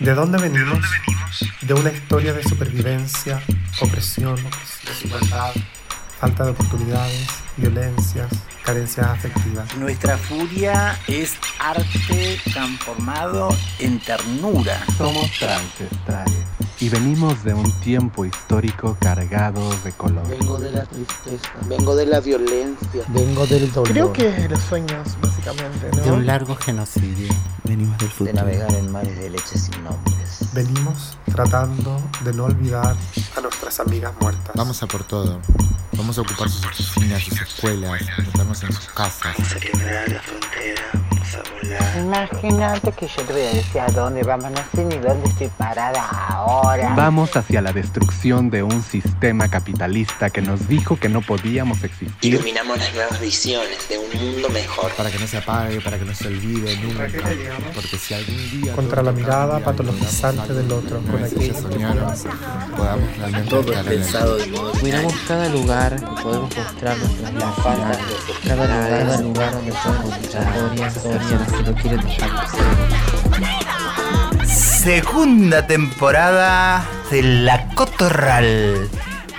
¿De 0.00 0.14
dónde 0.14 0.38
venimos? 0.38 0.78
De 1.60 1.74
una 1.74 1.90
historia 1.90 2.32
de 2.32 2.42
supervivencia, 2.42 3.42
opresión, 3.82 4.36
desigualdad, 4.86 5.52
falta 6.18 6.44
de 6.44 6.52
oportunidades, 6.52 7.28
violencias, 7.58 8.28
carencias 8.64 9.06
afectivas. 9.06 9.76
Nuestra 9.76 10.16
furia 10.16 10.98
es 11.06 11.34
arte 11.58 12.40
transformado 12.50 13.50
en 13.78 14.00
ternura. 14.00 14.82
Somos 14.96 15.30
transestrales 15.38 16.46
y 16.80 16.88
venimos 16.88 17.44
de 17.44 17.52
un 17.52 17.70
tiempo 17.80 18.24
histórico 18.24 18.96
cargado 18.98 19.68
de 19.84 19.92
color. 19.92 20.26
Vengo 20.26 20.56
de 20.56 20.70
la 20.70 20.84
tristeza, 20.86 21.50
vengo 21.68 21.94
de 21.94 22.06
la 22.06 22.20
violencia, 22.20 23.04
vengo 23.08 23.46
del 23.46 23.70
dolor. 23.70 23.92
Creo 23.92 24.12
que 24.14 24.30
de 24.30 24.48
los 24.48 24.62
sueños, 24.62 25.14
básicamente, 25.20 25.90
¿no? 25.94 26.02
De 26.02 26.10
un 26.10 26.24
largo 26.24 26.56
genocidio. 26.56 27.28
Venimos 27.70 27.96
del 27.98 28.08
futuro. 28.08 28.32
De 28.32 28.32
navegar 28.32 28.74
en 28.74 28.90
mares 28.90 29.16
de 29.16 29.30
leche 29.30 29.56
sin 29.56 29.84
nombres. 29.84 30.40
Venimos 30.52 31.16
tratando 31.30 32.02
de 32.24 32.32
no 32.32 32.46
olvidar 32.46 32.96
a 33.36 33.40
nuestras 33.40 33.78
amigas 33.78 34.12
muertas. 34.20 34.56
Vamos 34.56 34.82
a 34.82 34.88
por 34.88 35.04
todo. 35.04 35.40
Vamos 35.92 36.18
a 36.18 36.22
ocupar 36.22 36.50
sus 36.50 36.66
oficinas, 36.66 37.22
sus 37.22 37.40
escuelas, 37.40 38.02
meternos 38.18 38.60
en 38.64 38.72
sus 38.72 38.86
casas. 38.86 39.36
Vamos 39.38 39.54
a 39.54 39.60
quebrar 39.60 40.08
la 40.08 40.20
frontera, 40.20 40.82
vamos 41.30 41.34
a 41.34 41.64
volar. 41.64 41.98
Imagínate 41.98 42.92
que 42.92 43.06
yo 43.06 43.22
te 43.22 43.32
voy 43.32 43.42
a 43.42 43.54
decir 43.54 43.80
a 43.80 43.86
dónde 43.88 44.22
vamos, 44.22 44.50
no 44.50 44.62
sé 44.74 44.84
ni 44.84 44.96
dónde 44.96 45.28
estoy 45.28 45.48
parada 45.48 46.04
ahora. 46.28 46.94
Vamos 46.94 47.36
hacia 47.36 47.60
la 47.60 47.72
destrucción 47.72 48.50
de 48.50 48.62
un 48.62 48.82
sistema 48.82 49.48
capitalista 49.48 50.30
que 50.30 50.42
nos 50.42 50.68
dijo 50.68 50.98
que 50.98 51.08
no 51.08 51.22
podíamos 51.22 51.82
existir. 51.84 52.32
Iluminamos 52.34 52.78
las 52.78 52.94
nuevas 52.94 53.20
visiones 53.20 53.88
de 53.88 53.98
un 53.98 54.32
mundo 54.32 54.48
mejor. 54.50 54.92
Para 54.92 55.10
que 55.10 55.18
no 55.18 55.26
se 55.26 55.38
apague, 55.38 55.80
para 55.80 55.98
que 55.98 56.04
no 56.04 56.14
se 56.14 56.28
olvide 56.28 56.76
nunca. 56.78 57.06
Porque 57.74 57.96
si 57.96 58.14
algún 58.14 58.50
día. 58.50 58.72
Contra 58.74 59.02
la 59.02 59.12
mirada 59.12 59.60
patologizante 59.60 60.52
del 60.52 60.70
otro, 60.72 61.00
con 61.02 61.22
aquello 61.22 61.54
soñaron, 61.54 62.14
podamos 62.76 63.16
realmente 63.16 63.50
todo 63.50 63.72
es 63.72 63.82
pensado 63.84 64.36
de 64.36 64.46
modo 64.46 64.72
Cuidamos 64.72 65.14
cada 65.26 65.48
lugar 65.48 65.96
que 65.96 66.22
podemos 66.22 66.56
mostrar 66.56 66.98
nuestras 66.98 67.34
la 67.34 67.52
falta 67.52 67.98
cada 68.46 68.66
lugar, 68.66 69.04
cada 69.04 69.22
lugar 69.22 69.52
donde 69.52 69.72
podemos 69.72 70.20
mostrar 70.20 71.19
Segunda 74.46 75.66
temporada 75.66 76.84
de 77.10 77.22
La 77.22 77.68
Cotorral. 77.74 78.88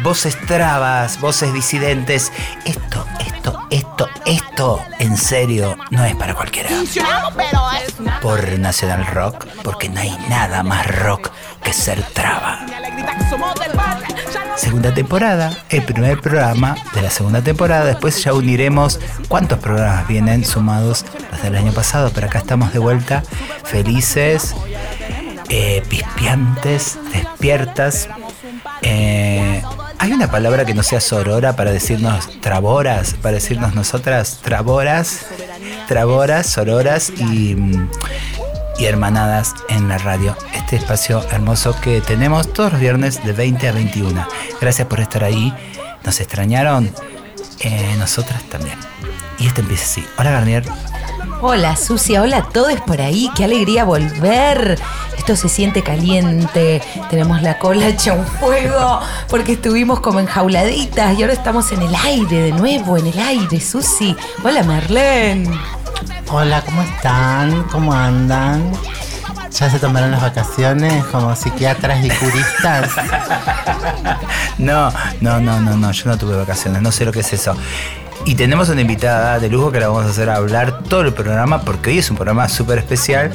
Voces 0.04 0.38
trabas, 0.48 1.20
voces 1.20 1.54
disidentes. 1.54 2.32
Esto, 2.66 3.06
esto, 3.20 3.68
esto, 3.70 4.10
esto, 4.26 4.82
en 5.00 5.16
serio, 5.18 5.78
no 5.92 6.04
es 6.04 6.16
para 6.16 6.34
cualquiera. 6.34 6.70
Por 8.22 8.60
Nacional 8.60 9.06
Rock, 9.08 9.46
porque 9.64 9.90
no 9.90 10.00
hay 10.00 10.18
nada 10.30 10.64
más 10.64 10.88
rock 10.88 11.32
que 11.64 11.74
ser 11.74 12.02
traba. 12.14 12.66
Segunda 14.56 14.94
temporada, 14.94 15.56
el 15.70 15.84
primer 15.84 16.20
programa 16.20 16.76
de 16.94 17.02
la 17.02 17.10
segunda 17.10 17.42
temporada. 17.42 17.86
Después 17.86 18.24
ya 18.24 18.34
uniremos 18.34 19.00
cuántos 19.28 19.60
programas 19.60 20.08
vienen 20.08 20.46
sumados 20.46 21.06
los 21.32 21.42
del 21.42 21.56
año 21.56 21.72
pasado. 21.74 22.12
Pero 22.14 22.28
acá 22.28 22.40
estamos 22.40 22.74
de 22.74 22.80
vuelta, 22.80 23.24
felices, 23.64 24.56
eh, 25.50 25.84
pispiantes, 25.90 26.98
despiertas. 27.14 28.10
Eh, 28.82 29.62
¿Hay 30.02 30.14
una 30.14 30.32
palabra 30.32 30.66
que 30.66 30.74
no 30.74 30.82
sea 30.82 31.00
sorora 31.00 31.56
para 31.56 31.72
decirnos 31.72 32.28
traboras? 32.42 33.14
Para 33.22 33.36
decirnos 33.36 33.76
nosotras 33.76 34.40
traboras, 34.42 35.28
traboras, 35.88 36.48
sororas 36.48 37.12
y, 37.12 37.56
y 38.80 38.86
hermanadas 38.86 39.54
en 39.70 39.90
la 39.90 40.00
radio. 40.00 40.36
Este 40.56 40.78
espacio 40.78 41.24
hermoso 41.30 41.80
que 41.82 42.02
tenemos 42.02 42.52
todos 42.52 42.72
los 42.72 42.82
viernes 42.82 43.24
de 43.24 43.32
20 43.32 43.68
a 43.68 43.72
21. 43.74 44.28
Gracias 44.60 44.88
por 44.88 45.02
estar 45.02 45.24
ahí. 45.24 45.54
¿Nos 46.04 46.20
extrañaron? 46.20 46.92
Eh, 47.60 47.96
nosotras 48.00 48.42
también. 48.50 48.80
Y 49.38 49.46
este 49.46 49.62
empieza 49.62 49.84
así. 49.84 50.04
Hola 50.18 50.32
Garnier. 50.32 50.64
Hola 51.44 51.76
Sucia, 51.76 52.22
hola 52.22 52.38
a 52.38 52.50
todos 52.50 52.80
por 52.82 53.02
ahí, 53.02 53.28
qué 53.36 53.46
alegría 53.46 53.84
volver. 53.84 54.80
Esto 55.18 55.36
se 55.36 55.50
siente 55.50 55.82
caliente, 55.82 56.84
tenemos 57.10 57.42
la 57.42 57.58
cola 57.58 57.88
hecha 57.88 58.14
un 58.14 58.28
fuego 58.28 59.00
porque 59.28 59.54
estuvimos 59.54 60.02
como 60.02 60.20
enjauladitas 60.20 61.18
y 61.18 61.24
ahora 61.24 61.34
estamos 61.34 61.72
en 61.72 61.82
el 61.82 61.96
aire 61.96 62.44
de 62.44 62.52
nuevo, 62.52 62.96
en 62.96 63.08
el 63.08 63.18
aire, 63.18 63.60
Susi. 63.60 64.16
Hola 64.44 64.62
Marlene. 64.62 65.50
Hola, 66.30 66.62
¿cómo 66.62 66.84
están? 66.84 67.64
¿Cómo 67.72 67.92
andan? 67.92 68.72
¿Ya 69.52 69.68
se 69.68 69.80
tomaron 69.80 70.12
las 70.12 70.22
vacaciones 70.22 71.04
como 71.06 71.36
psiquiatras 71.36 72.06
y 72.06 72.10
curistas? 72.10 72.92
no, 74.60 74.94
no, 75.22 75.42
no, 75.42 75.60
no, 75.60 75.76
no, 75.76 75.92
yo 75.92 76.06
no 76.06 76.20
tuve 76.20 76.38
vacaciones, 76.38 76.84
no 76.84 76.92
sé 76.92 77.04
lo 77.04 77.12
que 77.12 77.22
es 77.22 77.34
eso. 77.34 77.56
Y 78.26 78.36
tenemos 78.36 78.70
una 78.70 78.82
invitada 78.82 79.40
de 79.40 79.50
lujo 79.50 79.72
que 79.72 79.80
la 79.80 79.88
vamos 79.88 80.06
a 80.06 80.10
hacer 80.10 80.30
hablar 80.30 80.84
todo 80.84 81.02
el 81.02 81.14
programa 81.14 81.62
porque 81.62 81.90
hoy 81.90 81.98
es 82.00 82.10
un 82.12 82.18
programa 82.18 82.48
súper 82.50 82.78
especial. 82.78 83.32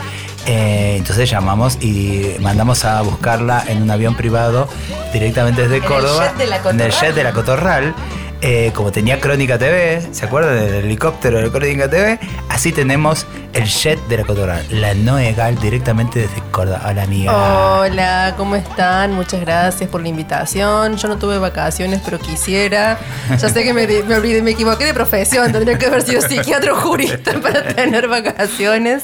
Eh, 0.46 0.94
entonces 0.98 1.28
llamamos 1.28 1.76
y 1.82 2.36
mandamos 2.40 2.84
a 2.84 3.02
buscarla 3.02 3.64
en 3.66 3.82
un 3.82 3.90
avión 3.90 4.14
privado 4.14 4.68
directamente 5.12 5.62
desde 5.62 5.78
En 5.78 5.82
Córdoba. 5.82 6.26
el 6.26 6.30
jet 6.30 6.38
de 6.38 6.46
la 6.46 6.70
en 6.70 6.80
el 6.80 6.92
jet 6.92 7.14
de 7.14 7.24
la 7.24 7.32
Cotorral. 7.32 7.94
Eh, 8.42 8.70
como 8.74 8.92
tenía 8.92 9.18
Crónica 9.18 9.56
TV, 9.58 10.02
¿se 10.12 10.26
acuerdan 10.26 10.56
del 10.56 10.84
helicóptero 10.84 11.40
de 11.40 11.50
Crónica 11.50 11.88
TV? 11.88 12.18
Así 12.50 12.70
tenemos 12.70 13.26
el 13.54 13.64
jet 13.64 13.98
de 14.08 14.18
la 14.18 14.24
Cotorral, 14.24 14.66
la 14.70 14.92
Noegal 14.92 15.58
directamente 15.58 16.20
desde 16.20 16.42
Córdoba. 16.50 16.82
Hola 16.86 17.02
amiga. 17.04 17.32
Hola, 17.80 18.34
¿cómo 18.36 18.54
están? 18.54 19.14
Muchas 19.14 19.40
gracias 19.40 19.88
por 19.88 20.02
la 20.02 20.08
invitación. 20.08 20.98
Yo 20.98 21.08
no 21.08 21.16
tuve 21.16 21.38
vacaciones, 21.38 22.02
pero 22.04 22.18
quisiera. 22.18 22.98
Ya 23.30 23.48
sé 23.48 23.64
que 23.64 23.72
me, 23.72 23.86
me 23.86 24.14
olvidé, 24.14 24.42
me 24.42 24.50
equivoqué 24.50 24.84
de 24.84 24.92
profesión. 24.92 25.50
Tendría 25.50 25.78
que 25.78 25.86
haber 25.86 26.02
sido 26.02 26.20
psiquiatra 26.20 26.74
o 26.74 26.76
jurista 26.76 27.32
para 27.42 27.62
tener 27.74 28.06
vacaciones. 28.06 29.02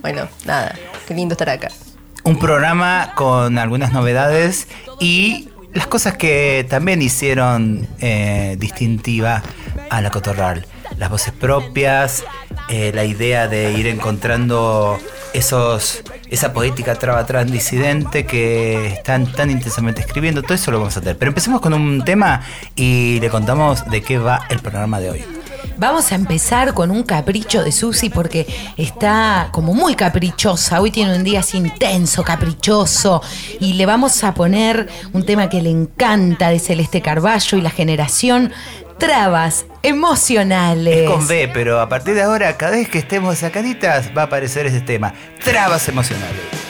Bueno, 0.00 0.26
nada, 0.46 0.74
qué 1.06 1.12
lindo 1.12 1.34
estar 1.34 1.50
acá. 1.50 1.68
un 2.24 2.38
programa 2.38 3.12
con 3.14 3.58
algunas 3.58 3.92
novedades 3.92 4.68
y 5.00 5.49
las 5.72 5.86
cosas 5.86 6.16
que 6.16 6.66
también 6.68 7.02
hicieron 7.02 7.86
eh, 8.00 8.56
distintiva 8.58 9.42
a 9.88 10.00
la 10.00 10.10
Cotorral. 10.10 10.66
Las 10.98 11.10
voces 11.10 11.32
propias, 11.32 12.24
eh, 12.68 12.92
la 12.94 13.04
idea 13.04 13.48
de 13.48 13.72
ir 13.72 13.86
encontrando 13.86 14.98
esos, 15.32 16.02
esa 16.28 16.52
poética 16.52 16.96
traba 16.96 17.24
trans 17.26 17.52
disidente 17.52 18.26
que 18.26 18.88
están 18.88 19.30
tan 19.32 19.50
intensamente 19.50 20.00
escribiendo. 20.00 20.42
Todo 20.42 20.54
eso 20.54 20.70
lo 20.70 20.78
vamos 20.78 20.96
a 20.96 21.00
hacer. 21.00 21.16
Pero 21.16 21.30
empecemos 21.30 21.60
con 21.60 21.72
un 21.74 22.04
tema 22.04 22.42
y 22.74 23.18
le 23.20 23.30
contamos 23.30 23.88
de 23.88 24.02
qué 24.02 24.18
va 24.18 24.46
el 24.50 24.58
programa 24.58 25.00
de 25.00 25.10
hoy. 25.10 25.39
Vamos 25.80 26.12
a 26.12 26.14
empezar 26.14 26.74
con 26.74 26.90
un 26.90 27.04
capricho 27.04 27.64
de 27.64 27.72
Susi 27.72 28.10
porque 28.10 28.46
está 28.76 29.48
como 29.50 29.72
muy 29.72 29.94
caprichosa. 29.94 30.78
Hoy 30.78 30.90
tiene 30.90 31.16
un 31.16 31.24
día 31.24 31.40
así 31.40 31.56
intenso, 31.56 32.22
caprichoso. 32.22 33.22
Y 33.60 33.72
le 33.72 33.86
vamos 33.86 34.22
a 34.22 34.34
poner 34.34 34.90
un 35.14 35.24
tema 35.24 35.48
que 35.48 35.62
le 35.62 35.70
encanta 35.70 36.50
de 36.50 36.58
Celeste 36.58 37.00
Carballo 37.00 37.56
y 37.56 37.62
la 37.62 37.70
generación 37.70 38.52
Trabas 38.98 39.64
Emocionales. 39.82 40.98
Es 40.98 41.10
con 41.10 41.26
B, 41.26 41.50
pero 41.50 41.80
a 41.80 41.88
partir 41.88 42.14
de 42.14 42.24
ahora, 42.24 42.58
cada 42.58 42.72
vez 42.72 42.90
que 42.90 42.98
estemos 42.98 43.38
sacaditas, 43.38 44.10
va 44.14 44.20
a 44.20 44.24
aparecer 44.26 44.66
ese 44.66 44.82
tema. 44.82 45.14
Trabas 45.42 45.88
emocionales. 45.88 46.69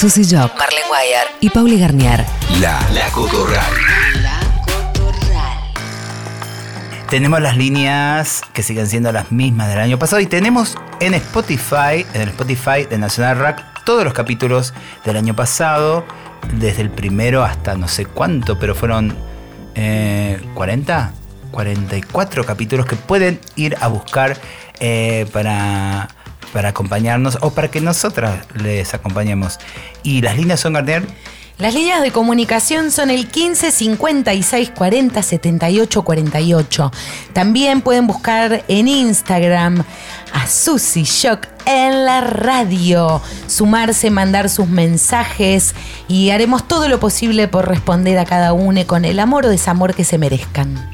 Susy 0.00 0.24
Jock, 0.24 0.56
Marlene 0.56 0.88
Guayar 0.88 1.26
y 1.40 1.50
Pauli 1.50 1.78
Garnier. 1.78 2.24
La, 2.58 2.80
la 2.94 3.10
Cotorral. 3.10 3.70
Tenemos 7.10 7.42
las 7.42 7.58
líneas 7.58 8.40
que 8.54 8.62
siguen 8.62 8.86
siendo 8.86 9.12
las 9.12 9.30
mismas 9.30 9.68
del 9.68 9.78
año 9.78 9.98
pasado 9.98 10.22
y 10.22 10.26
tenemos 10.26 10.78
en 11.00 11.12
Spotify, 11.12 12.06
en 12.14 12.22
el 12.22 12.28
Spotify 12.30 12.86
de 12.88 12.96
National 12.96 13.40
Rock, 13.40 13.58
todos 13.84 14.02
los 14.02 14.14
capítulos 14.14 14.72
del 15.04 15.18
año 15.18 15.36
pasado, 15.36 16.06
desde 16.54 16.80
el 16.80 16.88
primero 16.88 17.44
hasta 17.44 17.74
no 17.74 17.86
sé 17.86 18.06
cuánto, 18.06 18.58
pero 18.58 18.74
fueron 18.74 19.14
eh, 19.74 20.40
40, 20.54 21.12
44 21.50 22.46
capítulos 22.46 22.86
que 22.86 22.96
pueden 22.96 23.38
ir 23.54 23.76
a 23.82 23.88
buscar 23.88 24.38
eh, 24.78 25.26
para, 25.30 26.08
para 26.52 26.70
acompañarnos 26.70 27.38
o 27.40 27.50
para 27.50 27.70
que 27.70 27.80
nosotras 27.80 28.46
les 28.54 28.94
acompañemos. 28.94 29.58
Y 30.02 30.22
las 30.22 30.36
líneas 30.36 30.60
son 30.60 30.74
Garnier. 30.74 31.04
Las 31.60 31.74
líneas 31.74 32.00
de 32.00 32.10
comunicación 32.10 32.90
son 32.90 33.10
el 33.10 33.28
15 33.28 33.70
56 33.70 34.70
40 34.70 35.22
78 35.22 36.02
48. 36.02 36.90
También 37.34 37.82
pueden 37.82 38.06
buscar 38.06 38.64
en 38.66 38.88
Instagram 38.88 39.84
a 40.32 40.46
Susy 40.46 41.02
Shock 41.02 41.48
en 41.66 42.06
la 42.06 42.22
radio, 42.22 43.20
sumarse, 43.46 44.10
mandar 44.10 44.48
sus 44.48 44.68
mensajes 44.68 45.74
y 46.08 46.30
haremos 46.30 46.66
todo 46.66 46.88
lo 46.88 46.98
posible 46.98 47.46
por 47.46 47.68
responder 47.68 48.18
a 48.18 48.24
cada 48.24 48.54
uno 48.54 48.86
con 48.86 49.04
el 49.04 49.20
amor 49.20 49.44
o 49.44 49.50
desamor 49.50 49.94
que 49.94 50.04
se 50.04 50.16
merezcan. 50.16 50.90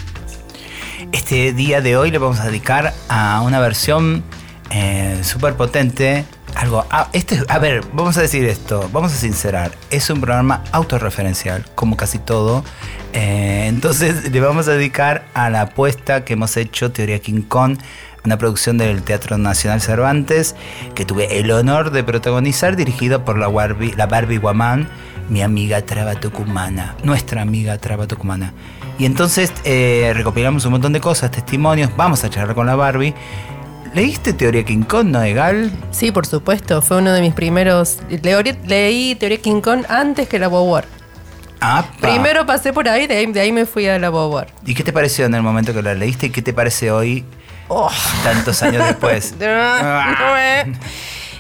Este 1.13 1.53
día 1.53 1.81
de 1.81 1.97
hoy 1.97 2.11
le 2.11 2.19
vamos 2.19 2.41
a 2.41 2.47
dedicar 2.47 2.93
a 3.09 3.41
una 3.43 3.61
versión 3.61 4.25
eh, 4.71 5.21
súper 5.23 5.55
potente. 5.55 6.25
Algo, 6.55 6.87
ah, 6.91 7.09
este, 7.13 7.43
a 7.49 7.59
ver, 7.59 7.85
vamos 7.93 8.17
a 8.17 8.23
decir 8.23 8.45
esto, 8.45 8.89
vamos 8.93 9.13
a 9.13 9.17
sincerar, 9.17 9.73
es 9.91 10.09
un 10.09 10.21
programa 10.21 10.65
autorreferencial, 10.73 11.67
como 11.75 11.97
casi 11.97 12.19
todo. 12.19 12.65
Eh, 13.13 13.67
entonces 13.67 14.31
le 14.33 14.41
vamos 14.41 14.67
a 14.69 14.73
dedicar 14.73 15.27
a 15.35 15.51
la 15.51 15.63
apuesta 15.63 16.25
que 16.25 16.33
hemos 16.33 16.57
hecho, 16.57 16.93
Teoría 16.93 17.19
King 17.19 17.43
Kong, 17.43 17.79
una 18.25 18.39
producción 18.39 18.79
del 18.79 19.03
Teatro 19.03 19.39
Nacional 19.39 19.81
Cervantes, 19.81 20.57
que 20.95 21.05
tuve 21.05 21.39
el 21.39 21.51
honor 21.51 21.91
de 21.91 22.03
protagonizar, 22.03 22.75
dirigido 22.75 23.25
por 23.25 23.39
la 23.39 23.49
Barbie, 23.49 23.95
la 23.95 24.07
Barbie 24.07 24.39
Guamán, 24.39 24.89
mi 25.29 25.43
amiga 25.43 25.83
Traba 25.83 26.15
Tucumana, 26.15 26.97
nuestra 27.05 27.43
amiga 27.43 27.79
Traba 27.79 28.07
Tucumana. 28.07 28.53
Y 28.99 29.05
entonces 29.05 29.53
eh, 29.65 30.13
recopilamos 30.15 30.65
un 30.65 30.73
montón 30.73 30.93
de 30.93 31.01
cosas, 31.01 31.31
testimonios, 31.31 31.91
vamos 31.97 32.25
a 32.25 32.31
charlar 32.31 32.55
con 32.55 32.67
la 32.67 32.77
Barbie. 32.77 33.15
¿Leíste 33.97 34.35
Teoría 34.35 34.63
King 34.63 34.83
Kong, 34.83 35.07
no, 35.07 35.23
Egal? 35.23 35.73
Sí, 35.91 36.13
por 36.13 36.27
supuesto. 36.27 36.83
Fue 36.83 36.99
uno 36.99 37.13
de 37.13 37.23
mis 37.23 37.33
primeros. 37.33 37.97
Leí, 38.11 38.35
leí 38.67 39.15
Teoría 39.15 39.39
King 39.41 39.63
Kong 39.63 39.85
antes 39.89 40.29
que 40.29 40.39
la 40.39 40.49
War. 40.51 40.85
Ah, 41.63 41.83
Primero 42.03 42.45
pasé 42.45 42.75
por 42.75 42.87
ahí, 42.91 43.07
de 43.07 43.17
ahí, 43.17 43.27
de 43.33 43.41
ahí 43.41 43.53
me 43.53 43.65
fui 43.65 43.89
a 43.89 43.99
la 43.99 44.11
War. 44.11 44.49
¿Y 44.67 44.75
qué 44.75 44.85
te 44.85 44.93
pareció 44.93 45.25
en 45.25 45.33
el 45.35 45.41
momento 45.41 45.73
que 45.73 45.81
la 45.81 45.95
leíste 45.95 46.27
y 46.27 46.31
qué 46.31 46.43
te 46.43 46.53
parece 46.53 46.91
hoy, 46.91 47.25
Oh. 47.69 47.91
tantos 48.23 48.63
años 48.63 48.87
después? 48.87 49.35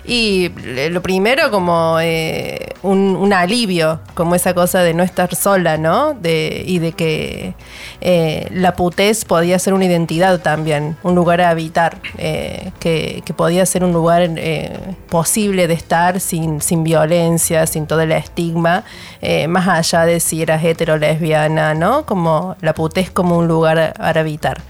Y 0.08 0.50
lo 0.90 1.02
primero 1.02 1.50
como 1.50 1.98
eh, 2.00 2.74
un, 2.82 3.32
alivio, 3.32 4.00
como 4.14 4.36
esa 4.36 4.54
cosa 4.54 4.80
de 4.82 4.94
no 4.94 5.02
estar 5.02 5.34
sola, 5.34 5.78
¿no? 5.78 6.14
De, 6.14 6.62
y 6.64 6.78
de 6.78 6.92
que 6.92 7.54
eh, 8.00 8.46
la 8.52 8.76
putez 8.76 9.24
podía 9.24 9.58
ser 9.58 9.74
una 9.74 9.84
identidad 9.84 10.40
también, 10.40 10.96
un 11.02 11.16
lugar 11.16 11.40
a 11.40 11.50
habitar, 11.50 11.98
eh, 12.18 12.70
que, 12.78 13.22
que 13.24 13.34
podía 13.34 13.66
ser 13.66 13.82
un 13.82 13.92
lugar 13.92 14.22
eh, 14.36 14.78
posible 15.08 15.66
de 15.66 15.74
estar 15.74 16.20
sin, 16.20 16.60
sin 16.60 16.84
violencia, 16.84 17.66
sin 17.66 17.86
todo 17.88 18.02
el 18.02 18.12
estigma, 18.12 18.84
eh, 19.22 19.48
más 19.48 19.66
allá 19.66 20.06
de 20.06 20.20
si 20.20 20.40
eras 20.40 20.62
hetero, 20.64 20.98
lesbiana, 20.98 21.74
¿no? 21.74 22.06
Como 22.06 22.56
la 22.60 22.74
putez 22.74 23.10
como 23.10 23.38
un 23.38 23.48
lugar 23.48 23.78
a- 23.98 24.10
habitar. 24.16 24.60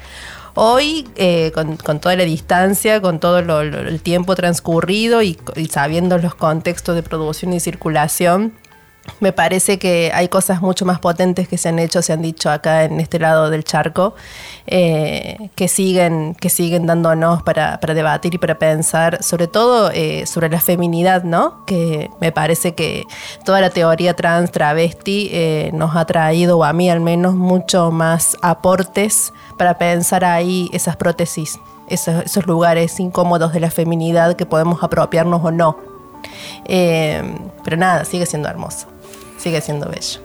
Hoy, 0.58 1.06
eh, 1.16 1.52
con, 1.54 1.76
con 1.76 2.00
toda 2.00 2.16
la 2.16 2.24
distancia, 2.24 3.02
con 3.02 3.20
todo 3.20 3.42
lo- 3.42 3.60
el 3.60 4.00
tiempo 4.00 4.34
transcurrido 4.34 5.20
y 5.20 5.36
sabiendo 5.70 6.16
los 6.16 6.34
contextos 6.34 6.94
de 6.94 7.02
producción 7.02 7.52
y 7.52 7.60
circulación, 7.60 8.54
me 9.20 9.32
parece 9.32 9.78
que 9.78 10.10
hay 10.14 10.28
cosas 10.28 10.60
mucho 10.60 10.84
más 10.84 10.98
potentes 10.98 11.48
que 11.48 11.58
se 11.58 11.68
han 11.68 11.78
hecho, 11.78 12.02
se 12.02 12.12
han 12.12 12.22
dicho 12.22 12.50
acá 12.50 12.84
en 12.84 13.00
este 13.00 13.18
lado 13.18 13.50
del 13.50 13.64
charco, 13.64 14.14
eh, 14.66 15.50
que, 15.54 15.68
siguen, 15.68 16.34
que 16.34 16.50
siguen 16.50 16.86
dándonos 16.86 17.42
para, 17.42 17.80
para 17.80 17.94
debatir 17.94 18.34
y 18.34 18.38
para 18.38 18.58
pensar, 18.58 19.22
sobre 19.22 19.46
todo 19.46 19.90
eh, 19.92 20.26
sobre 20.26 20.48
la 20.48 20.60
feminidad, 20.60 21.24
¿no? 21.24 21.64
Que 21.66 22.10
me 22.20 22.32
parece 22.32 22.74
que 22.74 23.04
toda 23.44 23.60
la 23.60 23.70
teoría 23.70 24.14
trans, 24.14 24.50
travesti, 24.50 25.30
eh, 25.32 25.70
nos 25.72 25.96
ha 25.96 26.04
traído, 26.04 26.58
o 26.58 26.64
a 26.64 26.72
mí 26.72 26.90
al 26.90 27.00
menos, 27.00 27.34
mucho 27.34 27.90
más 27.90 28.36
aportes 28.42 29.32
para 29.56 29.78
pensar 29.78 30.24
ahí 30.24 30.68
esas 30.72 30.96
prótesis, 30.96 31.58
esos, 31.88 32.46
lugares 32.46 33.00
incómodos 33.00 33.52
de 33.52 33.60
la 33.60 33.70
feminidad 33.70 34.36
que 34.36 34.46
podemos 34.46 34.82
apropiarnos 34.82 35.42
o 35.42 35.50
no. 35.50 35.78
Pero 36.66 37.76
nada, 37.76 38.04
sigue 38.04 38.26
siendo 38.26 38.48
hermoso, 38.48 38.88
sigue 39.46 39.60
siendo 39.60 39.88
bello. 39.88 40.20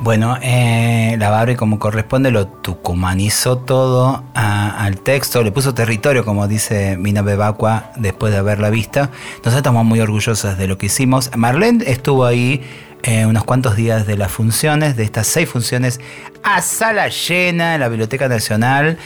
Bueno, 0.00 0.36
eh, 0.42 1.16
la 1.18 1.30
Barbie 1.30 1.56
como 1.56 1.78
corresponde 1.78 2.30
lo 2.30 2.46
tucumanizó 2.46 3.56
todo 3.56 4.22
al 4.34 5.00
texto, 5.00 5.42
le 5.42 5.50
puso 5.50 5.72
territorio, 5.72 6.26
como 6.26 6.46
dice 6.46 6.98
Mina 6.98 7.22
Bebacua 7.22 7.92
después 7.96 8.34
de 8.34 8.38
haberla 8.38 8.68
vista. 8.68 9.10
Nosotros 9.38 9.56
estamos 9.56 9.86
muy 9.86 10.00
orgullosas 10.00 10.58
de 10.58 10.68
lo 10.68 10.76
que 10.76 10.86
hicimos. 10.86 11.30
Marlene 11.34 11.90
estuvo 11.90 12.26
ahí 12.26 12.60
eh, 13.02 13.24
unos 13.24 13.44
cuantos 13.44 13.76
días 13.76 14.06
de 14.06 14.18
las 14.18 14.30
funciones, 14.30 14.94
de 14.98 15.04
estas 15.04 15.26
seis 15.26 15.48
funciones, 15.48 15.98
a 16.42 16.60
sala 16.60 17.08
llena 17.08 17.76
en 17.76 17.80
la 17.80 17.88
Biblioteca 17.88 18.28
Nacional 18.28 18.98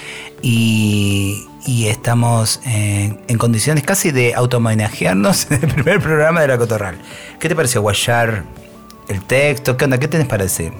y, 0.42 1.46
y 1.64 1.86
estamos 1.86 2.60
en 2.64 3.38
condiciones 3.38 3.84
casi 3.84 4.10
de 4.10 4.34
autohomenajearnos 4.34 5.48
en 5.52 5.62
el 5.62 5.68
primer 5.68 6.00
programa 6.00 6.40
de 6.40 6.48
La 6.48 6.58
Cotorral. 6.58 6.98
¿Qué 7.38 7.48
te 7.48 7.54
pareció, 7.54 7.82
Guayar? 7.82 8.42
El 9.10 9.22
texto, 9.22 9.76
¿qué 9.76 9.86
onda? 9.86 9.98
¿Qué 9.98 10.06
tenés 10.06 10.28
para 10.28 10.44
decir? 10.44 10.72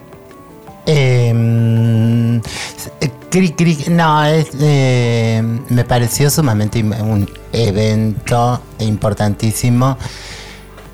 Em, 0.87 2.37
eh, 2.37 2.40
cri- 3.28 3.56
cri- 3.56 3.88
no, 3.88 4.25
eh, 4.25 5.42
me 5.68 5.84
pareció 5.84 6.30
sumamente 6.30 6.80
un 6.80 7.28
evento 7.52 8.62
importantísimo 8.78 9.99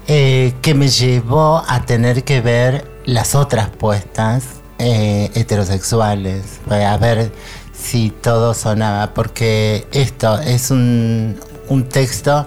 eh, 0.09 0.55
que 0.63 0.75
me 0.75 0.89
llevó 0.89 1.63
a 1.69 1.85
tener 1.85 2.25
que 2.25 2.41
ver 2.41 2.91
las 3.05 3.35
otras 3.35 3.69
puestas 3.69 4.45
eh, 4.79 5.31
heterosexuales, 5.35 6.43
a 6.71 6.97
ver 6.97 7.33
si 7.79 8.11
todo 8.23 8.55
sonaba, 8.55 9.13
porque 9.13 9.87
esto 9.93 10.41
es 10.41 10.71
un, 10.71 11.39
un 11.69 11.85
texto 11.85 12.47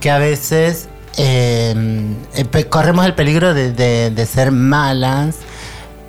que 0.00 0.10
a 0.10 0.18
veces 0.18 0.88
eh, 1.16 2.14
eh, 2.34 2.64
corremos 2.64 3.04
el 3.06 3.14
peligro 3.14 3.54
de, 3.54 3.72
de- 3.72 4.10
de 4.10 4.26
ser 4.26 4.50
malas 4.52 5.36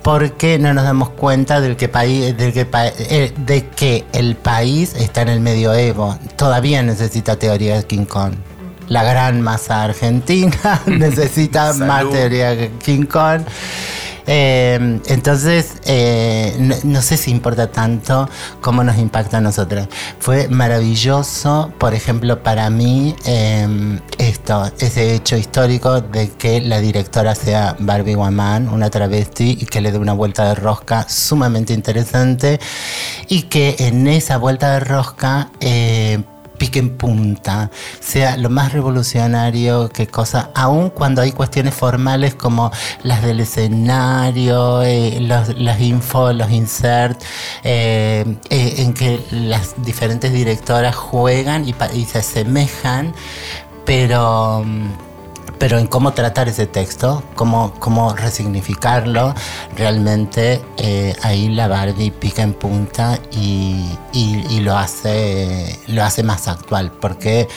porque 0.02 0.58
no 0.58 0.72
nos 0.72 0.84
damos 0.84 1.10
cuenta 1.10 1.60
del 1.60 1.76
que 1.76 1.88
país, 1.88 2.36
del 2.36 2.52
que 2.52 2.64
pa- 2.64 2.86
eh, 2.88 3.32
de 3.36 3.66
que 3.68 4.04
el 4.12 4.36
país 4.36 4.94
está 4.94 5.22
en 5.22 5.28
el 5.28 5.40
medioevo. 5.40 6.16
Todavía 6.36 6.82
necesita 6.82 7.36
teoría 7.36 7.76
de 7.76 7.84
King 7.84 8.04
Kong. 8.04 8.34
La 8.88 9.02
gran 9.02 9.40
masa 9.40 9.82
argentina 9.82 10.80
necesita 10.86 11.72
más 11.72 12.08
teoría 12.12 12.54
de 12.54 12.70
King 12.84 13.06
Kong. 13.06 13.40
Eh, 14.26 15.00
entonces, 15.06 15.74
eh, 15.84 16.54
no, 16.84 17.02
sé 17.02 17.16
si 17.16 17.30
importa 17.30 17.70
tanto 17.70 18.28
cómo 18.60 18.82
nos 18.82 18.98
impacta 18.98 19.38
a 19.38 19.40
nosotros. 19.40 19.88
Fue 20.18 20.48
maravilloso, 20.48 21.72
por 21.78 21.94
ejemplo, 21.94 22.42
para 22.42 22.68
mí, 22.70 23.14
eh, 23.24 24.00
esto, 24.18 24.70
ese 24.78 25.14
hecho 25.14 25.36
histórico 25.36 26.00
de 26.00 26.30
que 26.30 26.60
la 26.60 26.80
directora 26.80 27.34
sea 27.34 27.76
Barbie 27.78 28.14
Guamán, 28.14 28.68
una 28.68 28.90
travesti, 28.90 29.58
y 29.60 29.66
que 29.66 29.80
le 29.80 29.92
dé 29.92 29.98
una 29.98 30.12
vuelta 30.12 30.48
de 30.48 30.54
rosca 30.54 31.08
sumamente 31.08 31.72
interesante, 31.72 32.60
y 33.28 33.42
que 33.42 33.76
en 33.78 34.06
esa 34.06 34.38
vuelta 34.38 34.72
de 34.72 34.80
rosca 34.80 35.50
eh, 35.60 36.22
pique 36.56 36.78
en 36.78 36.96
punta, 36.96 37.70
sea 38.00 38.36
lo 38.36 38.50
más 38.50 38.72
revolucionario 38.72 39.88
que 39.88 40.06
cosa, 40.06 40.50
aun 40.54 40.90
cuando 40.90 41.22
hay 41.22 41.32
cuestiones 41.32 41.74
formales 41.74 42.34
como 42.34 42.70
las 43.02 43.22
del 43.22 43.40
escenario, 43.40 44.82
eh, 44.82 45.18
los, 45.20 45.58
las 45.58 45.80
info, 45.80 46.32
los 46.32 46.50
insert, 46.50 47.20
eh, 47.64 48.24
eh, 48.50 48.74
en 48.78 48.94
que 48.94 49.20
las 49.30 49.82
diferentes 49.82 50.32
directoras 50.32 50.96
juegan 50.96 51.68
y, 51.68 51.74
y 51.94 52.04
se 52.04 52.18
asemejan, 52.18 53.14
pero... 53.84 54.64
pero 55.58 55.78
en 55.78 55.86
cómo 55.86 56.12
tratar 56.12 56.48
ese 56.48 56.66
texto, 56.66 57.22
cómo, 57.34 57.72
cómo 57.78 58.14
resignificarlo, 58.14 59.34
realmente 59.76 60.62
eh, 60.76 61.14
ahí 61.22 61.48
la 61.48 61.68
Barbie 61.68 62.10
pica 62.10 62.42
en 62.42 62.52
punta 62.54 63.18
y, 63.32 63.84
y- 64.12 64.60
lo, 64.60 64.76
hace, 64.76 65.78
lo 65.86 66.02
hace 66.02 66.22
más 66.22 66.48
actual, 66.48 66.90
porque, 67.00 67.48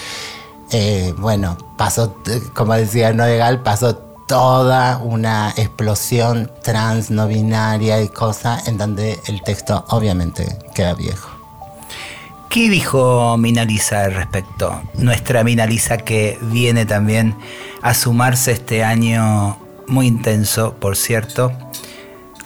eh, 0.72 1.13
bueno, 1.18 1.58
pasó, 1.77 2.15
como 2.53 2.74
decía 2.75 3.12
Noegal, 3.13 3.62
pasó 3.62 3.96
toda 3.96 4.98
una 5.00 5.50
explosión 5.58 6.51
trans, 6.62 7.10
no 7.10 7.27
binaria 7.27 8.01
y 8.01 8.10
cosa 8.10 8.62
en 8.68 8.77
donde 8.77 9.20
el 9.25 9.41
texto 9.41 9.84
obviamente 9.89 10.58
queda 10.75 10.94
viejo. 10.94 11.29
¿Qué 12.50 12.70
dijo 12.70 13.38
Minalisa 13.38 14.06
al 14.06 14.13
respecto? 14.13 14.82
Nuestra 14.96 15.44
Minalisa 15.44 15.98
que 15.98 16.38
viene 16.41 16.86
también 16.86 17.36
a 17.81 17.93
sumarse 17.93 18.51
este 18.51 18.83
año 18.83 19.57
muy 19.88 20.07
intenso, 20.07 20.75
por 20.79 20.95
cierto, 20.95 21.51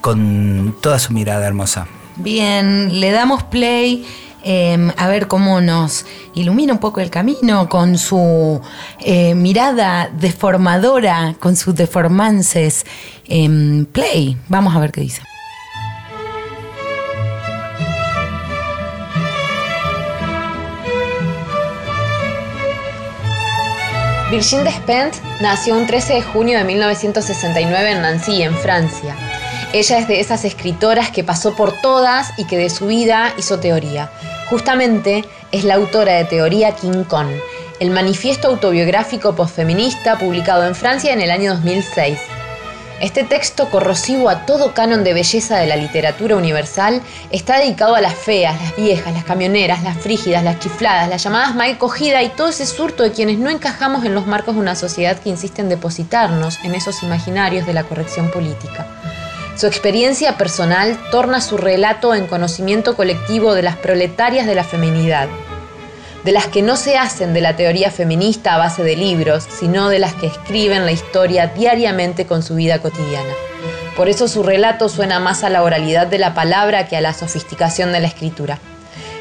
con 0.02 0.76
toda 0.82 1.00
su 1.00 1.14
mirada 1.14 1.46
hermosa. 1.46 1.88
Bien, 2.18 3.00
le 3.00 3.12
damos 3.12 3.44
play 3.44 4.06
eh, 4.44 4.92
a 4.98 5.08
ver 5.08 5.28
cómo 5.28 5.62
nos 5.62 6.06
ilumina 6.36 6.74
un 6.74 6.80
poco 6.80 7.00
el 7.00 7.10
camino 7.10 7.70
con 7.70 7.98
su 7.98 8.60
eh, 9.00 9.36
mirada 9.36 10.10
deformadora, 10.10 11.36
con 11.40 11.56
sus 11.56 11.74
deformances. 11.74 12.86
Em, 13.26 13.86
play, 13.86 14.38
vamos 14.50 14.76
a 14.76 14.80
ver 14.80 14.92
qué 14.92 15.02
dice. 15.02 15.22
Virginie 24.34 24.64
Despentes 24.64 25.22
nació 25.42 25.76
un 25.76 25.86
13 25.86 26.16
de 26.16 26.22
junio 26.24 26.58
de 26.58 26.64
1969 26.64 27.92
en 27.92 28.02
Nancy, 28.02 28.42
en 28.42 28.58
Francia. 28.58 29.16
Ella 29.74 30.00
es 30.00 30.08
de 30.08 30.20
esas 30.22 30.44
escritoras 30.44 31.12
que 31.12 31.24
pasó 31.24 31.56
por 31.56 31.80
todas 31.82 32.34
y 32.36 32.46
que 32.46 32.58
de 32.58 32.72
su 32.72 32.88
vida 32.88 33.32
hizo 33.38 33.60
teoría. 33.60 34.10
Justamente 34.50 35.24
es 35.52 35.66
la 35.66 35.76
autora 35.76 36.14
de 36.14 36.26
Teoría 36.26 36.72
King 36.72 37.04
Kong, 37.04 37.30
el 37.80 37.92
manifiesto 37.92 38.48
autobiográfico 38.48 39.36
posfeminista 39.36 40.18
publicado 40.18 40.66
en 40.66 40.74
Francia 40.74 41.14
en 41.14 41.22
el 41.22 41.30
año 41.30 41.54
2006. 41.54 42.18
Este 43.04 43.26
texto 43.26 43.70
corrosivo 43.70 44.30
a 44.30 44.46
todo 44.46 44.74
canon 44.74 45.04
de 45.04 45.14
belleza 45.14 45.58
de 45.58 45.68
la 45.68 45.76
literatura 45.76 46.38
universal 46.38 47.02
está 47.32 47.60
dedicado 47.60 47.96
a 47.96 48.02
las 48.02 48.16
feas, 48.16 48.58
las 48.62 48.78
viejas, 48.78 49.14
las 49.14 49.26
camioneras, 49.26 49.84
las 49.84 49.98
frígidas, 49.98 50.42
las 50.42 50.60
chifladas, 50.60 51.10
las 51.10 51.22
llamadas 51.22 51.54
mal 51.54 51.78
cogida 51.78 52.24
y 52.24 52.30
todo 52.30 52.48
ese 52.48 52.66
surto 52.66 53.04
de 53.04 53.12
quienes 53.12 53.40
no 53.40 53.50
encajamos 53.50 54.06
en 54.06 54.16
los 54.16 54.26
marcos 54.26 54.56
de 54.56 54.62
una 54.62 54.76
sociedad 54.76 55.20
que 55.20 55.28
insiste 55.28 55.62
en 55.62 55.68
depositarnos 55.68 56.60
en 56.64 56.76
esos 56.76 57.04
imaginarios 57.04 57.68
de 57.68 57.74
la 57.74 57.84
corrección 57.84 58.32
política. 58.32 58.88
Su 59.58 59.68
experiencia 59.68 60.38
personal 60.38 60.98
torna 61.12 61.42
su 61.42 61.58
relato 61.58 62.16
en 62.16 62.26
conocimiento 62.26 62.96
colectivo 62.96 63.54
de 63.54 63.64
las 63.64 63.76
proletarias 63.76 64.48
de 64.48 64.56
la 64.56 64.64
feminidad, 64.64 65.28
de 66.24 66.32
las 66.32 66.48
que 66.48 66.62
no 66.62 66.76
se 66.76 66.98
hacen 66.98 67.34
de 67.34 67.42
la 67.42 67.56
teoría 67.56 67.92
feminista 67.92 68.54
a 68.54 68.58
base 68.58 68.84
de 68.84 68.96
libros, 68.96 69.46
sino 69.50 69.90
de 69.90 70.00
las 70.00 70.14
que 70.14 70.28
escriben 70.28 70.86
la 70.86 70.92
historia 70.92 71.48
diariamente 71.48 72.26
con 72.26 72.44
su 72.44 72.56
vida 72.56 72.80
cotidiana. 72.80 73.34
Por 73.98 74.10
eso 74.10 74.28
su 74.28 74.42
relato 74.42 74.90
suena 74.90 75.20
más 75.20 75.44
a 75.44 75.50
la 75.50 75.64
oralidad 75.64 76.08
de 76.08 76.18
la 76.18 76.34
palabra 76.34 76.88
que 76.88 76.98
a 76.98 77.02
la 77.02 77.14
sofisticación 77.14 77.92
de 77.92 78.00
la 78.00 78.08
escritura. 78.08 78.60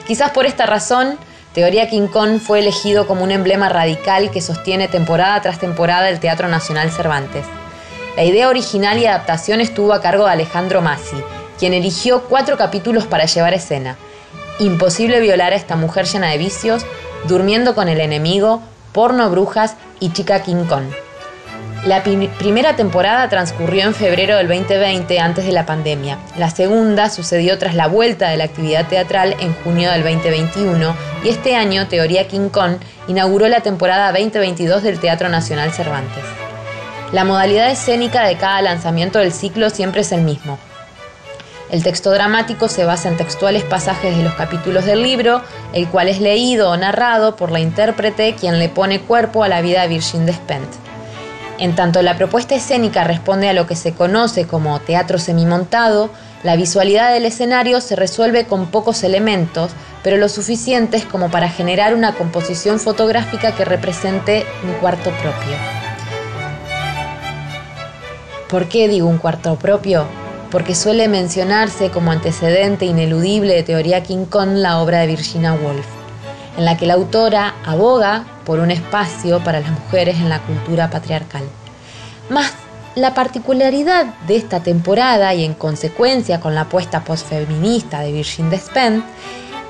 Quizás 0.06 0.30
por 0.30 0.46
esta 0.46 0.66
razón, 0.66 1.18
Teoría 1.52 1.88
Kong 1.90 2.40
fue 2.40 2.60
elegido 2.60 3.06
como 3.06 3.24
un 3.24 3.30
emblema 3.30 3.68
radical 3.68 4.30
que 4.30 4.40
sostiene 4.40 4.88
temporada 4.88 5.40
tras 5.42 5.58
temporada 5.58 6.08
el 6.08 6.20
Teatro 6.20 6.48
Nacional 6.48 6.90
Cervantes. 6.90 7.44
La 8.16 8.24
idea 8.24 8.48
original 8.48 8.98
y 8.98 9.06
adaptación 9.06 9.60
estuvo 9.60 9.92
a 9.92 10.00
cargo 10.00 10.24
de 10.24 10.32
Alejandro 10.32 10.80
Massi, 10.80 11.16
quien 11.58 11.74
eligió 11.74 12.22
cuatro 12.24 12.56
capítulos 12.56 13.06
para 13.06 13.26
llevar 13.26 13.52
escena. 13.54 13.96
Imposible 14.58 15.20
violar 15.20 15.52
a 15.52 15.56
esta 15.56 15.76
mujer 15.76 16.06
llena 16.06 16.30
de 16.30 16.38
vicios, 16.38 16.84
durmiendo 17.26 17.74
con 17.74 17.88
el 17.88 18.00
enemigo, 18.00 18.62
porno 18.92 19.30
brujas 19.30 19.76
y 20.00 20.12
chica 20.12 20.42
King 20.42 20.64
Kong. 20.68 20.84
La 21.84 22.04
primera 22.04 22.76
temporada 22.76 23.28
transcurrió 23.28 23.82
en 23.82 23.94
febrero 23.94 24.36
del 24.36 24.46
2020, 24.46 25.18
antes 25.18 25.44
de 25.44 25.50
la 25.50 25.66
pandemia. 25.66 26.16
La 26.38 26.48
segunda 26.48 27.10
sucedió 27.10 27.58
tras 27.58 27.74
la 27.74 27.88
vuelta 27.88 28.28
de 28.28 28.36
la 28.36 28.44
actividad 28.44 28.86
teatral 28.86 29.34
en 29.40 29.52
junio 29.64 29.90
del 29.90 30.04
2021 30.04 30.94
y 31.24 31.28
este 31.28 31.56
año 31.56 31.88
Teoría 31.88 32.28
King 32.28 32.50
Kong 32.50 32.76
inauguró 33.08 33.48
la 33.48 33.62
temporada 33.62 34.12
2022 34.12 34.84
del 34.84 35.00
Teatro 35.00 35.28
Nacional 35.28 35.72
Cervantes. 35.72 36.22
La 37.10 37.24
modalidad 37.24 37.68
escénica 37.68 38.28
de 38.28 38.36
cada 38.36 38.62
lanzamiento 38.62 39.18
del 39.18 39.32
ciclo 39.32 39.68
siempre 39.68 40.02
es 40.02 40.12
el 40.12 40.22
mismo. 40.22 40.60
El 41.72 41.82
texto 41.82 42.10
dramático 42.10 42.68
se 42.68 42.84
basa 42.84 43.08
en 43.08 43.16
textuales 43.16 43.62
pasajes 43.62 44.14
de 44.14 44.22
los 44.22 44.34
capítulos 44.34 44.84
del 44.84 45.02
libro, 45.02 45.40
el 45.72 45.88
cual 45.88 46.10
es 46.10 46.20
leído 46.20 46.68
o 46.68 46.76
narrado 46.76 47.34
por 47.34 47.50
la 47.50 47.60
intérprete 47.60 48.34
quien 48.34 48.58
le 48.58 48.68
pone 48.68 49.00
cuerpo 49.00 49.42
a 49.42 49.48
la 49.48 49.62
vida 49.62 49.80
de 49.80 49.88
Virgin 49.88 50.26
Despentes. 50.26 50.78
En 51.58 51.74
tanto 51.74 52.02
la 52.02 52.18
propuesta 52.18 52.54
escénica 52.54 53.04
responde 53.04 53.48
a 53.48 53.54
lo 53.54 53.66
que 53.66 53.74
se 53.74 53.94
conoce 53.94 54.46
como 54.46 54.80
teatro 54.80 55.18
semimontado, 55.18 56.10
la 56.42 56.56
visualidad 56.56 57.10
del 57.10 57.24
escenario 57.24 57.80
se 57.80 57.96
resuelve 57.96 58.44
con 58.44 58.66
pocos 58.66 59.02
elementos, 59.02 59.70
pero 60.02 60.18
lo 60.18 60.28
suficientes 60.28 61.06
como 61.06 61.30
para 61.30 61.48
generar 61.48 61.94
una 61.94 62.14
composición 62.16 62.80
fotográfica 62.80 63.52
que 63.52 63.64
represente 63.64 64.44
un 64.62 64.74
cuarto 64.74 65.10
propio. 65.22 65.56
¿Por 68.50 68.68
qué 68.68 68.88
digo 68.88 69.08
un 69.08 69.16
cuarto 69.16 69.56
propio? 69.56 70.21
Porque 70.52 70.74
suele 70.74 71.08
mencionarse 71.08 71.90
como 71.90 72.12
antecedente 72.12 72.84
ineludible 72.84 73.54
de 73.54 73.62
Teoría 73.62 74.02
King 74.02 74.26
Kong 74.26 74.50
la 74.56 74.80
obra 74.80 75.00
de 75.00 75.06
Virginia 75.06 75.54
Woolf, 75.54 75.86
en 76.58 76.66
la 76.66 76.76
que 76.76 76.86
la 76.86 76.94
autora 76.94 77.54
aboga 77.64 78.26
por 78.44 78.60
un 78.60 78.70
espacio 78.70 79.42
para 79.42 79.60
las 79.60 79.70
mujeres 79.70 80.16
en 80.18 80.28
la 80.28 80.40
cultura 80.40 80.90
patriarcal. 80.90 81.42
Más 82.28 82.52
la 82.94 83.14
particularidad 83.14 84.04
de 84.26 84.36
esta 84.36 84.62
temporada 84.62 85.32
y 85.32 85.44
en 85.44 85.54
consecuencia 85.54 86.40
con 86.40 86.54
la 86.54 86.62
apuesta 86.62 87.02
postfeminista 87.02 88.00
de 88.00 88.12
Virgin 88.12 88.50
Despentes 88.50 89.08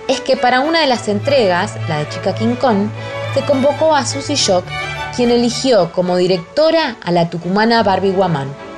es 0.09 0.21
que 0.21 0.37
para 0.37 0.61
una 0.61 0.81
de 0.81 0.89
las 0.89 1.07
entregas, 1.07 1.77
la 1.89 1.99
de 1.99 2.09
Chica 2.09 2.35
King 2.35 2.57
Kong, 2.57 2.89
se 3.35 3.43
convocó 3.43 3.95
a 3.95 4.05
Susie 4.05 4.35
Shock, 4.35 4.65
quien 5.15 5.31
eligió 5.31 5.93
como 5.93 6.17
directora 6.17 6.97
a 7.01 7.13
la 7.13 7.31
tucumana 7.31 7.85
Barbie 7.85 8.11
Guamán. 8.11 8.72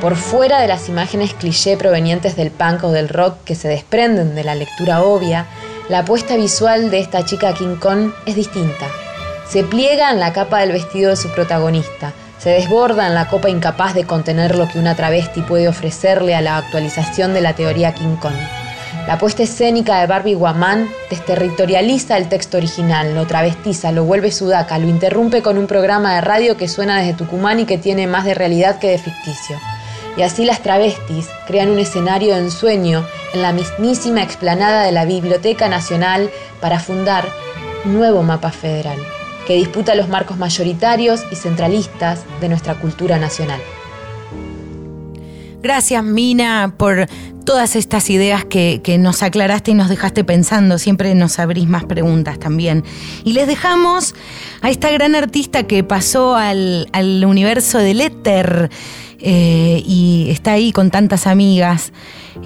Por 0.00 0.14
fuera 0.14 0.60
de 0.60 0.68
las 0.68 0.90
imágenes 0.90 1.32
cliché 1.32 1.78
provenientes 1.78 2.36
del 2.36 2.50
punk 2.50 2.84
o 2.84 2.92
del 2.92 3.08
rock 3.08 3.42
que 3.44 3.54
se 3.54 3.66
desprenden 3.66 4.34
de 4.34 4.44
la 4.44 4.54
lectura 4.54 5.02
obvia, 5.02 5.46
la 5.88 6.00
apuesta 6.00 6.36
visual 6.36 6.90
de 6.90 7.00
esta 7.00 7.24
chica 7.24 7.54
King 7.54 7.76
Kong 7.76 8.10
es 8.26 8.34
distinta. 8.34 8.86
Se 9.48 9.64
pliega 9.64 10.10
en 10.10 10.20
la 10.20 10.34
capa 10.34 10.60
del 10.60 10.72
vestido 10.72 11.10
de 11.10 11.16
su 11.16 11.30
protagonista, 11.30 12.12
se 12.38 12.50
desborda 12.50 13.06
en 13.06 13.14
la 13.14 13.28
copa 13.28 13.48
incapaz 13.48 13.94
de 13.94 14.04
contener 14.04 14.54
lo 14.54 14.68
que 14.68 14.78
una 14.78 14.94
travesti 14.94 15.40
puede 15.40 15.66
ofrecerle 15.66 16.34
a 16.34 16.42
la 16.42 16.58
actualización 16.58 17.32
de 17.32 17.40
la 17.40 17.54
teoría 17.54 17.94
King 17.94 18.16
Kong. 18.20 18.36
La 19.06 19.18
puesta 19.18 19.44
escénica 19.44 20.00
de 20.00 20.06
Barbie 20.06 20.34
Guamán 20.34 20.90
desterritorializa 21.08 22.18
el 22.18 22.28
texto 22.28 22.58
original, 22.58 23.14
lo 23.14 23.26
travestiza, 23.26 23.92
lo 23.92 24.04
vuelve 24.04 24.30
sudaca, 24.30 24.78
lo 24.78 24.88
interrumpe 24.88 25.42
con 25.42 25.56
un 25.56 25.66
programa 25.66 26.16
de 26.16 26.20
radio 26.20 26.56
que 26.56 26.68
suena 26.68 26.98
desde 26.98 27.14
Tucumán 27.14 27.60
y 27.60 27.64
que 27.64 27.78
tiene 27.78 28.06
más 28.06 28.24
de 28.24 28.34
realidad 28.34 28.78
que 28.78 28.90
de 28.90 28.98
ficticio. 28.98 29.56
Y 30.16 30.22
así 30.22 30.44
las 30.44 30.62
travestis 30.62 31.28
crean 31.46 31.70
un 31.70 31.78
escenario 31.78 32.34
de 32.34 32.40
ensueño 32.40 33.06
en 33.34 33.42
la 33.42 33.52
mismísima 33.52 34.22
explanada 34.22 34.82
de 34.82 34.92
la 34.92 35.04
Biblioteca 35.04 35.68
Nacional 35.68 36.30
para 36.60 36.80
fundar 36.80 37.28
un 37.84 37.94
nuevo 37.94 38.22
mapa 38.22 38.50
federal 38.50 38.98
que 39.46 39.54
disputa 39.54 39.94
los 39.94 40.08
marcos 40.08 40.38
mayoritarios 40.38 41.24
y 41.30 41.36
centralistas 41.36 42.24
de 42.40 42.48
nuestra 42.48 42.74
cultura 42.74 43.18
nacional. 43.18 43.60
Gracias, 45.62 46.02
Mina, 46.04 46.74
por 46.76 47.06
todas 47.44 47.76
estas 47.76 48.10
ideas 48.10 48.44
que, 48.44 48.80
nos 48.98 49.22
aclaraste 49.22 49.70
y 49.70 49.74
nos 49.74 49.88
dejaste 49.88 50.24
pensando. 50.24 50.78
Siempre 50.78 51.14
nos 51.14 51.38
abrís 51.38 51.68
más 51.68 51.84
preguntas 51.84 52.38
también. 52.38 52.84
Y 53.24 53.32
les 53.32 53.46
dejamos 53.46 54.14
a 54.62 54.70
esta 54.70 54.90
gran 54.90 55.14
artista 55.14 55.62
que 55.62 55.82
pasó 55.84 56.34
al, 56.34 56.88
al 56.92 57.24
universo 57.24 57.78
del 57.78 58.00
éter 58.00 58.70
eh, 59.28 59.82
y 59.84 60.28
está 60.30 60.52
ahí 60.52 60.70
con 60.70 60.92
tantas 60.92 61.26
amigas. 61.26 61.92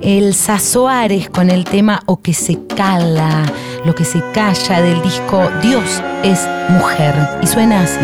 Elsa 0.01 0.59
Soares 0.59 1.29
con 1.29 1.51
el 1.51 1.65
tema 1.65 2.03
O 2.07 2.23
que 2.23 2.33
se 2.33 2.59
cala, 2.75 3.45
lo 3.85 3.95
que 3.95 4.07
se 4.07 4.23
calla 4.33 4.81
del 4.81 5.03
disco 5.03 5.51
Dios 5.61 6.03
es 6.23 6.49
mujer. 6.71 7.15
Y 7.43 7.47
suena 7.47 7.83
así. 7.83 8.01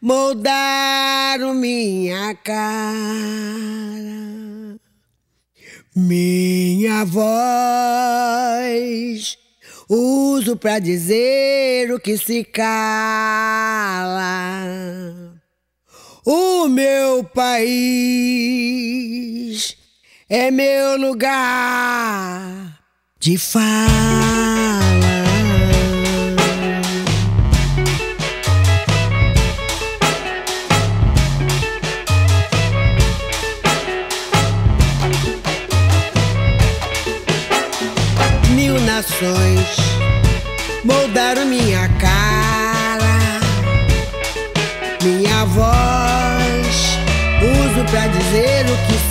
moldaram 0.00 1.52
minha 1.54 2.34
cara, 2.34 2.58
minha 5.94 7.04
voz. 7.04 7.28
Uso 9.88 10.54
pra 10.54 10.78
dizer 10.78 11.90
o 11.94 11.98
que 11.98 12.18
se 12.18 12.44
cala. 12.44 12.68
O 16.26 16.68
meu 16.68 17.24
país 17.24 18.68
é 20.28 20.50
meu 20.50 20.98
lugar 20.98 22.78
de 23.18 23.38
fala. 23.38 24.57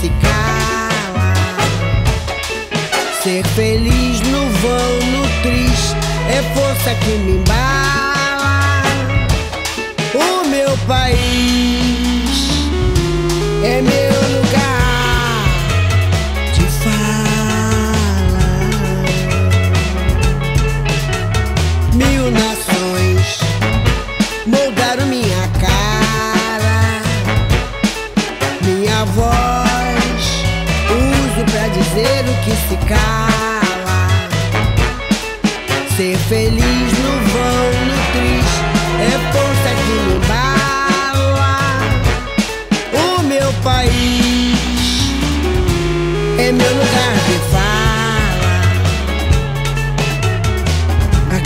Se 0.07 0.11
cala. 0.21 1.33
Ser 3.23 3.45
feliz 3.55 4.21
no 4.21 4.49
vão, 4.61 4.99
no 5.11 5.27
tris, 5.41 5.95
é 6.29 6.41
força 6.55 6.95
que 6.95 7.11
me 7.17 7.31
embala. 7.33 8.83
O 10.13 10.47
meu 10.47 10.77
país 10.87 12.49
é 13.63 13.81
meu 13.81 14.16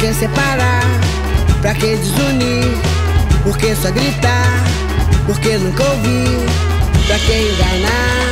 que 0.02 0.14
separar? 0.16 0.82
Pra 1.62 1.76
que 1.76 1.96
desunir? 1.96 2.76
Por 3.44 3.56
que 3.56 3.76
só 3.76 3.92
gritar? 3.92 4.50
Por 5.28 5.40
que 5.40 5.60
nunca 5.60 5.84
ouvir? 5.84 6.40
Pra 7.06 7.20
que 7.20 7.52
enganar? 7.54 8.26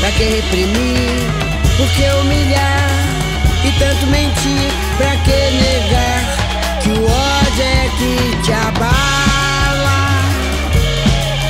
Pra 0.00 0.10
que 0.10 0.24
reprimir? 0.24 1.30
Por 1.78 1.88
que 1.96 2.04
humilhar? 2.20 2.90
E 3.64 3.72
tanto 3.78 4.06
mentir? 4.08 4.70
Pra 4.98 5.16
que 5.24 5.50
negar? 5.64 6.24
Que 6.82 6.90
o 6.90 7.04
ódio 7.04 7.62
é 7.62 7.90
que 7.96 8.42
te 8.42 8.52
abala. 8.52 10.00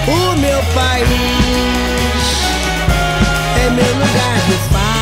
O 0.07 0.37
meu 0.37 0.63
país 0.73 1.09
é 3.57 3.71
meu 3.71 3.93
lugar 3.95 4.37
de 4.47 4.57
fala. 4.73 4.98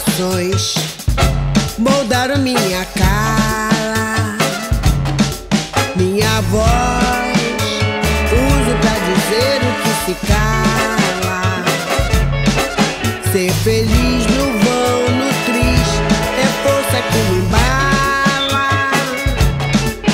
Mil 0.00 0.28
nações 0.30 0.74
moldaram 1.78 2.38
minha 2.38 2.84
cara, 2.96 4.36
minha 5.96 6.40
voz. 6.42 7.40
Uso 8.32 8.74
pra 8.80 8.94
dizer 9.08 9.60
o 9.62 9.72
que 9.82 9.92
se 10.04 10.14
cala. 10.26 11.42
Ser 13.32 13.52
feliz 13.64 14.26
no 14.26 14.44
vão, 14.58 15.00
no 15.16 15.28
tris, 15.44 15.90
é 16.38 16.46
força 16.62 16.98
que 17.10 17.18
me 17.18 17.38
embala. 17.38 18.68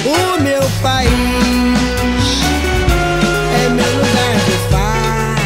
O 0.05 0.40
meu 0.42 0.64
país 0.83 2.29
é 3.55 3.68
meu 3.68 3.92
lugar 3.96 4.37
de 4.46 4.57
fala. 4.70 5.37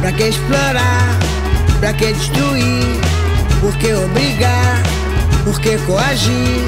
Pra 0.00 0.10
que 0.12 0.24
explorar? 0.24 1.17
Pra 1.88 1.96
que 1.96 2.12
destruir? 2.12 3.00
Por 3.62 3.74
que 3.78 3.94
obrigar? 3.94 4.82
Por 5.42 5.58
que 5.58 5.78
coagir? 5.86 6.62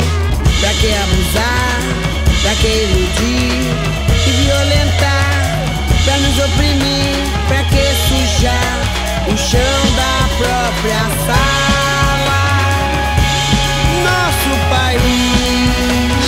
Pra 0.60 0.70
que 0.70 0.94
abusar? 0.94 1.82
Pra 2.40 2.54
que 2.54 2.66
iludir 2.66 3.68
e 4.26 4.30
violentar? 4.30 5.58
Pra 6.06 6.16
nos 6.16 6.38
oprimir? 6.38 7.16
Pra 7.48 7.62
que 7.64 7.84
sujar 8.08 8.78
o 9.28 9.36
chão 9.36 9.80
da 9.94 10.26
própria 10.38 11.04
sala? 11.26 12.40
Nosso 14.08 14.52
país, 14.70 16.24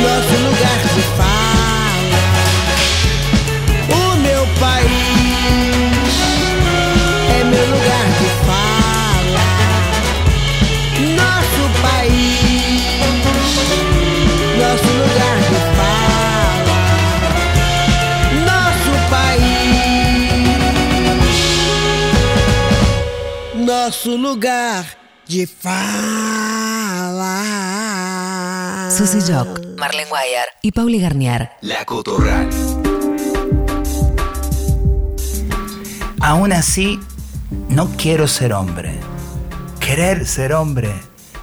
nosso 0.00 0.34
lugar 0.46 0.80
de 0.94 1.02
fala. 1.18 2.24
O 3.90 4.16
meu 4.16 4.46
país 4.58 4.95
nosso 24.06 24.16
lugar 24.18 24.86
de 25.28 25.46
fala. 25.48 25.82
Susy 28.96 29.20
Jock, 29.20 29.76
Marlene 29.76 30.08
Guayar 30.08 30.46
y 30.62 30.70
Pauli 30.70 31.00
Garnier. 31.00 31.50
La 31.60 31.84
Cotorral. 31.84 32.48
Aún 36.20 36.52
así, 36.52 37.00
no 37.68 37.88
quiero 37.96 38.28
ser 38.28 38.52
hombre. 38.52 38.94
Querer 39.80 40.24
ser 40.26 40.52
hombre, 40.52 40.92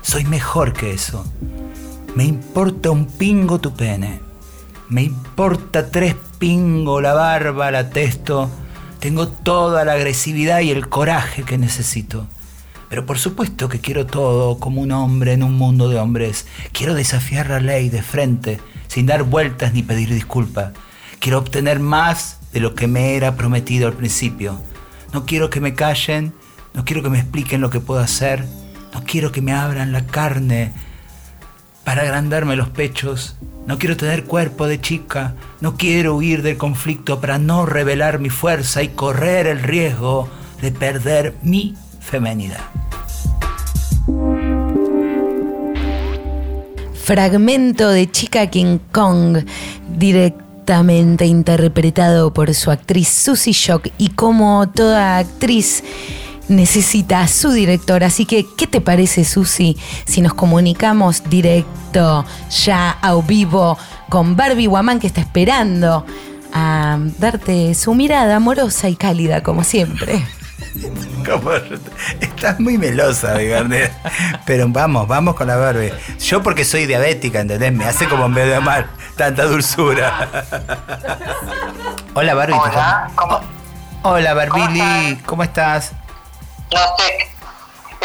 soy 0.01 0.23
mejor 0.23 0.71
que 0.71 0.93
eso. 0.93 1.25
Me 2.15 2.23
importa 2.23 2.91
un 2.91 3.07
pingo 3.07 3.59
tu 3.59 3.73
pene. 3.73 4.21
Me 4.87 5.03
importa 5.03 5.89
tres 5.89 6.15
pingo 6.39 7.01
la 7.01 7.13
barba, 7.13 7.71
la 7.71 7.89
testo. 7.89 8.49
Tengo 8.99 9.27
toda 9.27 9.83
la 9.83 9.93
agresividad 9.93 10.61
y 10.61 10.71
el 10.71 10.87
coraje 10.87 11.43
que 11.43 11.57
necesito. 11.57 12.25
Pero 12.93 13.07
por 13.07 13.17
supuesto 13.17 13.69
que 13.69 13.79
quiero 13.79 14.05
todo 14.05 14.59
como 14.59 14.79
un 14.79 14.91
hombre 14.91 15.33
en 15.33 15.41
un 15.41 15.53
mundo 15.57 15.89
de 15.89 15.97
hombres. 15.97 16.45
Quiero 16.73 16.93
desafiar 16.93 17.49
la 17.49 17.59
ley 17.59 17.89
de 17.89 18.03
frente, 18.03 18.59
sin 18.87 19.07
dar 19.07 19.23
vueltas 19.23 19.73
ni 19.73 19.81
pedir 19.81 20.13
disculpas. 20.13 20.73
Quiero 21.17 21.39
obtener 21.39 21.79
más 21.79 22.37
de 22.51 22.59
lo 22.59 22.75
que 22.75 22.85
me 22.85 23.15
era 23.15 23.35
prometido 23.35 23.87
al 23.87 23.93
principio. 23.93 24.61
No 25.11 25.25
quiero 25.25 25.49
que 25.49 25.59
me 25.59 25.73
callen, 25.73 26.35
no 26.75 26.85
quiero 26.85 27.01
que 27.01 27.09
me 27.09 27.17
expliquen 27.17 27.61
lo 27.61 27.71
que 27.71 27.79
puedo 27.79 27.99
hacer, 27.99 28.45
no 28.93 29.03
quiero 29.03 29.31
que 29.31 29.41
me 29.41 29.53
abran 29.53 29.91
la 29.91 30.05
carne 30.05 30.71
para 31.83 32.03
agrandarme 32.03 32.55
los 32.55 32.69
pechos, 32.69 33.37
no 33.65 33.79
quiero 33.79 33.97
tener 33.97 34.25
cuerpo 34.25 34.67
de 34.67 34.79
chica, 34.79 35.33
no 35.61 35.77
quiero 35.77 36.15
huir 36.15 36.43
del 36.43 36.57
conflicto 36.57 37.19
para 37.19 37.39
no 37.39 37.65
revelar 37.65 38.19
mi 38.19 38.29
fuerza 38.29 38.83
y 38.83 38.89
correr 38.89 39.47
el 39.47 39.63
riesgo 39.63 40.29
de 40.61 40.71
perder 40.71 41.33
mi 41.41 41.75
femenidad. 42.03 42.61
Fragmento 47.03 47.89
de 47.89 48.09
Chica 48.09 48.47
King 48.47 48.79
Kong, 48.91 49.39
directamente 49.97 51.25
interpretado 51.25 52.33
por 52.33 52.53
su 52.53 52.71
actriz 52.71 53.09
Susie 53.09 53.53
Shock 53.53 53.89
y 53.97 54.09
como 54.09 54.69
toda 54.69 55.17
actriz 55.17 55.83
necesita 56.47 57.21
a 57.21 57.27
su 57.27 57.51
director. 57.51 58.03
Así 58.03 58.25
que, 58.25 58.45
¿qué 58.57 58.67
te 58.67 58.81
parece, 58.81 59.25
Susi, 59.25 59.77
si 60.05 60.21
nos 60.21 60.33
comunicamos 60.33 61.23
directo, 61.29 62.25
ya 62.63 62.91
a 63.01 63.15
vivo, 63.21 63.77
con 64.09 64.35
Barbie 64.35 64.67
Guamán 64.67 64.99
que 64.99 65.07
está 65.07 65.21
esperando 65.21 66.05
a 66.53 66.99
darte 67.19 67.73
su 67.73 67.93
mirada 67.95 68.35
amorosa 68.37 68.89
y 68.89 68.95
cálida, 68.95 69.43
como 69.43 69.63
siempre? 69.63 70.23
Como- 71.25 71.51
Estás 72.19 72.59
muy 72.59 72.77
melosa, 72.77 73.33
Garnet. 73.39 73.91
Pero 74.45 74.65
vamos, 74.69 75.07
vamos 75.07 75.35
con 75.35 75.47
la 75.47 75.55
Barbie. 75.55 75.93
Yo 76.19 76.41
porque 76.43 76.65
soy 76.65 76.85
diabética, 76.85 77.39
¿entendés? 77.41 77.71
Me 77.71 77.85
hace 77.85 78.07
como 78.07 78.27
medio 78.29 78.61
mal 78.61 78.89
tanta 79.15 79.43
dulzura. 79.43 80.27
Hola, 82.15 82.33
Barbie. 82.33 82.55
Hola, 82.55 83.09
¿cómo? 83.15 83.39
Hola, 84.03 84.33
Barbili. 84.33 85.17
¿Cómo 85.25 85.43
estás? 85.43 85.91
No 86.73 86.79
sé, 86.97 87.27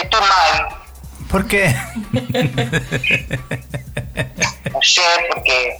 estoy 0.02 0.20
mal. 0.20 0.68
¿Por 1.30 1.46
qué? 1.46 1.74
No 4.72 4.80
sé, 4.82 5.02
porque 5.34 5.78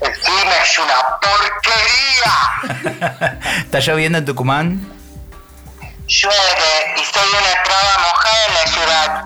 el 0.00 0.12
clima 0.12 0.52
es 0.62 0.78
una 0.78 0.94
porquería. 2.80 3.38
¿Está 3.64 3.78
lloviendo 3.80 4.18
en 4.18 4.24
Tucumán? 4.24 4.86
Llueve 6.10 6.96
y 6.96 7.04
soy 7.04 7.28
una 7.30 7.62
traba 7.62 8.08
mojada 8.08 8.46
en 8.48 8.54
la 8.54 8.72
ciudad. 8.72 9.24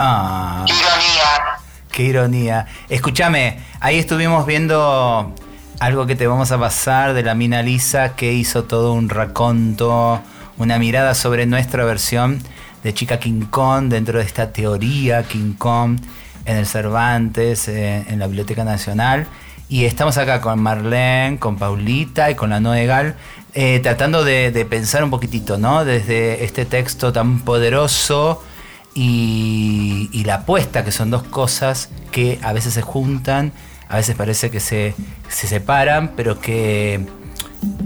Ah, 0.00 0.64
Qué 0.66 0.72
ironía. 0.74 1.58
qué 1.92 2.02
ironía. 2.02 2.66
Escúchame, 2.88 3.60
ahí 3.78 4.00
estuvimos 4.00 4.44
viendo 4.44 5.32
algo 5.78 6.06
que 6.06 6.16
te 6.16 6.26
vamos 6.26 6.50
a 6.50 6.58
pasar 6.58 7.14
de 7.14 7.22
la 7.22 7.36
mina 7.36 7.62
Lisa 7.62 8.16
que 8.16 8.32
hizo 8.32 8.64
todo 8.64 8.94
un 8.94 9.10
raconto, 9.10 10.20
una 10.58 10.76
mirada 10.80 11.14
sobre 11.14 11.46
nuestra 11.46 11.84
versión 11.84 12.42
de 12.82 12.92
Chica 12.92 13.20
King 13.20 13.42
Kong 13.48 13.84
dentro 13.88 14.18
de 14.18 14.24
esta 14.24 14.52
teoría 14.52 15.22
King 15.22 15.54
Kong 15.56 16.00
en 16.46 16.56
el 16.56 16.66
Cervantes, 16.66 17.68
eh, 17.68 18.04
en 18.08 18.18
la 18.18 18.26
Biblioteca 18.26 18.64
Nacional. 18.64 19.28
Y 19.68 19.84
estamos 19.86 20.18
acá 20.18 20.40
con 20.40 20.60
Marlene, 20.60 21.38
con 21.38 21.56
Paulita 21.56 22.28
y 22.30 22.34
con 22.34 22.50
la 22.50 22.58
Noegal, 22.60 23.14
eh, 23.54 23.80
tratando 23.80 24.24
de, 24.24 24.50
de 24.50 24.64
pensar 24.64 25.04
un 25.04 25.10
poquitito, 25.10 25.58
¿no? 25.58 25.84
Desde 25.84 26.44
este 26.44 26.64
texto 26.64 27.12
tan 27.12 27.40
poderoso 27.40 28.42
y, 28.94 30.08
y 30.12 30.24
la 30.24 30.36
apuesta, 30.36 30.84
que 30.84 30.92
son 30.92 31.10
dos 31.10 31.22
cosas 31.22 31.90
que 32.10 32.38
a 32.42 32.52
veces 32.52 32.74
se 32.74 32.82
juntan, 32.82 33.52
a 33.88 33.96
veces 33.96 34.16
parece 34.16 34.50
que 34.50 34.60
se, 34.60 34.94
se 35.28 35.46
separan, 35.46 36.12
pero 36.16 36.40
que 36.40 37.06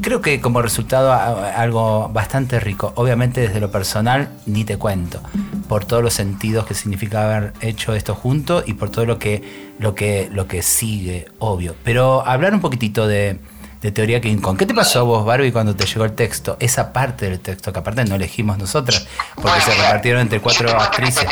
creo 0.01 0.21
que 0.21 0.41
como 0.41 0.63
resultado 0.63 1.13
algo 1.13 2.09
bastante 2.11 2.61
rico. 2.61 2.93
Obviamente 2.95 3.41
desde 3.41 3.61
lo 3.61 3.71
personal 3.71 4.31
ni 4.47 4.65
te 4.65 4.77
cuento, 4.77 5.21
por 5.69 5.85
todos 5.85 6.03
los 6.03 6.15
sentidos 6.15 6.67
que 6.67 6.75
significa 6.75 7.25
haber 7.25 7.53
hecho 7.61 7.95
esto 7.95 8.15
junto 8.15 8.63
y 8.65 8.75
por 8.75 8.91
todo 8.91 9.05
lo 9.05 9.19
que, 9.19 9.43
lo 9.79 9.95
que, 9.95 10.29
lo 10.33 10.47
que 10.47 10.63
sigue, 10.63 11.27
obvio. 11.39 11.75
Pero 11.83 12.27
hablar 12.27 12.55
un 12.55 12.61
poquitito 12.61 13.07
de, 13.07 13.41
de 13.87 13.93
teoría 13.93 14.21
King 14.21 14.39
Kong. 14.39 14.59
¿Qué 14.59 14.67
te 14.67 14.75
pasó 14.75 14.99
a 15.01 15.03
vos, 15.05 15.25
Barbie, 15.25 15.53
cuando 15.53 15.77
te 15.77 15.87
llegó 15.87 16.05
el 16.05 16.15
texto? 16.17 16.57
Esa 16.59 16.93
parte 16.93 17.27
del 17.31 17.39
texto, 17.41 17.73
que 17.73 17.79
aparte 17.79 18.05
no 18.05 18.17
elegimos 18.17 18.59
nosotras, 18.59 19.07
porque 19.41 19.61
se 19.61 19.73
repartieron 19.75 20.23
entre 20.23 20.41
cuatro 20.41 20.69
actrices. 20.81 21.25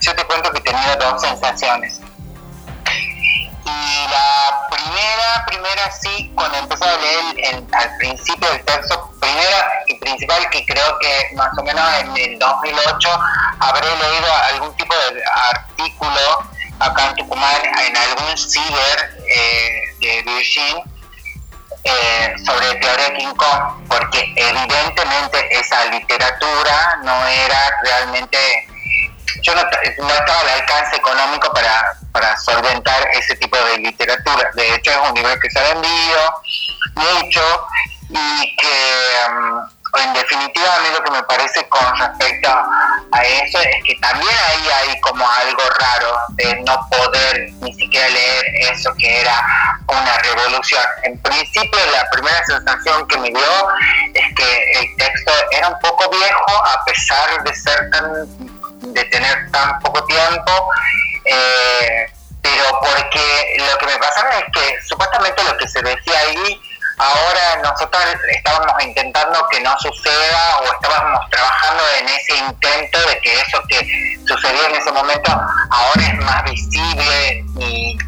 Yo 0.00 0.14
te 0.14 0.24
cuento 0.24 0.50
que 0.52 0.60
tenido 0.62 0.96
dos 0.96 1.20
sensaciones. 1.20 2.00
Y 3.66 4.06
la 4.10 4.68
primera, 4.70 5.44
primera 5.46 5.90
sí, 5.92 6.32
cuando 6.34 6.56
empecé 6.58 6.84
a 6.84 6.96
leer 6.96 7.54
el- 7.54 7.66
al 7.74 7.96
principio 7.98 8.50
del 8.50 8.64
texto, 8.64 9.12
primera 9.20 9.66
y 9.86 9.94
principal, 9.98 10.48
que 10.50 10.64
creo 10.64 10.98
que 10.98 11.36
más 11.36 11.50
o 11.58 11.62
menos 11.62 11.82
en 12.00 12.16
el 12.16 12.38
2008 12.38 13.08
habré 13.60 13.86
leído 13.86 14.26
algún 14.54 14.74
tipo 14.76 14.94
de 14.94 15.22
artículo 15.52 16.20
acá 16.80 17.08
en 17.08 17.14
Tucumán, 17.16 17.62
en 17.64 17.96
algún 17.96 18.36
ciber 18.36 19.22
eh, 19.28 19.80
de 20.00 20.22
Virgin, 20.22 20.76
eh, 21.84 22.34
sobre 22.44 22.74
teoría 22.76 23.14
King 23.16 23.34
Kong, 23.34 23.86
porque 23.88 24.32
evidentemente 24.36 25.58
esa 25.58 25.84
literatura 25.86 26.98
no 27.04 27.26
era 27.26 27.80
realmente 27.82 28.38
yo 29.42 29.54
no, 29.54 29.62
no 29.62 30.14
estaba 30.14 30.40
al 30.40 30.48
alcance 30.60 30.96
económico 30.96 31.52
para, 31.52 31.96
para 32.12 32.36
solventar 32.38 33.08
ese 33.14 33.36
tipo 33.36 33.56
de 33.56 33.78
literatura. 33.78 34.50
De 34.54 34.74
hecho, 34.74 34.90
es 34.90 35.08
un 35.08 35.14
libro 35.14 35.38
que 35.40 35.50
se 35.50 35.58
ha 35.58 35.74
vendido 35.74 36.42
mucho 36.94 37.66
y 38.08 38.56
que, 38.56 39.28
mm, 39.30 39.79
en 39.98 40.12
definitiva, 40.14 40.76
a 40.76 40.80
mí 40.80 40.88
lo 40.92 41.02
que 41.02 41.10
me 41.10 41.22
parece 41.24 41.68
con 41.68 41.96
respecto 41.98 42.48
a 43.12 43.22
eso 43.22 43.58
es 43.58 43.84
que 43.84 43.94
también 43.96 44.32
ahí 44.48 44.68
hay 44.68 45.00
como 45.00 45.28
algo 45.28 45.62
raro 45.78 46.18
de 46.30 46.54
no 46.62 46.86
poder 46.88 47.50
ni 47.60 47.74
siquiera 47.74 48.08
leer 48.08 48.44
eso 48.72 48.92
que 48.98 49.20
era 49.20 49.44
una 49.88 50.18
revolución. 50.18 50.84
En 51.02 51.18
principio, 51.18 51.80
la 51.92 52.08
primera 52.10 52.44
sensación 52.44 53.06
que 53.08 53.18
me 53.18 53.30
dio 53.30 53.68
es 54.14 54.34
que 54.34 54.72
el 54.80 54.96
texto 54.96 55.32
era 55.52 55.68
un 55.68 55.78
poco 55.80 56.08
viejo, 56.10 56.64
a 56.66 56.84
pesar 56.84 57.42
de 57.42 57.54
ser 57.54 57.90
tan 57.90 58.60
de 58.80 59.04
tener 59.04 59.50
tan 59.50 59.78
poco 59.80 60.04
tiempo, 60.04 60.52
eh, 61.24 62.10
pero 62.42 62.80
porque 62.80 63.56
lo 63.58 63.78
que 63.78 63.86
me 63.86 63.98
pasaba 63.98 64.30
es 64.38 64.44
que 64.52 64.82
supuestamente 64.86 65.44
lo 65.44 65.56
que 65.58 65.68
se 65.68 65.82
decía 65.82 66.18
ahí, 66.18 66.60
ahora 67.00 67.56
nosotros 67.62 68.02
estábamos 68.30 68.72
intentando 68.82 69.46
que 69.50 69.60
no 69.60 69.76
suceda 69.78 70.58
o 70.60 70.64
estábamos 70.72 71.28
trabajando 71.30 71.82
en 71.98 72.08
ese 72.08 72.36
intento 72.36 72.98
de 73.08 73.18
que 73.20 73.40
eso 73.40 73.62
que 73.68 74.18
sucedió 74.26 74.66
en 74.66 74.76
ese 74.76 74.92
momento 74.92 75.30
ahora 75.70 76.02
es 76.02 76.18
más 76.24 76.44
visible 76.44 77.44
y, 77.58 77.98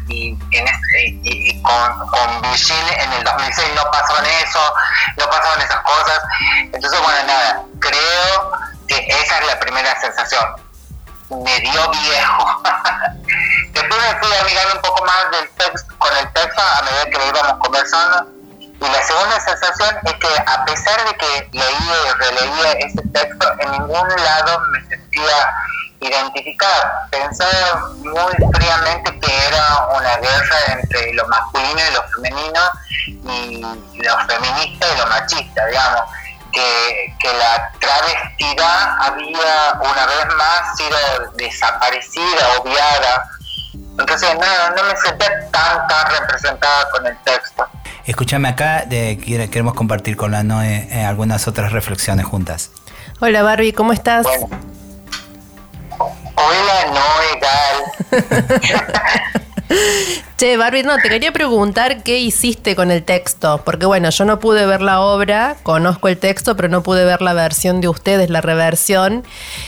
en 0.51 0.67
ese- 0.67 1.19
y- 1.23 1.61
con, 1.63 2.07
con 2.09 2.41
Virgin 2.41 2.87
en 2.99 3.13
el 3.13 3.23
2006 3.23 3.69
no 3.75 3.89
pasaban 3.91 4.25
eso, 4.25 4.73
no 5.17 5.29
pasaban 5.29 5.61
esas 5.61 5.79
cosas. 5.81 6.19
Entonces, 6.71 6.99
bueno, 7.01 7.23
nada, 7.25 7.61
creo 7.79 8.51
que 8.87 8.97
esa 9.07 9.39
es 9.39 9.47
la 9.47 9.59
primera 9.59 9.99
sensación. 10.01 10.45
Me 11.29 11.59
dio 11.61 11.89
viejo. 11.89 12.63
Después 13.73 14.01
me 14.01 14.19
fui 14.19 14.35
amigando 14.37 14.75
un 14.75 14.81
poco 14.81 15.05
más 15.05 15.31
del 15.31 15.49
texto, 15.51 15.93
con 15.97 16.15
el 16.17 16.31
texto 16.33 16.61
a 16.61 16.81
medida 16.83 17.05
que 17.05 17.17
lo 17.17 17.25
íbamos 17.27 17.57
conversando. 17.59 18.27
Y 18.83 18.89
la 18.91 19.01
segunda 19.01 19.39
sensación 19.39 19.95
es 20.03 20.13
que 20.15 20.27
a 20.45 20.65
pesar 20.65 21.05
de 21.05 21.15
que 21.15 21.49
leía 21.53 21.95
y 22.05 22.13
releía 22.19 22.71
ese 22.73 23.01
texto, 23.13 23.47
en 23.59 23.71
ningún 23.71 24.07
lado 24.09 24.59
me 24.71 24.85
sentía 24.89 25.55
identificado. 26.01 26.91
Pensaba 27.09 27.91
muy 27.95 28.33
fríamente 28.53 29.19
que 29.21 29.47
era 29.47 29.87
una 29.87 30.17
guerra 30.17 30.57
entre 30.67 31.13
lo 31.13 31.25
masculino 31.29 31.79
y 31.79 31.93
lo 31.93 32.03
femenino 32.09 32.61
y 33.05 34.01
lo 34.03 34.17
feminista 34.27 34.85
y 34.93 34.97
lo 34.97 35.07
machista, 35.07 35.65
digamos. 35.65 36.01
Que, 36.51 37.15
que 37.19 37.33
la 37.33 37.71
travestidad 37.79 38.97
había 38.99 39.73
una 39.79 40.05
vez 40.05 40.35
más 40.35 40.77
sido 40.77 40.97
desaparecida, 41.35 42.59
obviada. 42.59 43.29
Entonces 43.73 44.35
no, 44.35 44.75
no 44.75 44.83
me 44.83 44.97
sentía 44.97 45.49
tan, 45.51 45.87
tan 45.87 46.11
representada 46.11 46.89
con 46.91 47.07
el 47.07 47.17
texto. 47.23 47.67
Escúchame 48.05 48.49
acá, 48.49 48.85
queremos 48.89 49.73
compartir 49.75 50.17
con 50.17 50.31
la 50.31 50.43
Noe 50.43 50.89
eh, 50.91 51.05
algunas 51.05 51.47
otras 51.47 51.71
reflexiones 51.71 52.25
juntas. 52.25 52.71
Hola 53.21 53.43
Barbie, 53.43 53.71
¿cómo 53.71 53.93
estás? 53.93 54.25
Hola, 56.35 56.85
no, 56.93 57.01
Egal. 57.37 58.63
Che, 60.43 60.57
Barbie, 60.57 60.83
no, 60.83 60.97
te 60.97 61.07
quería 61.07 61.31
preguntar 61.31 62.03
qué 62.03 62.19
hiciste 62.19 62.75
con 62.75 62.91
el 62.91 63.03
texto, 63.03 63.61
porque 63.63 63.85
bueno, 63.85 64.09
yo 64.09 64.25
no 64.25 64.41
pude 64.41 64.65
ver 64.65 64.81
la 64.81 64.99
obra, 64.99 65.55
conozco 65.63 66.09
el 66.09 66.17
texto, 66.17 66.57
pero 66.57 66.67
no 66.67 66.83
pude 66.83 67.05
ver 67.05 67.21
la 67.21 67.31
versión 67.31 67.79
de 67.79 67.87
ustedes, 67.87 68.29
la 68.29 68.41
reversión. 68.41 69.23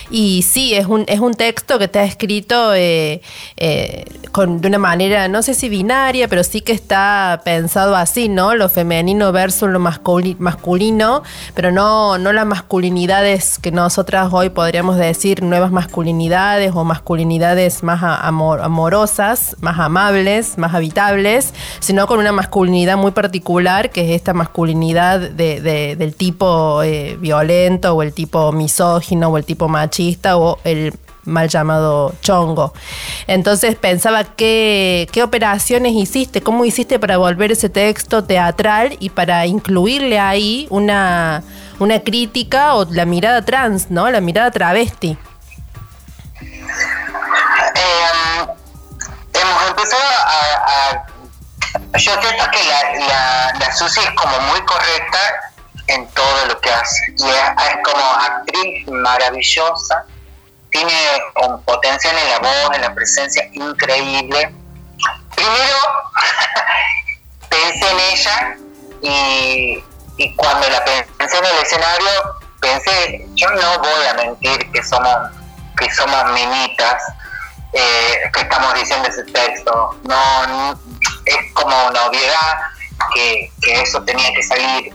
Y 0.09 0.41
sí, 0.41 0.73
es 0.73 0.85
un, 0.85 1.05
es 1.07 1.21
un 1.21 1.33
texto 1.33 1.79
que 1.79 1.89
ha 1.97 2.03
escrito 2.03 2.73
eh, 2.73 3.21
eh, 3.55 4.03
con, 4.33 4.59
de 4.59 4.67
una 4.67 4.77
manera, 4.77 5.29
no 5.29 5.43
sé 5.43 5.53
si 5.53 5.69
binaria, 5.69 6.27
pero 6.27 6.43
sí 6.43 6.59
que 6.59 6.73
está 6.73 7.41
pensado 7.45 7.95
así, 7.95 8.27
¿no? 8.27 8.53
Lo 8.53 8.67
femenino 8.67 9.31
versus 9.31 9.69
lo 9.69 9.79
masculi- 9.79 10.35
masculino, 10.39 11.23
pero 11.53 11.71
no, 11.71 12.17
no 12.17 12.33
las 12.33 12.45
masculinidades 12.45 13.59
que 13.59 13.71
nosotras 13.71 14.27
hoy 14.33 14.49
podríamos 14.49 14.97
decir 14.97 15.41
nuevas 15.41 15.71
masculinidades 15.71 16.73
o 16.75 16.83
masculinidades 16.83 17.81
más 17.81 18.03
amor- 18.03 18.59
amorosas, 18.61 19.55
más 19.61 19.79
amables, 19.79 20.57
más 20.57 20.64
habitables, 20.73 21.53
sino 21.79 22.07
con 22.07 22.19
una 22.19 22.31
masculinidad 22.31 22.97
muy 22.97 23.11
particular, 23.11 23.89
que 23.91 24.01
es 24.09 24.15
esta 24.15 24.33
masculinidad 24.33 25.19
de- 25.19 25.61
de- 25.61 25.95
del 25.95 26.15
tipo 26.15 26.81
eh, 26.83 27.17
violento 27.19 27.93
o 27.93 28.01
el 28.03 28.13
tipo 28.13 28.51
misógino 28.51 29.29
o 29.29 29.37
el 29.37 29.45
tipo 29.45 29.67
machista 29.67 30.37
o 30.37 30.59
el 30.63 30.93
mal 31.23 31.49
llamado 31.49 32.13
chongo. 32.21 32.71
Entonces 33.25 33.75
pensaba 33.75 34.23
qué, 34.23 35.07
qué 35.11 35.23
operaciones 35.23 35.93
hiciste, 35.93 36.41
cómo 36.41 36.65
hiciste 36.65 36.99
para 36.99 37.17
volver 37.17 37.51
ese 37.51 37.67
texto 37.67 38.23
teatral 38.23 38.95
y 38.99 39.09
para 39.09 39.45
incluirle 39.47 40.19
ahí 40.19 40.67
una, 40.69 41.43
una 41.79 41.99
crítica 42.01 42.75
o 42.75 42.85
la 42.91 43.05
mirada 43.05 43.43
trans, 43.43 43.89
¿no? 43.89 44.09
La 44.11 44.21
mirada 44.21 44.51
travesti. 44.51 45.17
Eh, 47.75 48.24
empezado 49.75 50.03
a, 50.03 51.05
yo 51.97 52.21
siento 52.21 52.51
que 52.51 52.63
la, 52.63 53.07
la, 53.07 53.53
la 53.59 53.75
Susi 53.75 53.99
es 53.99 54.11
como 54.11 54.39
muy 54.39 54.61
correcta 54.61 55.19
en 55.87 56.07
todo 56.09 56.45
lo 56.47 56.59
que 56.61 56.71
hace. 56.71 57.13
Y 57.17 57.23
es, 57.23 57.69
es 57.69 57.77
como 57.83 58.05
actriz 58.05 58.87
maravillosa. 58.87 60.05
Tiene 60.69 60.93
un 61.47 61.61
potencial 61.63 62.15
en 62.17 62.29
la 62.29 62.39
voz 62.39 62.75
en 62.75 62.81
la 62.81 62.93
presencia 62.93 63.47
increíble. 63.53 64.53
Primero 65.35 65.77
pensé 67.49 67.91
en 67.91 67.99
ella 67.99 68.57
y, 69.01 69.83
y 70.17 70.35
cuando 70.35 70.69
la 70.69 70.83
pensé 70.83 71.37
en 71.37 71.45
el 71.45 71.57
escenario 71.57 72.09
pensé 72.61 73.27
yo 73.35 73.49
no 73.49 73.79
voy 73.79 74.05
a 74.09 74.13
mentir 74.13 74.71
que 74.71 74.81
somos 74.81 75.29
que 75.77 75.91
somos 75.91 76.25
minitas 76.31 77.03
eh, 77.75 78.31
que 78.33 78.41
estamos 78.41 78.73
diciendo 78.73 79.07
ese 79.07 79.23
texto. 79.25 79.95
No, 80.03 80.79
es 81.25 81.53
como 81.53 81.87
una 81.87 82.05
obviedad 82.05 82.57
que, 83.13 83.51
que 83.61 83.81
eso 83.81 84.01
tenía 84.03 84.33
que 84.33 84.43
salir. 84.43 84.93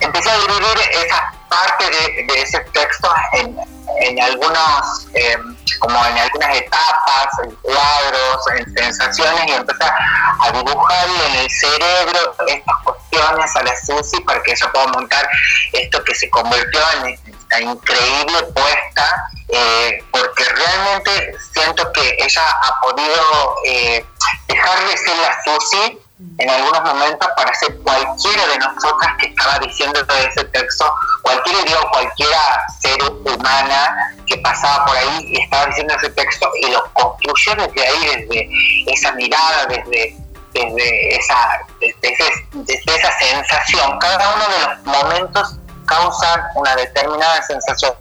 Empecé 0.00 0.30
a 0.30 0.38
dividir 0.38 0.80
esa 0.92 1.32
parte 1.50 1.84
de, 1.84 2.24
de 2.24 2.42
ese 2.42 2.60
texto 2.72 3.12
en, 3.34 3.54
en 4.00 4.22
algunos, 4.22 5.08
eh, 5.12 5.36
como 5.80 6.06
en 6.06 6.16
algunas 6.16 6.56
etapas, 6.56 7.26
en 7.44 7.50
cuadros, 7.56 8.46
en 8.56 8.74
sensaciones 8.74 9.46
y 9.46 9.52
empecé 9.52 9.84
a 9.84 10.52
dibujarle 10.52 11.26
en 11.26 11.34
el 11.36 11.50
cerebro 11.50 12.34
estas 12.46 12.76
cuestiones 12.82 13.56
a 13.56 13.62
la 13.62 13.76
Susi 13.76 14.20
para 14.22 14.42
que 14.42 14.52
ella 14.52 14.72
pueda 14.72 14.86
montar 14.86 15.28
esto 15.74 16.02
que 16.04 16.14
se 16.14 16.30
convirtió 16.30 16.80
en 17.04 17.39
increíble 17.58 18.42
puesta, 18.54 19.30
eh, 19.48 20.04
porque 20.12 20.44
realmente 20.44 21.34
siento 21.52 21.90
que 21.92 22.16
ella 22.20 22.42
ha 22.62 22.80
podido 22.80 23.56
eh, 23.64 24.04
dejar 24.46 24.88
de 24.88 24.96
ser 24.96 25.16
la 25.16 25.42
Susi 25.42 25.98
en 26.38 26.50
algunos 26.50 26.82
momentos 26.82 27.28
para 27.36 27.54
ser 27.54 27.76
cualquiera 27.78 28.46
de 28.46 28.58
nosotras 28.58 29.16
que 29.18 29.26
estaba 29.26 29.58
diciendo 29.58 30.06
todo 30.06 30.18
ese 30.18 30.44
texto, 30.44 30.92
cualquiera 31.22 31.62
digo, 31.62 31.80
cualquiera 31.90 32.62
ser 32.80 33.02
humana 33.10 34.14
que 34.26 34.36
pasaba 34.38 34.84
por 34.84 34.96
ahí 34.96 35.24
y 35.28 35.40
estaba 35.40 35.66
diciendo 35.66 35.94
ese 35.94 36.10
texto 36.10 36.50
y 36.60 36.70
lo 36.70 36.92
construyó 36.92 37.54
desde 37.56 37.86
ahí, 37.86 38.26
desde 38.26 38.92
esa 38.92 39.12
mirada, 39.12 39.66
desde, 39.66 40.16
desde, 40.52 41.16
esa, 41.16 41.60
desde 41.80 42.96
esa 42.96 43.18
sensación. 43.18 43.98
Cada 43.98 44.34
uno 44.34 44.44
de 44.48 44.60
los 44.60 44.84
momentos 44.84 45.59
causan 45.90 46.40
una 46.54 46.74
determinada 46.76 47.42
sensación. 47.42 47.92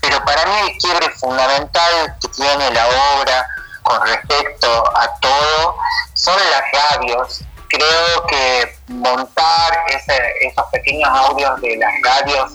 Pero 0.00 0.24
para 0.24 0.44
mí 0.46 0.70
el 0.70 0.78
quiebre 0.78 1.10
fundamental 1.10 2.16
que 2.20 2.28
tiene 2.28 2.70
la 2.72 2.86
obra 3.18 3.46
con 3.82 4.06
respecto 4.06 4.96
a 4.96 5.08
todo 5.20 5.76
son 6.14 6.36
las 6.50 6.90
radios. 6.90 7.44
Creo 7.68 8.26
que 8.26 8.76
montar 8.88 9.78
esos 9.88 10.66
pequeños 10.72 11.08
audios 11.08 11.60
de 11.60 11.76
las 11.76 11.92
radios 12.02 12.52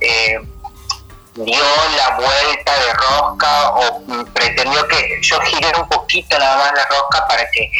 eh, 0.00 0.40
dio 1.34 1.64
la 1.96 2.16
vuelta 2.16 2.72
de 2.80 2.92
rosca 2.94 3.70
o 3.70 4.04
pretendió 4.32 4.86
que 4.88 5.20
yo 5.22 5.40
giré 5.42 5.72
un 5.78 5.88
poquito 5.88 6.38
nada 6.38 6.56
más 6.56 6.72
la 6.72 6.86
rosca 6.86 7.26
para 7.28 7.48
que 7.50 7.70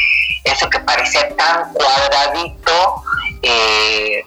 eso 0.44 0.70
que 0.70 0.78
parecía 0.80 1.34
tan 1.36 1.72
cuadradito 1.72 3.02
eh, 3.42 4.24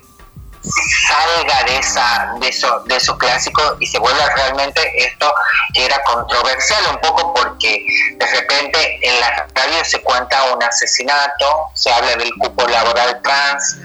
salga 0.64 1.64
de 1.64 1.78
esa 1.78 2.34
de 2.40 2.48
eso 2.48 2.84
de 2.86 2.96
esos 2.96 3.18
clásicos 3.18 3.76
y 3.80 3.88
se 3.88 4.00
vuelva 4.00 4.30
realmente 4.36 4.82
esto 4.96 5.34
que 5.74 5.86
era 5.86 6.02
controversial 6.04 6.84
un 6.92 6.98
poco 7.00 7.34
porque 7.34 7.86
de 8.16 8.26
repente 8.26 9.00
en 9.02 9.20
la 9.20 9.48
radio 9.54 9.84
se 9.84 10.02
cuenta 10.02 10.54
un 10.54 10.64
asesinato 10.64 11.70
se 11.74 11.92
habla 11.92 12.16
del 12.16 12.32
cupo 12.36 12.68
laboral 12.68 13.20
trans 13.24 13.78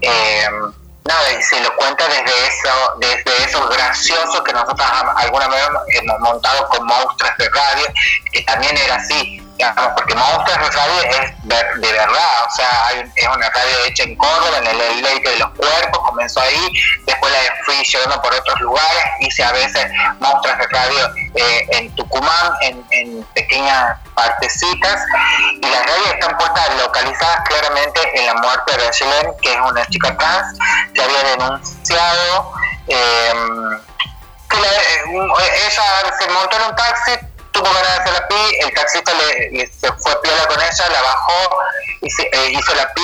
eh, 0.00 0.48
nada 1.04 1.32
y 1.32 1.42
se 1.42 1.60
lo 1.60 1.74
cuenta 1.76 2.06
desde 2.08 2.46
eso 2.46 2.94
desde 2.98 3.44
eso 3.44 3.68
gracioso 3.68 4.44
que 4.44 4.52
nosotros 4.52 4.88
alguna 5.16 5.48
vez 5.48 5.68
hemos 5.88 6.20
montado 6.20 6.68
con 6.68 6.86
monstruos 6.86 7.32
de 7.38 7.48
radio 7.48 7.86
que 8.32 8.42
también 8.42 8.76
era 8.76 8.96
así 8.96 9.42
digamos, 9.60 9.92
porque 9.94 10.14
Monstruos 10.14 10.58
de 10.70 10.76
Radio 10.76 11.02
es 11.02 11.32
ver- 11.44 11.74
de 11.76 11.92
verdad, 11.92 12.44
o 12.46 12.50
sea, 12.50 12.86
hay 12.86 13.12
es 13.14 13.26
una 13.28 13.50
radio 13.50 13.84
hecha 13.86 14.04
en 14.04 14.16
Córdoba, 14.16 14.58
en 14.58 14.66
el, 14.66 14.80
el 14.80 15.02
Lake 15.02 15.28
de 15.28 15.36
los 15.38 15.50
Cuerpos, 15.50 16.00
comenzó 16.08 16.40
ahí, 16.40 16.72
después 17.06 17.32
la 17.32 17.38
fui 17.64 17.74
llevando 17.84 18.22
por 18.22 18.34
otros 18.34 18.60
lugares, 18.60 19.04
hice 19.20 19.44
a 19.44 19.52
veces 19.52 19.86
Monstruos 20.18 20.58
de 20.58 20.66
Radio 20.68 21.10
eh, 21.36 21.66
en 21.72 21.94
Tucumán, 21.94 22.52
en, 22.62 23.24
pequeñas 23.34 23.98
partecitas, 24.14 25.00
y 25.60 25.66
las 25.66 25.84
radios 25.86 26.08
están 26.14 26.36
puestas 26.38 26.74
localizadas 26.76 27.40
claramente 27.48 28.00
en 28.14 28.26
la 28.26 28.34
muerte 28.34 28.76
de 28.76 28.88
Ayelen, 28.88 29.32
que 29.42 29.52
es 29.52 29.60
una 29.60 29.86
chica 29.88 30.16
trans 30.16 30.58
que 30.94 31.02
había 31.02 31.22
denunciado. 31.36 32.52
eh, 32.88 33.32
que 34.48 34.56
la- 34.56 34.66
eh, 34.66 35.66
ella 35.68 36.12
se 36.18 36.28
montó 36.30 36.56
en 36.56 36.62
un 36.70 36.74
taxi, 36.76 37.12
hacer 37.68 38.12
la 38.12 38.28
pi, 38.28 38.56
el 38.60 38.74
taxista 38.74 39.12
le, 39.14 39.68
fue 39.98 40.22
piola 40.22 40.46
con 40.46 40.60
ella, 40.60 40.88
la 40.90 41.02
bajó, 41.02 41.58
eh, 42.02 42.52
hizo 42.52 42.74
la 42.74 42.92
pi, 42.94 43.02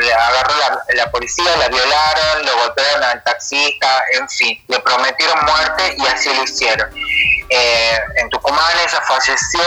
le, 0.00 0.12
agarró 0.12 0.54
la, 0.56 0.82
la 0.94 1.10
policía, 1.10 1.56
la 1.56 1.68
violaron, 1.68 2.46
lo 2.46 2.56
golpearon 2.58 3.04
al 3.04 3.22
taxista, 3.24 4.04
en 4.12 4.28
fin, 4.28 4.62
le 4.68 4.80
prometieron 4.80 5.44
muerte 5.44 5.94
y 5.96 6.06
así 6.06 6.34
lo 6.34 6.42
hicieron. 6.44 6.90
Eh, 7.50 7.98
en 8.16 8.30
Tucumán 8.30 8.72
ella 8.82 9.00
falleció, 9.06 9.62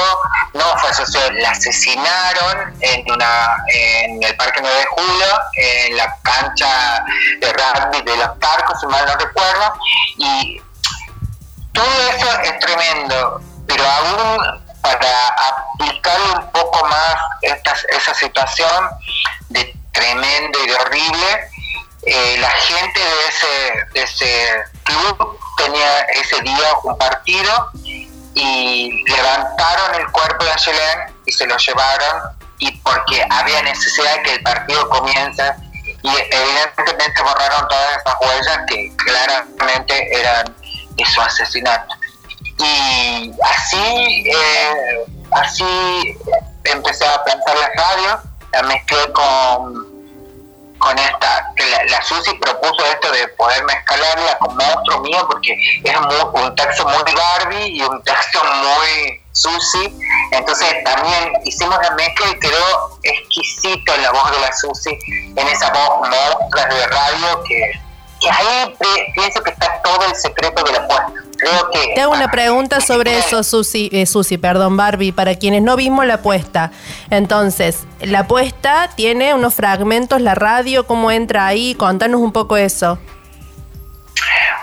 no 0.53 0.77
falleció, 0.79 1.31
la 1.31 1.51
asesinaron 1.51 2.75
en 2.81 3.11
una 3.11 3.55
en 3.67 4.23
el 4.23 4.35
Parque 4.35 4.59
9 4.61 4.77
de 4.77 4.85
Julio, 4.85 5.39
en 5.55 5.97
la 5.97 6.15
cancha 6.23 7.03
de 7.39 7.53
rugby 7.53 8.01
de 8.01 8.17
los 8.17 8.39
Tarcos, 8.39 8.79
si 8.79 8.87
mal 8.87 9.05
no 9.05 9.15
recuerdo, 9.15 9.73
y 10.17 10.61
todo 11.71 12.09
eso 12.09 12.39
es 12.41 12.59
tremendo, 12.59 13.41
pero 13.77 13.89
aún 13.89 14.63
para 14.81 15.27
aplicarle 15.73 16.31
un 16.39 16.51
poco 16.51 16.85
más 16.87 17.15
esta, 17.41 17.75
esa 17.89 18.13
situación 18.13 18.89
de 19.49 19.75
tremendo 19.91 20.59
y 20.63 20.67
de 20.67 20.75
horrible, 20.75 21.49
eh, 22.03 22.37
la 22.39 22.49
gente 22.49 22.99
de 22.99 23.27
ese, 23.27 23.85
de 23.93 24.03
ese 24.03 24.63
club 24.83 25.39
tenía 25.57 25.99
ese 26.13 26.41
día 26.41 26.67
un 26.83 26.97
partido 26.97 27.71
y 28.33 29.03
levantaron 29.07 29.95
el 29.95 30.11
cuerpo 30.11 30.43
de 30.43 30.51
Ayelen 30.51 31.15
y 31.25 31.31
se 31.31 31.45
lo 31.45 31.57
llevaron 31.57 32.21
y 32.59 32.71
porque 32.79 33.25
había 33.29 33.61
necesidad 33.63 34.15
de 34.15 34.23
que 34.23 34.33
el 34.33 34.43
partido 34.43 34.89
comience 34.89 35.53
y 35.83 36.09
evidentemente 36.09 37.21
borraron 37.21 37.67
todas 37.67 37.97
esas 37.97 38.15
huellas 38.21 38.59
que 38.67 38.91
claramente 38.95 40.19
eran 40.19 40.55
de 40.91 41.05
su 41.05 41.21
asesinato. 41.21 41.95
Y 42.59 43.31
así, 43.43 44.23
eh, 44.27 45.05
así 45.31 46.17
empecé 46.63 47.05
a 47.07 47.23
pensar 47.23 47.55
las 47.57 47.69
radios, 47.75 48.19
la 48.51 48.63
mezclé 48.63 49.11
con, 49.13 49.85
con 50.79 50.97
esta, 50.97 51.51
que 51.55 51.65
la, 51.69 51.83
la 51.85 52.01
Susi 52.03 52.33
propuso 52.35 52.83
esto 52.85 53.11
de 53.11 53.27
poder 53.29 53.63
mezclarla 53.65 54.37
con 54.39 54.55
monstruo 54.57 54.99
mío, 55.01 55.27
porque 55.29 55.53
es 55.83 56.01
muy- 56.01 56.41
un 56.43 56.55
texto 56.55 56.83
muy 56.85 57.03
Barbie 57.15 57.67
y 57.77 57.81
un 57.83 58.03
texto 58.03 58.39
muy 58.43 59.21
Susi, 59.33 59.95
entonces 60.31 60.83
también 60.83 61.33
hicimos 61.45 61.77
la 61.81 61.91
mezcla 61.91 62.27
y 62.31 62.39
quedó 62.39 62.99
exquisito 63.03 63.95
la 63.97 64.11
voz 64.11 64.31
de 64.31 64.39
la 64.39 64.51
Susi, 64.53 64.97
en 65.35 65.47
esa 65.47 65.69
voz 65.69 66.09
monstruos 66.09 66.69
de 66.69 66.87
radio 66.87 67.43
que, 67.43 67.71
que 68.19 68.29
ahí 68.31 68.75
pi- 68.79 69.11
pienso 69.13 69.41
que 69.43 69.51
está 69.51 69.79
todo 69.83 70.03
el 70.05 70.15
secreto 70.15 70.63
de 70.63 70.71
la 70.73 70.87
puesta. 70.87 71.13
Creo 71.37 71.69
que 71.71 71.93
Te 71.95 72.01
hago 72.01 72.13
una 72.13 72.31
pregunta 72.31 72.81
sobre 72.81 73.17
eso, 73.17 73.43
Susi, 73.43 73.89
eh, 73.93 74.05
Susi, 74.05 74.37
perdón, 74.37 74.77
Barbie, 74.77 75.11
para 75.11 75.35
quienes 75.35 75.61
no 75.61 75.75
vimos 75.75 76.05
la 76.05 76.15
apuesta. 76.15 76.71
Entonces, 77.09 77.85
la 78.01 78.19
apuesta 78.19 78.89
tiene 78.95 79.33
unos 79.33 79.53
fragmentos, 79.53 80.21
la 80.21 80.35
radio, 80.35 80.87
¿cómo 80.87 81.11
entra 81.11 81.45
ahí? 81.45 81.75
Contanos 81.75 82.21
un 82.21 82.31
poco 82.31 82.57
eso. 82.57 82.97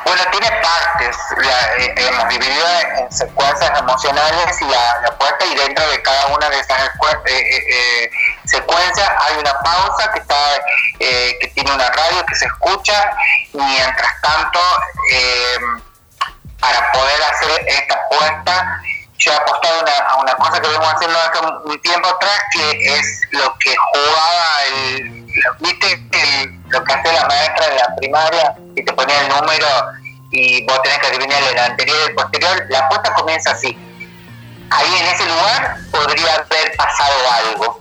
Bueno, 0.05 0.23
tiene 0.31 0.49
partes, 0.61 1.17
la, 1.39 1.85
eh, 1.85 1.95
hemos 1.97 2.29
dividido 2.29 2.67
en 2.99 3.13
secuencias 3.13 3.79
emocionales 3.79 4.61
y 4.61 4.65
la, 4.65 5.01
la 5.03 5.19
puesta 5.19 5.47
y 5.47 5.55
dentro 5.55 5.89
de 5.89 6.03
cada 6.03 6.27
una 6.27 6.51
de 6.51 6.61
esas 6.61 6.83
eh, 6.83 6.91
eh, 7.27 7.63
eh, 7.71 8.11
secuencias 8.45 9.09
hay 9.21 9.39
una 9.39 9.53
pausa 9.61 10.13
que 10.13 10.19
está 10.19 10.37
eh, 11.01 11.39
que 11.41 11.49
tiene 11.49 11.73
una 11.73 11.89
radio 11.89 12.25
que 12.27 12.35
se 12.35 12.47
escucha 12.47 13.17
mientras 13.53 14.21
tanto 14.21 14.59
eh, 15.13 15.59
para 16.65 16.93
poder 16.93 17.23
hacer 17.23 17.65
esta 17.69 17.97
puesta 18.09 18.81
yo 19.19 19.33
he 19.33 19.37
apostado 19.37 19.81
una- 19.81 20.09
a 20.09 20.17
una 20.17 20.35
cosa 20.37 20.61
que 20.61 20.69
vengo 20.69 20.85
haciendo 20.85 21.19
hace 21.19 21.39
un, 21.69 21.81
tiempo 21.83 22.09
atrás 22.09 22.41
que 22.53 22.95
es 22.99 23.21
lo 23.33 23.55
que 23.59 23.75
jugaba 23.77 24.65
el 24.69 25.27
viste 25.61 25.93
el- 25.93 26.61
lo 26.69 26.83
que 26.83 26.93
hacía 26.95 27.13
la 27.13 27.27
maestra 27.27 27.69
de 27.69 27.77
la 27.77 27.95
primaria 27.97 28.55
y 28.75 28.85
te 28.85 28.93
ponía 28.93 29.21
el 29.21 29.29
número 29.29 29.67
y 30.31 30.65
vos 30.67 30.83
tenés 30.83 30.99
que 30.99 31.07
adivinar 31.09 31.43
el 31.43 31.59
anterior 31.59 31.97
y 31.97 32.09
el 32.09 32.15
posterior. 32.15 32.67
La 32.71 32.81
apuesta 32.81 33.15
comienza 33.15 33.53
así. 33.53 33.79
Ahí 34.71 34.95
en 34.99 35.07
ese 35.07 35.25
lugar 35.27 35.77
podría 35.93 36.35
haber 36.35 36.77
pasado 36.77 37.15
algo. 37.45 37.81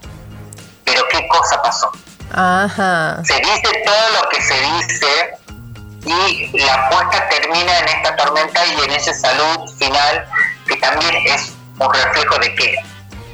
Pero 0.84 1.02
qué 1.10 1.26
cosa 1.28 1.60
pasó 1.62 1.90
Ajá. 2.32 3.18
se 3.24 3.34
dice 3.40 3.82
todo 3.84 4.22
lo 4.22 4.28
que 4.28 4.40
se 4.42 4.54
dice 4.60 5.30
y 6.04 6.50
la 6.58 6.74
apuesta 6.74 7.28
termina 7.28 7.78
en 7.78 7.88
esta 7.88 8.16
tormenta 8.16 8.64
y 8.66 8.84
en 8.84 8.90
ese 8.92 9.14
salud 9.14 9.68
final 9.78 10.26
que 10.66 10.76
también 10.76 11.14
es 11.26 11.52
un 11.78 11.92
reflejo 11.92 12.38
de 12.38 12.54
que 12.54 12.76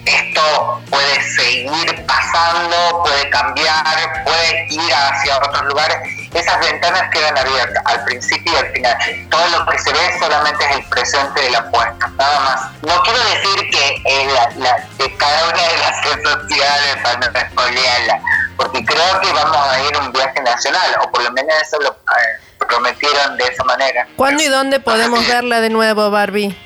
esto 0.06 0.82
puede 0.88 1.22
seguir 1.36 2.06
pasando, 2.06 3.02
puede 3.02 3.28
cambiar, 3.30 4.24
puede 4.24 4.66
ir 4.70 4.92
hacia 4.92 5.36
otros 5.36 5.62
lugares. 5.66 5.98
Esas 6.32 6.58
ventanas 6.60 7.10
quedan 7.10 7.36
abiertas 7.36 7.82
al 7.86 8.04
principio 8.04 8.52
y 8.52 8.56
al 8.56 8.72
final. 8.72 8.96
Todo 9.30 9.46
lo 9.48 9.66
que 9.66 9.78
se 9.78 9.92
ve 9.92 10.18
solamente 10.18 10.64
es 10.64 10.76
el 10.76 10.84
presente 10.84 11.40
de 11.42 11.50
la 11.50 11.58
apuesta, 11.58 12.08
nada 12.16 12.40
más. 12.40 12.82
No 12.82 13.02
quiero 13.02 13.18
decir 13.24 13.70
que, 13.70 14.02
eh, 14.06 15.16
cada 15.18 15.48
una 15.48 15.62
de 15.62 15.78
las 15.78 15.96
sociales 16.48 16.96
para 17.02 17.18
no 17.18 17.50
spoilearla, 17.50 18.20
porque 18.56 18.84
creo 18.84 19.20
que 19.20 19.32
vamos 19.32 19.68
a 19.68 19.80
ir 19.82 19.94
a 19.94 19.98
un 19.98 20.12
viaje 20.12 20.40
nacional, 20.40 20.96
o 21.02 21.10
por 21.10 21.22
lo 21.22 21.30
menos 21.32 21.54
eso 21.60 21.76
es 21.78 21.84
lo, 21.84 21.90
eh, 21.90 22.49
prometieron 22.70 23.36
de 23.36 23.44
esa 23.44 23.64
manera. 23.64 24.06
¿Cuándo 24.16 24.42
y 24.42 24.46
dónde 24.46 24.80
podemos 24.80 25.26
verla 25.26 25.60
de 25.60 25.70
nuevo, 25.70 26.10
Barbie? 26.10 26.56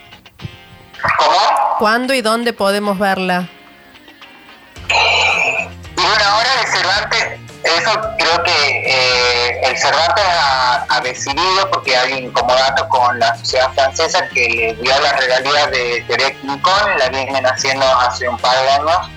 ¿Cómo? 1.18 1.76
¿Cuándo 1.78 2.14
y 2.14 2.22
dónde 2.22 2.52
podemos 2.52 2.98
verla? 2.98 3.48
Y 4.88 6.00
una 6.00 6.36
hora 6.36 6.50
de 6.60 6.66
Cervantes, 6.66 7.40
eso 7.64 8.00
creo 8.18 8.42
que 8.42 8.82
eh, 8.86 9.60
el 9.64 9.76
Cervantes 9.76 10.24
ha, 10.24 10.86
ha 10.88 11.00
decidido, 11.00 11.70
porque 11.70 11.96
hay 11.96 12.18
incomodato 12.24 12.88
con 12.88 13.18
la 13.18 13.36
sociedad 13.36 13.72
francesa 13.72 14.28
que 14.28 14.48
le 14.48 14.74
dio 14.74 15.00
la 15.00 15.12
regalía 15.14 15.66
de 15.66 16.04
King 16.40 16.58
Kong, 16.58 16.98
la 16.98 17.08
vienen 17.08 17.46
haciendo 17.46 17.86
hace 18.00 18.28
un 18.28 18.38
par 18.38 18.56
de 18.56 18.70
años, 18.70 19.10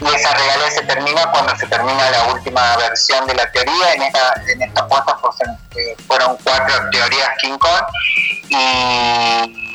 y 0.00 0.14
esa 0.14 0.32
regalía 0.32 0.70
se 0.70 0.82
termina 0.82 1.30
cuando 1.30 1.54
se 1.56 1.66
termina 1.66 2.10
la 2.10 2.24
última 2.32 2.76
versión 2.76 3.26
de 3.26 3.34
la 3.34 3.50
teoría. 3.50 3.94
En 3.94 4.02
esta, 4.02 4.34
en 4.46 4.62
esta 4.62 4.86
puesta 4.88 5.16
fueron, 5.18 5.58
eh, 5.76 5.96
fueron 6.06 6.36
cuatro 6.42 6.74
teorías 6.90 7.30
King 7.40 7.58
Kong, 7.58 7.84
y 8.48 9.70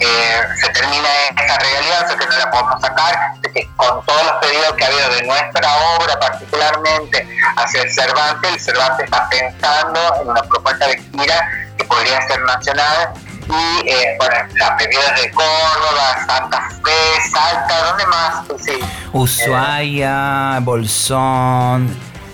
eh, 0.00 0.42
se 0.60 0.68
termina 0.70 1.08
esa 1.36 1.58
realidad, 1.58 2.04
o 2.04 2.08
sea 2.08 2.16
que 2.16 2.26
no 2.26 2.36
la 2.36 2.50
podemos 2.50 2.80
sacar, 2.80 3.40
de 3.40 3.52
que 3.52 3.68
con 3.76 4.04
todos 4.04 4.24
los 4.24 4.32
pedidos 4.40 4.72
que 4.74 4.84
ha 4.84 4.88
habido 4.88 5.08
de 5.10 5.22
nuestra 5.22 5.76
obra 5.96 6.18
particularmente 6.18 7.28
hacia 7.56 7.82
el 7.82 7.92
Cervantes, 7.92 8.52
el 8.52 8.60
Cervantes 8.60 9.04
está 9.04 9.28
pensando 9.28 10.00
en 10.20 10.28
una 10.30 10.42
propuesta 10.42 10.88
de 10.88 10.96
gira 10.96 11.48
que 11.76 11.84
podría 11.84 12.20
ser 12.26 12.40
nacional 12.40 13.12
y 13.48 13.88
eh, 13.88 14.16
bueno, 14.18 14.34
las 14.56 14.70
pedidas 14.72 15.22
de 15.22 15.30
Córdoba, 15.30 16.26
Santa 16.26 16.60
Fe, 16.82 17.30
Salta, 17.32 17.84
¿dónde 17.88 18.06
más? 18.06 18.46
Pues 18.48 18.64
sí. 18.64 18.72
Ushuaia, 19.12 20.58
Bolsón, 20.62 21.88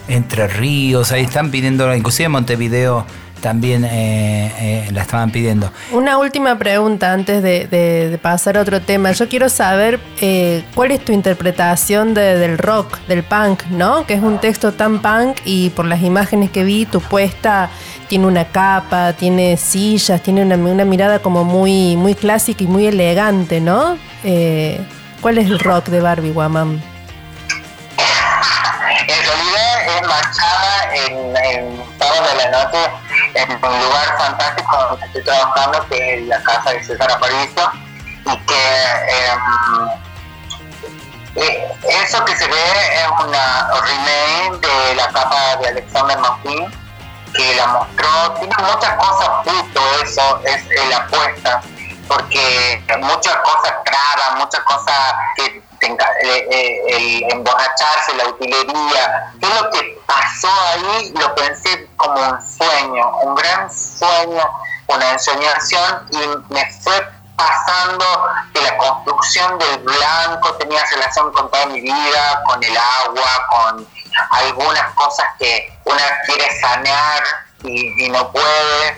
Entre 0.09 0.47
Ríos, 0.49 1.13
ahí 1.13 1.23
están 1.25 1.51
pidiendo, 1.51 1.93
inclusive 1.95 2.29
Montevideo 2.29 3.07
también 3.41 3.87
eh, 3.87 4.53
eh, 4.59 4.89
la 4.93 5.01
estaban 5.01 5.31
pidiendo. 5.31 5.73
Una 5.93 6.19
última 6.19 6.59
pregunta 6.59 7.11
antes 7.13 7.43
de, 7.43 7.67
de- 7.69 8.11
de 8.11 8.19
pasar 8.19 8.59
a 8.59 8.61
otro 8.61 8.83
tema. 8.83 9.13
Yo 9.13 9.31
quiero 9.31 9.49
saber 9.49 9.99
eh, 10.21 10.63
cuál 10.75 10.91
es 10.91 11.03
tu 11.03 11.13
interpretación 11.13 12.13
de- 12.13 12.37
del 12.37 12.59
rock, 12.59 12.99
del 13.09 13.23
punk, 13.23 13.65
¿no? 13.71 14.05
Que 14.07 14.13
es 14.15 14.23
un 14.23 14.39
texto 14.41 14.73
tan 14.73 15.01
punk 15.01 15.39
y 15.47 15.71
por 15.71 15.87
las 15.87 16.03
imágenes 16.03 16.51
que 16.51 16.65
vi, 16.65 16.85
tu 16.85 17.01
puesta 17.01 17.71
tiene 18.11 18.27
una 18.27 18.45
capa, 18.45 19.13
tiene 19.13 19.57
sillas, 19.57 20.21
tiene 20.21 20.43
una, 20.43 20.57
una 20.57 20.85
mirada 20.85 21.21
como 21.21 21.45
muy, 21.45 21.97
muy 21.97 22.17
clásica 22.17 22.65
y 22.65 22.67
muy 22.67 22.89
elegante, 22.89 23.61
¿no? 23.61 23.97
Eh, 24.25 24.85
¿Cuál 25.21 25.39
es 25.39 25.47
el 25.47 25.61
rock 25.61 25.87
de 25.87 26.01
Barbie 26.01 26.33
Guamam? 26.33 26.83
En 29.07 29.07
realidad 29.07 29.97
es 29.97 30.09
marchada 30.09 30.93
en, 30.93 31.37
en 31.37 31.83
sábado 32.01 32.27
de 32.31 32.35
la 32.35 32.51
noche 32.51 32.79
en 33.35 33.53
un 33.53 33.81
lugar 33.81 34.19
fantástico 34.19 34.77
donde 34.91 35.07
estoy 35.07 35.23
trabajando, 35.23 35.87
que 35.89 36.15
es 36.15 36.27
la 36.27 36.43
casa 36.43 36.73
de 36.73 36.83
César 36.83 37.13
Aparicio, 37.13 37.71
y 38.27 38.37
que 38.39 38.63
em, 39.21 39.41
eh, 41.37 41.69
eso 42.03 42.25
que 42.25 42.35
se 42.35 42.49
ve 42.49 42.71
es 42.93 43.25
una 43.25 43.71
remake 43.85 44.67
de 44.67 44.95
la 44.97 45.07
capa 45.11 45.57
de 45.63 45.69
Alexander 45.69 46.19
McQueen, 46.19 46.80
que 47.41 47.55
la 47.55 47.67
mostró, 47.69 48.35
tiene 48.39 48.55
muchas 48.59 48.95
cosas 48.97 49.29
justo 49.45 49.81
eso, 50.03 50.41
es 50.45 50.89
la 50.91 50.97
apuesta, 50.99 51.63
porque 52.07 52.85
muchas 53.01 53.37
cosas 53.37 53.75
trabas, 53.85 54.37
muchas 54.37 54.61
cosas 54.65 55.15
que 55.37 55.63
eh, 55.81 56.49
eh, 56.51 56.83
el 56.89 57.33
emborracharse, 57.33 58.15
la 58.17 58.29
utilería, 58.29 59.33
todo 59.41 59.63
lo 59.63 59.71
que 59.71 59.99
pasó 60.07 60.49
ahí 60.73 61.13
lo 61.19 61.35
pensé 61.35 61.89
como 61.97 62.21
un 62.21 62.39
sueño, 62.47 63.11
un 63.23 63.35
gran 63.35 63.71
sueño, 63.73 64.43
una 64.89 65.13
ensoñación 65.13 66.09
y 66.11 66.53
me 66.53 66.71
fue 66.83 67.20
pasando 67.41 68.05
que 68.53 68.61
la 68.61 68.77
construcción 68.77 69.59
del 69.59 69.79
blanco 69.79 70.55
tenía 70.57 70.85
relación 70.91 71.33
con 71.33 71.51
toda 71.51 71.67
mi 71.67 71.81
vida, 71.81 72.43
con 72.47 72.63
el 72.63 72.77
agua, 72.77 73.47
con 73.49 73.89
algunas 74.31 74.95
cosas 74.95 75.27
que 75.39 75.73
una 75.85 76.03
quiere 76.27 76.61
sanear 76.61 77.23
y, 77.63 78.09
no 78.11 78.31
puede. 78.33 78.89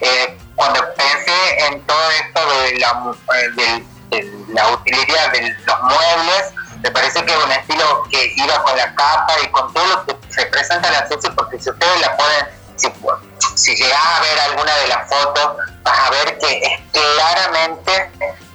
Eh, 0.00 0.38
cuando 0.56 0.80
pensé 0.94 1.66
en 1.66 1.80
todo 1.86 2.10
esto 2.10 2.40
de 2.50 3.84
eh, 4.10 4.32
la 4.48 4.68
utilidad 4.68 5.32
de 5.32 5.56
los 5.64 5.82
muebles, 5.82 6.52
me 6.82 6.90
parece 6.90 7.24
que 7.24 7.32
es 7.32 7.44
un 7.44 7.52
estilo 7.52 8.02
que 8.10 8.32
iba 8.36 8.62
con 8.62 8.76
la 8.76 8.94
capa 8.94 9.34
y 9.42 9.48
con 9.48 9.72
todo 9.72 9.86
lo 9.86 10.04
que 10.04 10.16
representa 10.36 10.90
la 10.90 11.08
Susi, 11.08 11.30
porque 11.30 11.58
si 11.60 11.70
ustedes 11.70 12.00
la 12.00 12.16
pueden, 12.16 12.46
si, 12.82 13.74
si 13.74 13.76
llegas 13.76 14.04
a 14.04 14.20
ver 14.20 14.40
alguna 14.40 14.74
de 14.76 14.88
las 14.88 15.08
fotos, 15.08 15.56
vas 15.82 15.98
a 15.98 16.10
ver 16.10 16.38
que 16.38 16.58
es 16.58 16.80
claramente 16.92 18.10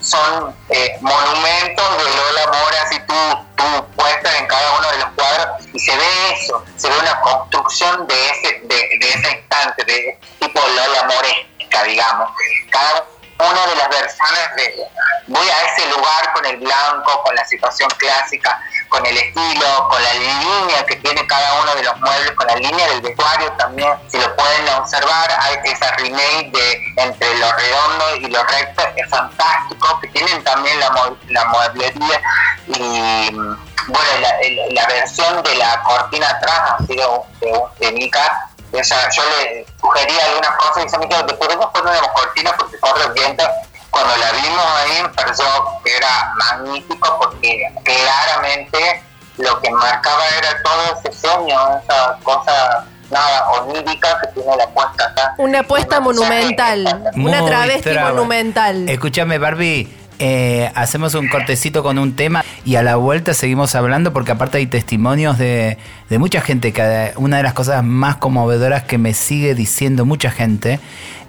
son 0.07 0.55
eh, 0.69 0.97
monumentos 1.01 1.97
de 1.97 2.03
Lola 2.03 2.45
Mora, 2.47 2.81
así 2.83 2.99
tú, 3.07 3.13
tú 3.55 3.85
puestas 3.95 4.35
en 4.35 4.47
cada 4.47 4.77
uno 4.77 4.91
de 4.91 4.97
los 4.99 5.09
cuadros, 5.11 5.47
y 5.73 5.79
se 5.79 5.95
ve 5.95 6.33
eso, 6.33 6.63
se 6.77 6.89
ve 6.89 6.97
una 6.99 7.19
construcción 7.21 8.07
de 8.07 8.29
ese, 8.29 8.61
de, 8.63 8.75
de 8.99 9.09
ese 9.09 9.31
instante, 9.31 9.83
de 9.83 10.19
tipo 10.39 10.59
Lola 10.59 11.03
Moresca, 11.03 11.83
digamos. 11.83 12.31
Cada 12.69 13.05
una 13.39 13.67
de 13.67 13.75
las 13.75 13.89
versiones 13.89 14.55
de 14.55 14.87
voy 15.27 15.47
a 15.49 15.73
ese 15.73 15.89
lugar 15.89 16.33
con 16.33 16.45
el 16.45 16.57
blanco, 16.57 17.21
con 17.23 17.35
la 17.35 17.45
situación 17.45 17.89
clásica, 17.97 18.59
con 18.89 19.05
el 19.05 19.17
estilo, 19.17 19.87
con 19.89 20.01
la 20.01 20.13
línea 20.13 20.85
que 20.85 20.95
tiene 20.97 21.25
cada 21.27 21.61
uno 21.61 21.75
de 21.75 21.83
los 21.83 21.99
muebles, 21.99 22.31
con 22.31 22.47
la 22.47 22.55
línea 22.55 22.87
del 22.87 23.01
vestuario 23.01 23.51
también, 23.53 23.89
si 24.07 24.17
lo 24.17 24.35
pueden 24.35 24.69
observar, 24.69 25.29
hay 25.39 25.57
esa 25.65 25.91
remake 25.97 26.51
de 26.51 27.03
entre 27.03 27.37
lo 27.37 27.51
redondo 27.51 28.15
y 28.15 28.27
lo 28.27 28.43
recto, 28.43 28.83
es 28.95 29.09
fantástico, 29.09 29.99
que 29.99 30.07
tienen 30.09 30.43
también 30.43 30.79
la, 30.79 30.89
la 31.27 31.45
mueblería 31.45 32.21
y 32.67 33.31
mm, 33.31 33.67
bueno, 33.87 34.09
la, 34.19 34.35
la 34.71 34.87
versión 34.87 35.43
de 35.43 35.55
la 35.55 35.81
cortina 35.83 36.29
atrás 36.29 36.61
ha 36.71 36.85
sido 36.85 37.25
de, 37.39 37.53
de 37.79 37.91
Mika, 37.93 38.46
o 38.73 38.83
sea, 38.83 39.09
yo 39.09 39.23
le 39.23 39.65
sugería 39.79 40.25
algunas 40.25 40.51
cosas 40.57 40.77
y 40.77 40.81
dice, 40.83 40.97
Mica, 40.97 41.25
¿te 41.25 41.33
podemos 41.35 41.65
poner 41.67 41.99
una 41.99 42.11
cortina 42.13 42.53
porque 42.57 42.79
corre 42.79 43.05
el 43.05 43.13
viento? 43.13 43.43
Cuando 43.89 44.15
la 44.17 44.31
vimos 44.31 44.65
ahí 44.77 45.03
me 45.03 45.09
pareció 45.09 45.45
que 45.83 45.95
era 45.95 46.33
magnífico 46.35 47.19
porque 47.19 47.73
claramente 47.83 49.03
lo 49.37 49.59
que 49.61 49.71
marcaba 49.71 50.27
era 50.37 50.61
todo 50.61 50.99
ese 50.99 51.19
sueño, 51.19 51.57
esa 51.83 52.17
cosa 52.23 52.85
nada 53.09 53.49
onírica 53.51 54.19
que 54.21 54.27
tiene 54.27 54.57
la 54.57 54.67
puesta 54.67 55.05
acá. 55.05 55.33
Una 55.37 55.59
apuesta 55.59 55.99
monumental, 55.99 57.11
una 57.15 57.45
travesti 57.45 57.91
monumental. 57.91 58.89
Escúchame, 58.89 59.37
Barbie. 59.37 59.96
Eh, 60.19 60.71
hacemos 60.75 61.13
un 61.13 61.27
cortecito 61.27 61.83
con 61.83 61.99
un 61.99 62.15
tema 62.15 62.43
y 62.65 62.75
a 62.75 62.83
la 62.83 62.95
vuelta 62.95 63.33
seguimos 63.33 63.75
hablando 63.75 64.13
porque 64.13 64.31
aparte 64.31 64.57
hay 64.57 64.65
testimonios 64.65 65.37
de, 65.37 65.77
de 66.09 66.17
mucha 66.17 66.41
gente 66.41 66.73
que 66.73 66.81
eh, 66.81 67.13
una 67.17 67.37
de 67.37 67.43
las 67.43 67.53
cosas 67.53 67.83
más 67.83 68.17
conmovedoras 68.17 68.83
que 68.83 68.97
me 68.97 69.13
sigue 69.13 69.53
diciendo 69.53 70.05
mucha 70.05 70.31
gente 70.31 70.79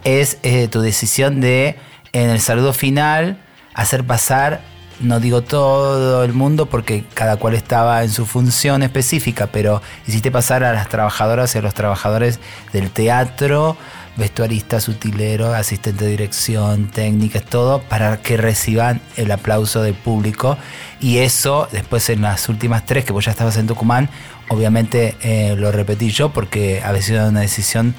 es 0.04 0.38
eh, 0.42 0.68
tu 0.68 0.80
decisión 0.80 1.40
de 1.40 1.76
en 2.12 2.30
el 2.30 2.40
saludo 2.40 2.72
final 2.72 3.38
hacer 3.74 4.04
pasar 4.04 4.62
no 5.00 5.20
digo 5.20 5.42
todo 5.42 6.24
el 6.24 6.32
mundo 6.32 6.66
porque 6.66 7.04
cada 7.14 7.36
cual 7.36 7.54
estaba 7.54 8.02
en 8.02 8.10
su 8.10 8.26
función 8.26 8.82
específica, 8.82 9.46
pero 9.46 9.80
hiciste 10.06 10.30
pasar 10.30 10.64
a 10.64 10.72
las 10.72 10.88
trabajadoras 10.88 11.54
y 11.54 11.58
a 11.58 11.62
los 11.62 11.74
trabajadores 11.74 12.40
del 12.72 12.90
teatro, 12.90 13.76
vestuaristas, 14.18 14.88
utileros, 14.88 15.54
asistente 15.54 16.04
de 16.04 16.10
dirección, 16.10 16.88
técnicas, 16.88 17.44
todo, 17.44 17.80
para 17.82 18.20
que 18.20 18.36
reciban 18.36 19.00
el 19.16 19.30
aplauso 19.30 19.82
del 19.82 19.94
público. 19.94 20.58
Y 21.00 21.18
eso, 21.18 21.68
después 21.72 22.10
en 22.10 22.22
las 22.22 22.48
últimas 22.48 22.84
tres, 22.84 23.04
que 23.04 23.12
vos 23.12 23.24
ya 23.24 23.30
estabas 23.30 23.56
en 23.56 23.66
Tucumán, 23.68 24.10
obviamente 24.48 25.16
eh, 25.22 25.54
lo 25.56 25.72
repetí 25.72 26.10
yo 26.10 26.30
porque 26.30 26.82
había 26.84 27.00
sido 27.00 27.28
una 27.28 27.40
decisión 27.40 27.94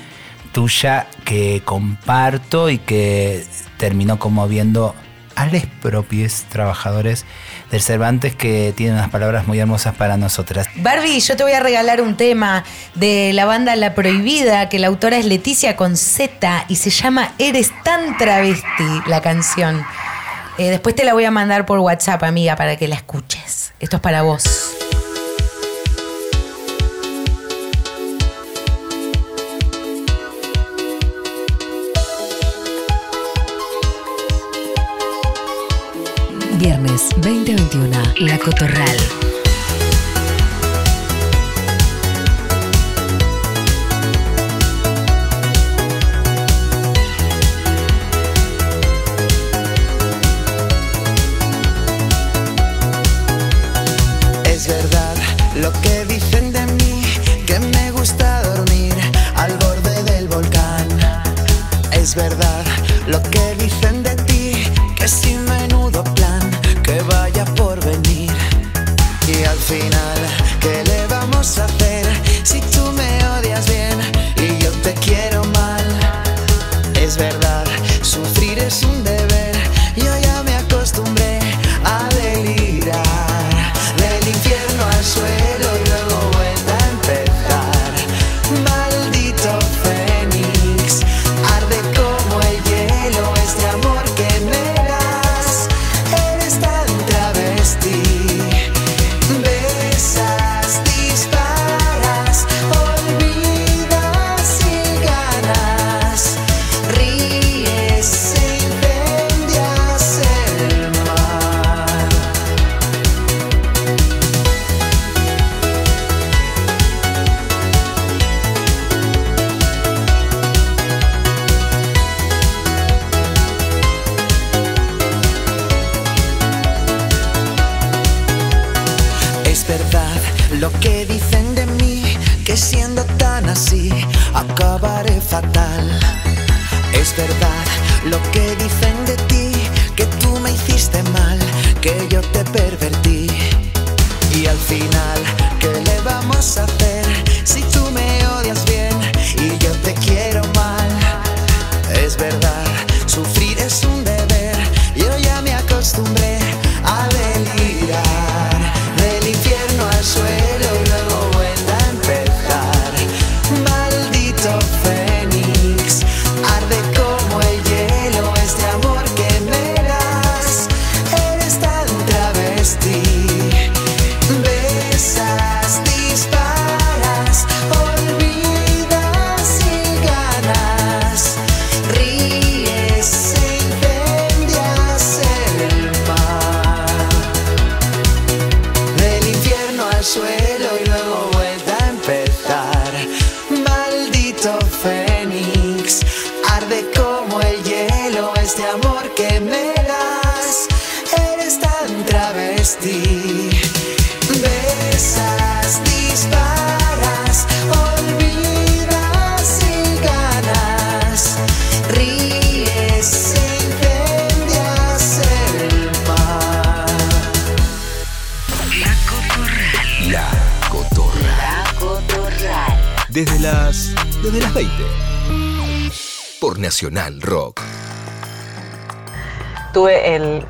tuya 0.51 1.07
que 1.25 1.61
comparto 1.63 2.69
y 2.69 2.79
que 2.79 3.45
terminó 3.77 4.19
conmoviendo 4.19 4.93
a 5.39 5.45
los 5.45 5.65
propios 5.81 6.43
trabajadores 6.49 7.25
del 7.71 7.81
Cervantes 7.81 8.35
que 8.35 8.73
tienen 8.75 8.95
unas 8.95 9.09
palabras 9.09 9.47
muy 9.47 9.57
hermosas 9.57 9.95
para 9.95 10.17
nosotras. 10.17 10.67
Barbie, 10.75 11.21
yo 11.21 11.37
te 11.37 11.43
voy 11.43 11.53
a 11.53 11.61
regalar 11.61 12.01
un 12.01 12.17
tema 12.17 12.65
de 12.95 13.31
la 13.33 13.45
banda 13.45 13.77
La 13.77 13.95
Prohibida, 13.95 14.67
que 14.67 14.79
la 14.79 14.87
autora 14.87 15.17
es 15.17 15.25
Leticia 15.25 15.77
con 15.77 15.95
Z 15.95 16.65
y 16.67 16.75
se 16.75 16.89
llama 16.89 17.31
Eres 17.37 17.71
tan 17.85 18.17
travesti, 18.17 19.01
la 19.07 19.21
canción. 19.21 19.85
Eh, 20.57 20.69
después 20.71 20.93
te 20.93 21.05
la 21.05 21.13
voy 21.13 21.23
a 21.23 21.31
mandar 21.31 21.65
por 21.65 21.79
WhatsApp, 21.79 22.21
amiga, 22.23 22.57
para 22.57 22.75
que 22.75 22.89
la 22.89 22.95
escuches. 22.95 23.71
Esto 23.79 23.95
es 23.95 24.01
para 24.01 24.23
vos. 24.23 24.78
Viernes 36.59 37.07
2021, 37.21 37.97
La 38.19 38.37
Cotorral. 38.37 39.28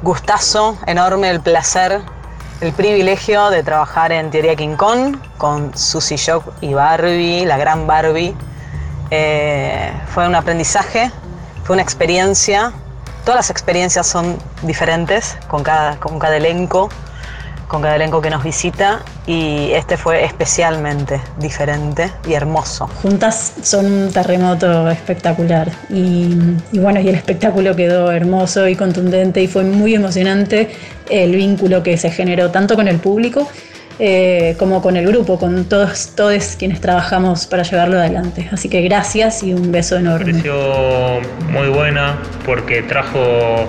Gustazo 0.01 0.77
enorme, 0.85 1.29
el 1.29 1.41
placer, 1.41 2.01
el 2.61 2.73
privilegio 2.73 3.49
de 3.49 3.63
trabajar 3.63 4.11
en 4.11 4.31
Teoría 4.31 4.55
King 4.55 4.75
Kong 4.75 5.17
con 5.37 5.77
Susie 5.77 6.17
Shock 6.17 6.53
y 6.61 6.73
Barbie, 6.73 7.45
la 7.45 7.57
gran 7.57 7.87
Barbie. 7.87 8.35
Eh, 9.11 9.91
fue 10.13 10.27
un 10.27 10.35
aprendizaje, 10.35 11.11
fue 11.63 11.75
una 11.75 11.83
experiencia. 11.83 12.71
Todas 13.23 13.35
las 13.37 13.49
experiencias 13.49 14.07
son 14.07 14.37
diferentes 14.61 15.37
con 15.47 15.63
cada, 15.63 15.99
con 15.99 16.19
cada 16.19 16.37
elenco, 16.37 16.89
con 17.69 17.81
cada 17.81 17.95
elenco 17.95 18.19
que 18.19 18.29
nos 18.29 18.43
visita 18.43 19.03
y 19.25 19.71
este 19.71 19.95
fue 19.95 20.25
especialmente 20.25 21.21
diferente 21.37 22.11
y 22.27 22.33
hermoso. 22.33 22.87
Juntas 23.01 23.53
son 23.61 23.85
un 23.85 24.11
terremoto 24.11 24.89
espectacular 24.89 25.71
y, 25.89 26.35
y 26.73 26.79
bueno, 26.79 26.99
y 26.99 27.07
el 27.07 27.15
espectáculo 27.15 27.77
quedó 27.77 28.11
hermoso 28.11 28.67
y 28.67 28.75
contundente 28.75 29.41
y 29.41 29.47
fue 29.47 29.63
muy 29.63 29.95
emocionante 29.95 30.71
el 31.09 31.33
vínculo 31.35 31.81
que 31.81 31.97
se 31.97 32.11
generó 32.11 32.51
tanto 32.51 32.75
con 32.75 32.89
el 32.89 32.97
público 32.97 33.47
eh, 34.01 34.55
como 34.57 34.81
con 34.81 34.95
el 34.95 35.05
grupo, 35.05 35.37
con 35.37 35.65
todos, 35.65 36.15
todos 36.15 36.55
quienes 36.57 36.79
trabajamos 36.79 37.45
para 37.47 37.63
llevarlo 37.63 37.97
adelante. 37.97 38.47
Así 38.49 38.69
que 38.69 38.81
gracias 38.81 39.43
y 39.43 39.53
un 39.53 39.73
beso 39.73 39.97
enorme. 39.97 40.31
pareció 40.31 41.19
muy 41.49 41.67
buena 41.67 42.17
porque 42.45 42.81
trajo, 42.81 43.67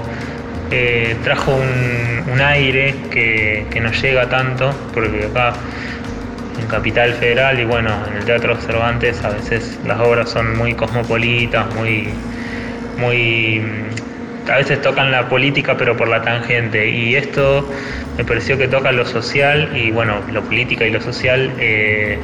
eh, 0.70 1.16
trajo 1.22 1.56
un, 1.56 2.40
aire 2.40 2.94
que, 3.10 3.66
que 3.70 3.80
no 3.80 3.92
llega 3.92 4.28
tanto, 4.30 4.74
porque 4.94 5.26
acá 5.26 5.52
en 6.58 6.66
Capital 6.68 7.12
Federal 7.14 7.60
y 7.60 7.64
bueno, 7.64 7.90
en 8.08 8.16
el 8.16 8.24
Teatro 8.24 8.56
Cervantes 8.56 9.22
a 9.24 9.30
veces 9.30 9.78
las 9.86 10.00
obras 10.00 10.30
son 10.30 10.56
muy 10.56 10.74
cosmopolitas, 10.74 11.74
muy, 11.74 12.08
muy 12.98 13.62
a 14.50 14.56
veces 14.56 14.80
tocan 14.82 15.10
la 15.10 15.28
política 15.28 15.76
pero 15.76 15.96
por 15.96 16.08
la 16.08 16.22
tangente. 16.22 16.88
Y 16.88 17.14
esto 17.14 17.68
me 18.16 18.24
pareció 18.24 18.58
que 18.58 18.68
toca 18.68 18.92
lo 18.92 19.04
social 19.04 19.70
y 19.74 19.90
bueno, 19.90 20.22
lo 20.32 20.42
política 20.42 20.86
y 20.86 20.90
lo 20.90 21.00
social 21.00 21.52
eh, 21.58 22.18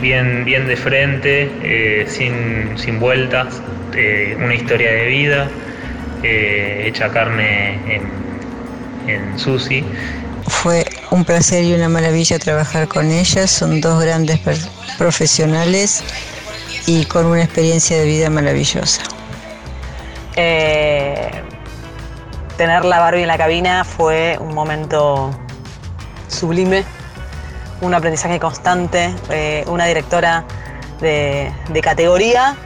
bien, 0.00 0.44
bien 0.44 0.66
de 0.66 0.76
frente, 0.76 1.50
eh, 1.62 2.04
sin, 2.06 2.76
sin 2.76 2.98
vueltas, 2.98 3.62
eh, 3.94 4.36
una 4.42 4.54
historia 4.54 4.92
de 4.92 5.06
vida 5.06 5.48
eh, 6.22 6.84
hecha 6.86 7.08
carne 7.10 7.74
en, 7.94 9.10
en 9.10 9.38
Susi. 9.38 9.84
Fue 10.46 10.84
un 11.10 11.24
placer 11.24 11.64
y 11.64 11.74
una 11.74 11.88
maravilla 11.88 12.38
trabajar 12.38 12.88
con 12.88 13.10
ellas. 13.10 13.50
Son 13.50 13.80
dos 13.80 14.02
grandes 14.02 14.40
profesionales 14.96 16.02
y 16.86 17.04
con 17.04 17.26
una 17.26 17.42
experiencia 17.42 17.98
de 17.98 18.06
vida 18.06 18.30
maravillosa. 18.30 19.02
Eh, 20.36 21.30
tener 22.56 22.84
la 22.84 22.98
Barbie 23.00 23.22
en 23.22 23.28
la 23.28 23.38
cabina 23.38 23.84
fue 23.84 24.38
un 24.40 24.54
momento 24.54 25.30
sublime, 26.28 26.84
un 27.80 27.92
aprendizaje 27.94 28.40
constante, 28.40 29.14
eh, 29.30 29.64
una 29.66 29.86
directora 29.86 30.44
de, 31.00 31.52
de 31.68 31.80
categoría, 31.80 32.56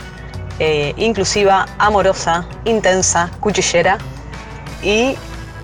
eh, 0.64 0.94
inclusiva, 0.96 1.66
amorosa, 1.78 2.46
intensa, 2.64 3.28
cuchillera 3.40 3.98
y 4.80 5.16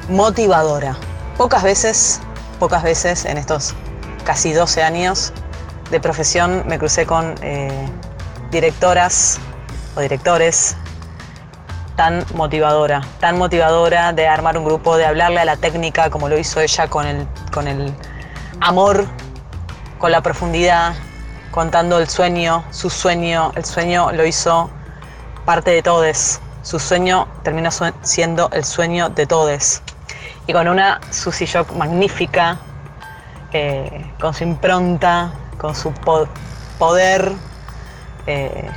motivadora. 0.08 0.96
Pocas 1.36 1.62
veces, 1.62 2.20
pocas 2.58 2.82
veces 2.82 3.24
en 3.24 3.38
estos 3.38 3.76
casi 4.24 4.52
12 4.52 4.82
años 4.82 5.32
de 5.92 6.00
profesión 6.00 6.64
me 6.66 6.80
crucé 6.80 7.06
con 7.06 7.36
eh, 7.42 7.70
directoras 8.50 9.38
o 9.94 10.00
directores 10.00 10.76
tan 11.94 12.26
motivadora, 12.34 13.02
tan 13.20 13.38
motivadora 13.38 14.12
de 14.12 14.26
armar 14.26 14.58
un 14.58 14.64
grupo, 14.64 14.96
de 14.96 15.06
hablarle 15.06 15.38
a 15.38 15.44
la 15.44 15.56
técnica 15.56 16.10
como 16.10 16.28
lo 16.28 16.36
hizo 16.36 16.60
ella 16.60 16.88
con 16.88 17.06
el, 17.06 17.24
con 17.52 17.68
el 17.68 17.94
amor 18.58 19.06
con 20.00 20.10
la 20.10 20.22
profundidad, 20.22 20.94
contando 21.52 22.00
el 22.00 22.08
sueño, 22.08 22.64
su 22.72 22.90
sueño, 22.90 23.52
el 23.54 23.64
sueño 23.64 24.10
lo 24.10 24.26
hizo 24.26 24.72
parte 25.48 25.70
de 25.70 25.82
todos. 25.82 26.40
Su 26.60 26.78
sueño 26.78 27.26
terminó 27.42 27.70
sue- 27.70 27.94
siendo 28.02 28.50
el 28.52 28.66
sueño 28.66 29.08
de 29.08 29.26
todos. 29.26 29.80
Y 30.46 30.52
con 30.52 30.68
una 30.68 31.00
Susie 31.10 31.46
Shock 31.46 31.72
magnífica, 31.72 32.58
con 34.20 34.34
su 34.34 34.44
impronta, 34.44 35.32
con 35.56 35.74
su 35.74 35.90
po- 35.92 36.28
poder. 36.78 37.32
eh, 38.26 38.68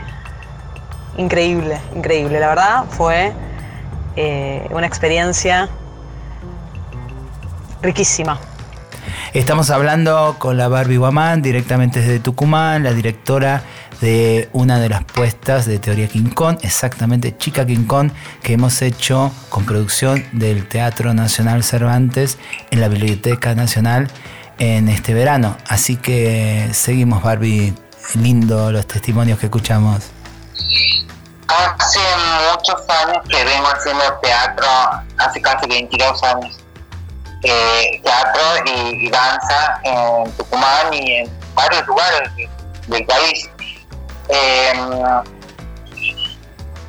increíble, 1.17 1.78
increíble. 1.93 2.39
La 2.39 2.47
verdad 2.47 2.86
fue 2.89 3.34
eh, 4.15 4.65
una 4.72 4.88
experiencia 4.88 5.67
riquísima. 7.82 8.39
Estamos 9.34 9.70
hablando 9.70 10.36
con 10.39 10.58
la 10.58 10.68
Barbie 10.68 10.97
Guamán, 10.97 11.41
directamente 11.41 11.99
desde 11.99 12.20
Tucumán, 12.20 12.84
la 12.84 12.93
directora 12.93 13.64
de 14.02 14.49
una 14.52 14.80
de 14.80 14.89
las 14.89 15.04
puestas 15.04 15.66
de 15.66 15.80
Teoría 15.80 16.08
King 16.08 16.30
Kong, 16.30 16.58
exactamente 16.62 17.38
Chica 17.38 17.66
King 17.66 17.86
Kong, 17.86 18.12
que 18.41 18.54
hemos 18.54 18.82
hecho 18.82 19.32
con 19.49 19.66
producción 19.66 20.26
del 20.32 20.68
Teatro 20.68 21.14
Nacional 21.14 21.64
Cervantes 21.64 22.38
en 22.72 22.82
la 22.82 22.88
Biblioteca 22.88 23.54
Nacional 23.56 24.10
en 24.58 24.89
este 24.89 25.14
verano. 25.14 25.58
Así 25.68 25.97
que 25.97 26.70
seguimos, 26.74 27.24
Barbie. 27.24 27.74
Lindo 28.16 28.72
los 28.72 28.86
testimonios 28.88 29.39
que 29.39 29.45
escuchamos. 29.45 30.12
Hace 31.47 31.99
muchos 32.52 32.82
años 32.89 33.24
que 33.30 33.43
vengo 33.43 33.68
haciendo 33.68 34.04
teatro, 34.22 34.68
hace 35.18 35.41
casi 35.41 35.68
22 35.68 36.24
años. 36.24 36.61
Eh, 37.43 37.99
teatro 38.03 38.41
y, 38.65 39.09
danza 39.09 39.79
en 39.83 40.31
Tucumán 40.37 40.93
y 40.93 41.17
en 41.17 41.39
varios 41.55 41.85
lugares 41.87 42.35
de- 42.35 42.49
del 42.87 43.05
país. 43.05 43.49
Eh, 44.29 44.73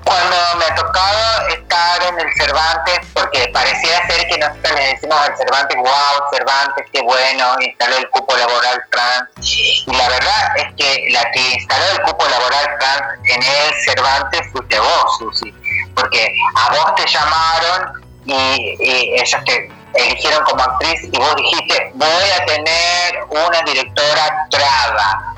cuando 0.05 0.37
me 0.59 0.65
ha 0.65 0.75
tocado 0.75 1.49
estar 1.49 2.03
en 2.03 2.21
el 2.21 2.27
Cervantes, 2.35 3.01
porque 3.15 3.49
pareciera 3.53 4.07
ser 4.09 4.27
que 4.29 4.37
nosotros 4.39 4.73
le 4.75 4.87
decimos 4.89 5.19
al 5.21 5.37
Cervantes, 5.39 5.77
wow, 5.79 6.29
Cervantes, 6.33 6.87
qué 6.93 7.01
bueno, 7.03 7.57
instaló 7.61 7.97
el 7.97 8.11
cupo 8.11 8.37
laboral 8.37 8.83
trans. 8.91 9.29
Y 9.41 9.85
la 9.97 10.09
verdad 10.09 10.57
es 10.57 10.75
que 10.77 11.07
la 11.13 11.23
que 11.31 11.41
instaló 11.55 11.85
el 11.93 12.03
cupo 12.03 12.29
laboral 12.29 12.77
trans 12.79 13.03
en 13.25 13.43
el 13.43 13.75
Cervantes 13.87 14.41
fuiste 14.53 14.79
vos, 14.81 15.19
Susi, 15.19 15.55
porque 15.95 16.35
a 16.57 16.75
vos 16.75 16.95
te 16.97 17.07
llamaron 17.07 18.03
y 18.27 18.77
ellos 19.15 19.41
te 19.47 19.71
eligieron 19.95 20.45
como 20.45 20.63
actriz 20.63 21.05
y 21.05 21.19
vos 21.19 21.35
dijiste, 21.37 21.91
voy 21.95 22.31
a 22.41 22.45
tener 22.47 23.25
una 23.29 23.63
directora 23.63 24.47
traba 24.51 25.35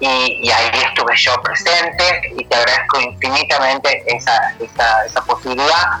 y, 0.00 0.46
y 0.46 0.50
ahí 0.50 0.70
estuve 0.86 1.16
yo 1.16 1.34
presente 1.42 2.32
y 2.36 2.44
te 2.44 2.56
agradezco 2.56 3.00
infinitamente 3.00 4.04
esa, 4.06 4.54
esa, 4.60 5.04
esa 5.06 5.20
posibilidad 5.22 6.00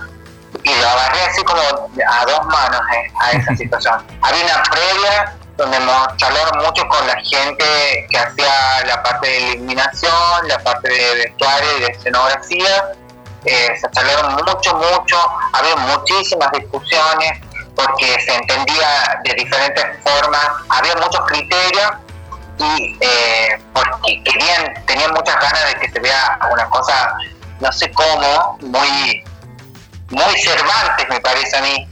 y 0.62 0.74
lo 0.74 0.88
agarré 0.88 1.22
así 1.22 1.42
como 1.44 1.60
a 1.60 2.24
dos 2.26 2.46
manos 2.46 2.80
eh, 2.94 3.12
a 3.20 3.30
esa 3.32 3.56
situación. 3.56 4.02
Había 4.22 4.44
una 4.44 4.62
previa 4.64 5.36
donde 5.56 5.76
hemos 5.76 6.16
charlado 6.16 6.52
mucho 6.64 6.86
con 6.88 7.06
la 7.06 7.16
gente 7.16 8.06
que 8.08 8.18
hacía 8.18 8.84
la 8.86 9.02
parte 9.02 9.26
de 9.26 9.40
iluminación, 9.52 10.48
la 10.48 10.58
parte 10.60 10.88
de 10.88 11.14
vestuario 11.16 11.78
y 11.78 11.80
de 11.80 11.86
escenografía. 11.88 12.92
Eh, 13.44 13.76
se 13.80 13.90
charlaron 13.90 14.34
mucho, 14.34 14.74
mucho, 14.74 15.16
había 15.52 15.76
muchísimas 15.76 16.50
discusiones 16.52 17.40
porque 17.78 18.20
se 18.20 18.34
entendía 18.34 19.20
de 19.24 19.34
diferentes 19.34 19.84
formas, 20.02 20.48
había 20.68 20.96
muchos 20.96 21.20
criterios 21.26 21.92
y 22.58 22.98
eh, 23.00 23.62
porque 23.72 24.22
querían, 24.24 24.84
tenían 24.84 25.12
muchas 25.12 25.36
ganas 25.36 25.68
de 25.68 25.80
que 25.80 25.92
se 25.92 26.00
vea 26.00 26.38
una 26.50 26.68
cosa, 26.70 27.14
no 27.60 27.70
sé 27.70 27.90
cómo, 27.92 28.58
muy, 28.62 29.24
muy 30.10 30.38
Cervantes 30.40 31.08
me 31.08 31.20
parece 31.20 31.56
a 31.56 31.62
mí. 31.62 31.88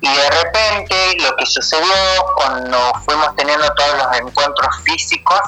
Y 0.00 0.08
de 0.12 0.30
repente 0.30 1.16
lo 1.20 1.36
que 1.36 1.46
sucedió 1.46 1.94
cuando 2.36 2.92
fuimos 3.04 3.36
teniendo 3.36 3.72
todos 3.74 3.98
los 3.98 4.16
encuentros 4.18 4.82
físicos 4.82 5.40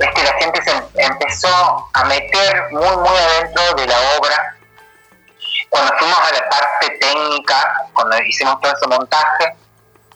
es 0.00 0.08
que 0.12 0.22
la 0.24 0.32
gente 0.40 0.60
se 0.64 0.70
em- 0.70 0.84
empezó 0.94 1.88
a 1.92 2.04
meter 2.04 2.64
muy, 2.72 2.96
muy 2.96 3.16
adentro 3.16 3.74
de 3.76 3.86
la 3.86 3.96
obra. 4.18 4.56
Cuando 5.68 5.92
fuimos 5.98 6.18
a 6.18 6.32
la 6.32 6.48
parte 6.48 6.98
técnica, 7.00 7.83
cuando 8.08 8.26
hicimos 8.26 8.60
todo 8.60 8.72
ese 8.72 8.86
montaje, 8.86 9.56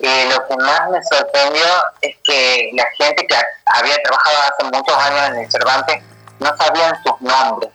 eh, 0.00 0.30
lo 0.32 0.46
que 0.46 0.56
más 0.62 0.88
me 0.90 1.02
sorprendió 1.04 1.64
es 2.02 2.16
que 2.22 2.70
la 2.74 2.84
gente 2.98 3.26
que 3.26 3.34
ha- 3.34 3.78
había 3.78 3.96
trabajado 4.02 4.36
hace 4.42 4.64
muchos 4.64 4.96
años 4.96 5.28
en 5.28 5.36
el 5.38 5.50
Cervantes 5.50 6.02
no 6.38 6.56
sabían 6.56 6.94
sus 7.02 7.20
nombres. 7.20 7.70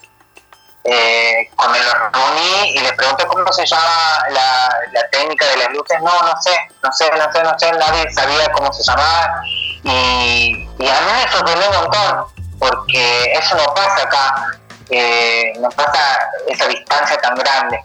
Eh, 0.85 1.49
cuando 1.55 1.77
los 1.79 1.93
reuní 2.11 2.71
y 2.75 2.79
les 2.79 2.91
pregunté 2.93 3.25
cómo 3.25 3.51
se 3.53 3.65
llama 3.65 4.25
la, 4.29 4.69
técnica 5.11 5.45
de 5.47 5.57
las 5.57 5.69
luces, 5.69 5.97
no, 6.01 6.11
no 6.11 6.41
sé, 6.41 6.51
no 6.83 6.91
sé, 6.91 7.09
no 7.11 7.31
sé, 7.31 7.43
no 7.43 7.59
sé, 7.59 7.71
nadie 7.71 8.11
sabía 8.13 8.51
cómo 8.51 8.71
se 8.73 8.83
llamaba. 8.83 9.41
Y, 9.83 10.69
y 10.79 10.87
a 10.87 11.01
mí 11.01 11.11
me 11.23 11.31
sorprendió 11.31 11.69
un 11.69 11.75
montón, 11.77 12.25
porque 12.59 13.33
eso 13.33 13.55
no 13.55 13.73
pasa 13.73 14.03
acá, 14.03 14.45
eh, 14.89 15.53
no 15.59 15.69
pasa 15.69 16.19
esa 16.47 16.67
distancia 16.67 17.17
tan 17.21 17.35
grande. 17.35 17.79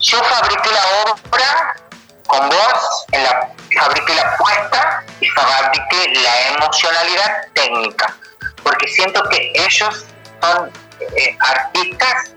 Yo 0.00 0.22
fabriqué 0.22 0.70
la 0.70 1.12
obra 1.12 1.76
con 2.26 2.48
vos, 2.48 3.06
en 3.12 3.24
la, 3.24 3.48
fabriqué 3.80 4.14
la 4.14 4.36
puesta 4.36 5.04
y 5.20 5.26
fabriqué 5.28 6.20
la 6.20 6.48
emocionalidad 6.56 7.46
técnica, 7.54 8.14
porque 8.62 8.86
siento 8.88 9.22
que 9.24 9.52
ellos 9.54 10.04
son 10.40 10.70
eh, 11.00 11.36
artistas 11.40 12.32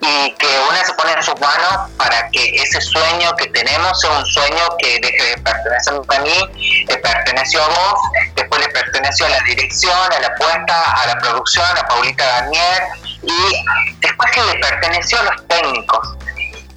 y 0.00 0.32
que 0.34 0.46
una 0.68 0.84
se 0.84 0.92
pone 0.94 1.12
en 1.12 1.22
sus 1.22 1.38
manos 1.40 1.90
para 1.96 2.28
que 2.30 2.54
ese 2.62 2.80
sueño 2.80 3.34
que 3.36 3.46
tenemos 3.48 4.00
sea 4.00 4.10
un 4.10 4.26
sueño 4.26 4.76
que 4.78 4.98
deje 5.00 5.30
de 5.30 5.38
pertenecer 5.38 5.94
a 5.94 6.18
mí, 6.20 6.84
le 6.88 6.96
perteneció 6.98 7.62
a 7.62 7.68
vos, 7.68 8.00
después 8.34 8.60
le 8.60 8.68
perteneció 8.68 9.26
a 9.26 9.30
la 9.30 9.40
dirección, 9.40 10.12
a 10.16 10.20
la 10.20 10.34
puesta, 10.36 11.02
a 11.02 11.06
la 11.06 11.18
producción, 11.18 11.66
a 11.76 11.88
Paulita 11.88 12.24
Daniel 12.24 12.82
y 13.22 13.96
después 14.00 14.30
que 14.32 14.42
le 14.44 14.54
perteneció 14.58 15.18
a 15.20 15.22
los 15.24 15.46
técnicos. 15.48 16.19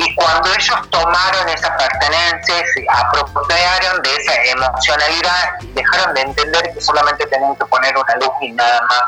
Y 0.03 0.15
cuando 0.15 0.49
ellos 0.49 0.89
tomaron 0.89 1.47
esa 1.49 1.75
pertenencia, 1.77 2.55
se 2.73 2.85
apropiaron 2.89 4.01
de 4.01 4.15
esa 4.15 4.35
emocionalidad, 4.43 5.51
dejaron 5.73 6.13
de 6.13 6.21
entender 6.21 6.73
que 6.73 6.81
solamente 6.81 7.25
tenían 7.27 7.55
que 7.55 7.65
poner 7.65 7.95
una 7.95 8.15
luz 8.15 8.33
y 8.41 8.51
nada 8.51 8.81
más. 8.81 9.03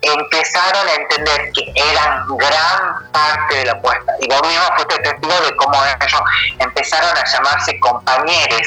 Empezaron 0.00 0.88
a 0.88 0.94
entender 0.94 1.52
que 1.52 1.72
eran 1.76 2.26
gran 2.38 3.12
parte 3.12 3.56
de 3.56 3.64
la 3.66 3.72
apuesta. 3.72 4.14
Y 4.20 4.28
vos 4.28 4.40
mismo 4.48 4.64
fuiste 4.76 4.96
testigo 4.96 5.40
de 5.42 5.56
cómo 5.56 5.74
ellos 5.84 6.22
empezaron 6.58 7.14
a 7.14 7.24
llamarse 7.24 7.78
compañeros, 7.80 8.66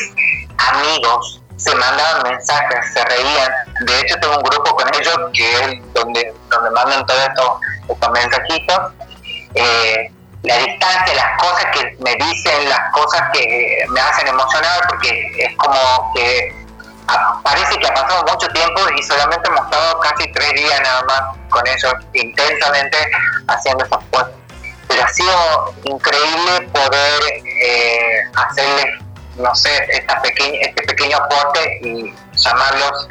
amigos, 0.57 1.41
se 1.55 1.73
mandaban 1.73 2.21
mensajes, 2.23 2.93
se 2.93 3.03
reían. 3.03 3.51
De 3.81 3.99
hecho, 3.99 4.15
tengo 4.21 4.37
un 4.37 4.43
grupo 4.43 4.75
con 4.75 4.87
ellos 4.93 5.17
que 5.33 5.53
es 5.53 5.93
donde, 5.93 6.35
donde 6.49 6.69
mandan 6.69 7.03
todos 7.07 7.21
estos, 7.21 7.49
estos 7.89 8.11
mensajitos. 8.11 8.79
Eh, 9.55 10.12
la 10.43 10.57
distancia, 10.57 11.15
las 11.15 11.41
cosas 11.41 11.65
que 11.73 11.95
me 11.99 12.15
dicen, 12.15 12.69
las 12.69 12.91
cosas 12.91 13.21
que 13.31 13.85
me 13.89 13.99
hacen 13.99 14.27
emocionar, 14.27 14.81
porque 14.89 15.31
es 15.39 15.55
como 15.57 16.11
que 16.13 16.53
parece 17.43 17.77
que 17.77 17.87
ha 17.87 17.93
pasado 17.93 18.23
mucho 18.29 18.47
tiempo 18.49 18.81
y 18.97 19.03
solamente 19.03 19.47
hemos 19.47 19.65
estado 19.65 19.99
casi 19.99 20.31
tres 20.31 20.53
días 20.53 20.81
nada 20.81 21.03
más 21.03 21.21
con 21.49 21.65
ellos 21.67 21.93
intensamente 22.13 22.97
haciendo 23.47 23.85
esas 23.85 24.03
puestas. 24.11 24.33
Pero 24.87 25.03
ha 25.03 25.07
sido 25.09 25.73
increíble 25.85 26.69
poder 26.73 27.23
eh, 27.63 28.23
hacerles, 28.35 28.85
no 29.37 29.55
sé, 29.55 29.71
esta 29.91 30.21
pequeña, 30.21 30.59
este 30.61 30.83
pequeño 30.83 31.17
aporte 31.17 31.79
y 31.83 32.13
llamarlos 32.35 33.07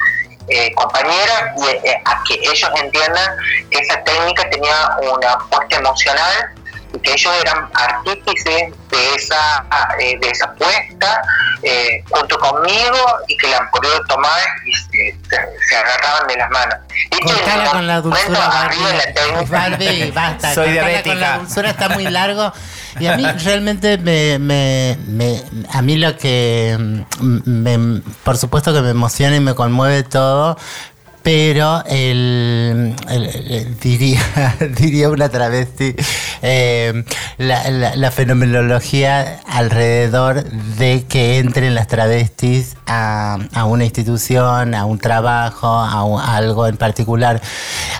eh, 0.49 0.71
compañeros 0.75 1.39
y 1.57 1.87
eh, 1.87 2.01
a 2.05 2.23
que 2.27 2.35
ellos 2.35 2.69
entiendan 2.75 3.37
que 3.71 3.79
esa 3.79 4.03
técnica 4.03 4.47
tenía 4.49 4.97
una 5.01 5.37
puesta 5.49 5.77
emocional 5.77 6.53
que 7.01 7.11
ellos 7.13 7.33
eran 7.41 7.69
artífices 7.73 8.73
de 8.89 9.15
esa 9.15 9.65
eh, 9.99 10.17
de 10.19 10.29
esa 10.29 10.53
puesta 10.53 11.21
eh, 11.63 12.03
junto 12.09 12.37
conmigo 12.37 12.97
y 13.27 13.35
que 13.37 13.47
la 13.49 13.57
han 13.57 13.71
podido 13.71 13.99
tomar 14.07 14.39
y 14.65 14.73
se, 14.73 15.17
se- 15.29 15.67
se 15.69 15.75
agarraban 15.75 16.27
de 16.27 16.35
las 16.37 16.49
manos. 16.51 16.75
Cortala 17.23 17.71
con 17.71 17.87
la 17.87 18.01
dulzura, 18.01 18.69
técnica- 18.69 19.43
Barbie, 19.49 20.11
basta. 20.11 20.53
Soy 20.53 20.71
diabética. 20.73 21.09
Con 21.11 21.19
la 21.19 21.37
dulzura 21.39 21.69
está 21.71 21.89
muy 21.89 22.03
largo. 22.09 22.53
Y 22.99 23.07
a 23.07 23.17
mí 23.17 23.25
realmente 23.43 23.97
me, 23.97 24.37
me, 24.37 24.97
me- 25.07 25.43
a 25.73 25.81
mí 25.81 25.97
lo 25.97 26.15
que 26.17 26.77
mm, 27.19 27.41
me- 27.45 28.01
por 28.23 28.37
supuesto 28.37 28.71
que 28.73 28.81
me 28.81 28.91
emociona 28.91 29.35
y 29.35 29.39
me 29.39 29.55
conmueve 29.55 30.03
todo 30.03 30.57
pero 31.23 31.83
el, 31.85 32.93
el- 33.09 33.25
el- 33.49 33.79
diría, 33.79 34.21
diría 34.77 35.09
una 35.09 35.29
travesti, 35.29 35.95
eh, 36.41 37.05
la, 37.37 37.69
la- 37.71 37.95
la 37.95 38.11
fenomenología 38.11 39.39
alrededor 39.47 40.43
de 40.43 41.05
que 41.07 41.37
entren 41.39 41.75
las 41.75 41.87
travestis 41.87 42.75
a, 42.87 43.37
a 43.53 43.63
una 43.65 43.85
institución, 43.85 44.75
a 44.75 44.83
un 44.85 44.99
trabajo, 44.99 45.67
a, 45.67 46.03
un- 46.03 46.19
a 46.19 46.35
algo 46.35 46.67
en 46.67 46.75
particular. 46.75 47.41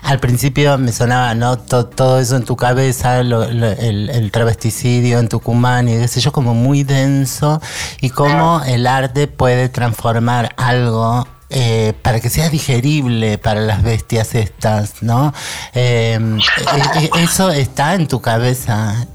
Al 0.01 0.19
principio 0.19 0.77
me 0.77 0.91
sonaba, 0.91 1.33
¿no? 1.33 1.57
To- 1.57 1.85
todo 1.85 2.19
eso 2.19 2.35
en 2.35 2.43
tu 2.43 2.57
cabeza, 2.57 3.23
lo- 3.23 3.43
el 3.43 4.29
travesticidio 4.31 5.19
en 5.19 5.29
Tucumán 5.29 5.87
y 5.87 5.93
qué 5.97 6.07
sé 6.09 6.19
yo, 6.19 6.31
como 6.33 6.53
muy 6.53 6.83
denso 6.83 7.61
y 8.01 8.09
cómo 8.09 8.61
el 8.65 8.85
arte 8.85 9.27
puede 9.27 9.69
transformar 9.69 10.53
algo 10.57 11.25
eh, 11.53 11.93
para 12.01 12.19
que 12.19 12.29
sea 12.29 12.49
digerible 12.49 13.37
para 13.37 13.61
las 13.61 13.83
bestias 13.83 14.35
estas, 14.35 15.01
¿no? 15.03 15.33
Eh, 15.73 16.19
e- 16.19 16.99
e- 17.05 17.23
eso 17.23 17.49
está 17.51 17.93
en 17.93 18.07
tu 18.07 18.21
cabeza. 18.21 19.05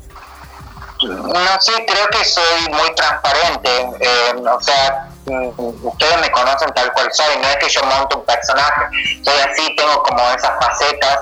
No 1.01 1.61
sé, 1.61 1.72
creo 1.86 2.09
que 2.11 2.24
soy 2.24 2.68
muy 2.72 2.93
transparente. 2.97 3.70
eh, 4.01 4.34
o 4.34 4.61
sea, 4.61 5.09
mm, 5.26 5.86
ustedes 5.86 6.20
me 6.20 6.30
conocen 6.32 6.70
tal 6.74 6.93
cual 6.93 7.09
soy. 7.12 7.36
No 7.41 7.47
es 7.49 7.57
que 7.59 7.68
yo 7.68 7.80
monto 7.84 8.18
un 8.18 8.24
personaje. 8.24 8.82
Soy 9.24 9.34
así, 9.49 9.76
tengo 9.76 10.03
como 10.03 10.20
esas 10.30 10.51
facetas. 10.61 11.18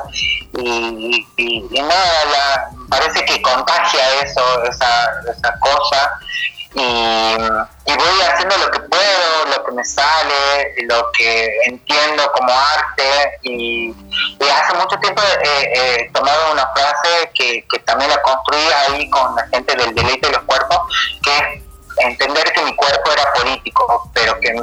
Y, 0.58 1.26
y, 1.36 1.66
y 1.70 1.82
nada, 1.82 2.24
la- 2.32 2.70
parece 2.88 3.22
que 3.26 3.42
contagia 3.42 4.00
eso, 4.24 4.62
esa, 4.64 5.10
esa 5.36 5.54
cosa. 5.60 6.10
Y, 6.78 6.82
y 6.82 7.96
voy 7.96 8.20
haciendo 8.30 8.54
lo 8.58 8.70
que 8.70 8.80
puedo, 8.80 9.46
lo 9.56 9.64
que 9.64 9.72
me 9.72 9.84
sale, 9.84 10.74
lo 10.84 11.10
que 11.12 11.48
entiendo 11.64 12.30
como 12.32 12.52
arte. 12.52 13.38
Y, 13.42 13.94
hace 14.40 14.74
mucho 14.74 14.96
tiempo 14.98 15.22
he, 15.42 16.04
he 16.04 16.10
tomado 16.12 16.52
una 16.52 16.66
frase 16.74 17.30
que, 17.34 17.64
también 17.84 18.10
la 18.10 18.20
construí 18.22 18.60
ahí 18.60 19.08
con 19.10 19.34
la 19.36 19.46
gente 19.48 19.74
del 19.74 19.94
deleite 19.94 20.26
de 20.26 20.32
los 20.34 20.42
cuerpos, 20.42 20.78
que 21.22 21.36
es 21.36 21.62
entender 21.98 22.52
que 22.52 22.62
mi 22.62 22.74
cuerpo 22.74 23.10
era 23.12 23.32
político, 23.32 24.10
pero 24.12 24.38
que, 24.40 24.54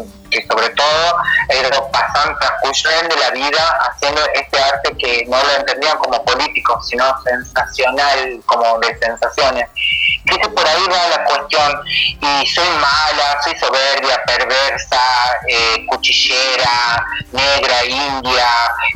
sobre 0.47 0.69
todo 0.69 1.17
he 1.49 1.59
ido 1.59 1.91
pasando, 1.91 2.37
transcurriendo 2.39 3.15
la 3.15 3.29
vida 3.31 3.79
haciendo 3.89 4.21
este 4.33 4.59
arte 4.59 4.95
que 4.97 5.25
no 5.27 5.41
lo 5.41 5.51
entendían 5.55 5.97
como 5.97 6.23
político, 6.25 6.81
sino 6.83 7.05
sensacional, 7.23 8.41
como 8.45 8.79
de 8.79 8.97
sensaciones. 8.99 9.69
Creo 10.25 10.39
que 10.39 10.49
por 10.49 10.67
ahí 10.67 10.83
va 10.89 11.17
la 11.17 11.23
cuestión. 11.25 11.81
Y 11.87 12.47
soy 12.47 12.67
mala, 12.69 13.41
soy 13.43 13.55
soberbia, 13.57 14.21
perversa, 14.25 15.01
eh, 15.47 15.85
cuchillera, 15.87 17.05
negra, 17.31 17.85
india, 17.85 18.47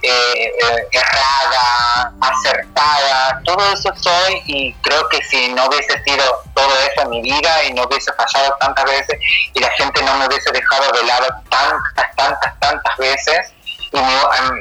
eh, 0.02 0.52
eh, 0.64 0.88
errada, 0.92 2.14
acertada. 2.22 3.42
Todo 3.44 3.74
eso 3.74 3.94
soy 3.96 4.42
y 4.46 4.74
creo 4.82 5.08
que 5.10 5.22
si 5.24 5.50
no 5.50 5.66
hubiese 5.66 6.02
sido 6.04 6.24
todo 6.54 6.74
eso 6.80 7.02
en 7.02 7.10
mi 7.10 7.22
vida 7.22 7.64
y 7.66 7.74
no 7.74 7.84
hubiese 7.84 8.12
fallado 8.14 8.56
tantas 8.60 8.86
veces 8.86 9.20
y 9.54 9.60
la 9.60 9.70
gente 9.72 10.02
no 10.04 10.16
me 10.16 10.28
hubiese 10.28 10.52
dejado 10.52 10.92
de 10.92 11.04
lado 11.04 11.28
tantas, 11.50 12.16
tantas, 12.16 12.60
tantas 12.60 12.98
veces, 12.98 13.52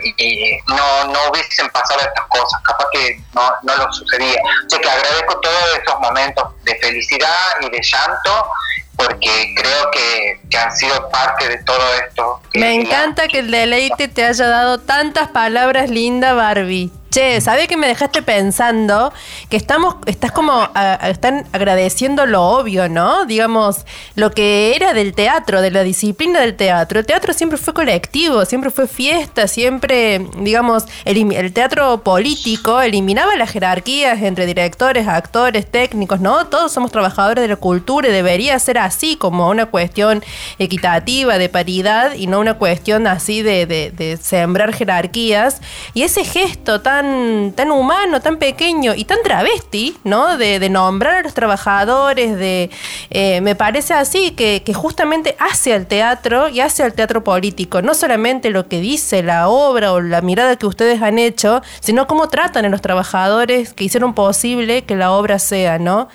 y 0.03 0.14
y 0.18 0.59
no, 0.68 1.05
no 1.05 1.30
hubiesen 1.30 1.68
pasado 1.70 2.01
estas 2.01 2.26
cosas, 2.28 2.61
capaz 2.62 2.87
que 2.93 3.20
no, 3.34 3.51
no 3.62 3.76
lo 3.76 3.93
sucedía. 3.93 4.41
O 4.66 4.70
sea 4.70 4.80
que 4.80 4.91
agradezco 4.91 5.41
todos 5.41 5.78
esos 5.82 6.01
momentos 6.01 6.45
de 6.64 6.76
felicidad 6.76 7.61
y 7.61 7.70
de 7.70 7.80
llanto, 7.82 8.51
porque 8.97 9.55
creo 9.57 9.90
que, 9.92 10.40
que 10.49 10.57
han 10.57 10.74
sido 10.74 11.09
parte 11.11 11.49
de 11.49 11.59
todo 11.64 11.78
esto. 12.07 12.40
Me 12.55 12.74
encanta 12.74 13.28
que 13.28 13.40
el 13.40 13.51
deleite 13.51 14.09
te 14.09 14.24
haya 14.24 14.47
dado 14.49 14.78
tantas 14.80 15.28
palabras 15.28 15.90
lindas, 15.90 16.34
Barbie. 16.34 16.90
Che, 17.09 17.40
¿sabes 17.40 17.66
que 17.68 17.76
me 17.78 17.86
dejaste 17.86 18.20
pensando? 18.20 19.12
Que 19.49 19.57
estamos, 19.57 19.94
estás 20.07 20.32
como, 20.32 20.53
a- 20.53 20.70
a- 20.74 21.09
están 21.09 21.47
agradeciendo 21.53 22.26
lo 22.26 22.42
obvio, 22.42 22.88
¿no? 22.90 23.24
Digamos, 23.24 23.86
lo 24.16 24.32
que 24.32 24.74
era 24.76 24.92
del 24.92 25.14
teatro, 25.14 25.62
de 25.62 25.70
la 25.70 25.82
disciplina 25.82 26.40
del 26.40 26.57
teatro. 26.57 26.99
El 26.99 27.07
teatro 27.07 27.32
siempre 27.32 27.59
fue 27.59 27.72
colectivo, 27.72 28.44
siempre 28.44 28.70
fue 28.70 28.86
fiesta, 28.88 29.47
siempre, 29.49 30.26
digamos, 30.38 30.84
elim- 31.07 31.32
el 31.34 31.53
teatro 31.55 32.03
político 32.03 32.82
eliminaba 32.82 33.34
las 33.36 33.51
jerarquías 33.53 34.20
entre 34.20 34.44
directores, 34.44 35.07
actores, 35.09 35.70
técnicos, 35.70 36.20
¿no? 36.20 36.49
Todos 36.49 36.72
somos 36.72 36.90
trabajadores 36.92 37.40
de 37.40 37.49
la 37.49 37.57
cultura 37.57 38.09
y 38.09 38.12
debería 38.12 38.59
ser 38.59 38.78
así, 38.87 39.16
como 39.16 39.49
una 39.49 39.66
cuestión 39.66 40.22
equitativa, 40.59 41.39
de 41.39 41.49
paridad, 41.49 42.14
y 42.14 42.26
no 42.26 42.41
una 42.41 42.55
cuestión 42.55 43.07
así 43.07 43.43
de, 43.43 44.18
sembrar 44.20 44.72
jerarquías. 44.72 45.61
Y 45.95 46.03
ese 46.03 46.24
gesto 46.24 46.80
tan, 46.80 47.53
tan 47.55 47.70
humano, 47.70 48.20
tan 48.20 48.39
pequeño 48.39 48.95
y 48.95 49.05
tan 49.05 49.18
travesti, 49.22 49.97
¿no? 50.05 50.37
De, 50.37 50.59
de 50.59 50.68
nombrar 50.68 51.16
a 51.16 51.22
los 51.22 51.34
trabajadores, 51.34 52.37
de 52.37 52.70
eh, 53.11 53.41
me 53.41 53.55
parece 53.55 53.95
así 53.95 54.32
que, 54.32 54.62
que 54.64 54.74
justamente 54.74 55.37
hace 55.39 55.72
al 55.72 55.87
teatro 55.87 56.49
y 56.49 56.61
hace 56.61 56.82
al 56.82 56.95
teatro 56.95 57.24
político, 57.24 57.82
no 57.82 57.95
solamente 57.95 58.51
lo 58.51 58.68
que 58.68 58.80
dice 58.80 59.22
la 59.22 59.49
obra 59.49 59.93
o 59.93 60.01
la 60.01 60.20
mirada 60.20 60.57
que 60.57 60.66
ustedes 60.66 61.03
han 61.03 61.18
hecho, 61.18 61.62
sino 61.80 62.07
cómo 62.07 62.28
tratan 62.28 62.64
a 62.64 62.68
los 62.68 62.80
trabajadores 62.80 63.72
que 63.72 63.84
hicieron 63.84 64.14
posible 64.14 64.84
que 64.84 64.97
la 64.97 65.12
obra 65.12 65.39
sea, 65.39 65.78
¿no? 65.78 66.09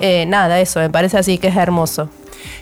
Eh, 0.00 0.24
nada, 0.26 0.60
eso, 0.60 0.80
me 0.80 0.90
parece 0.90 1.18
así 1.18 1.38
que 1.38 1.48
es 1.48 1.56
hermoso. 1.56 2.08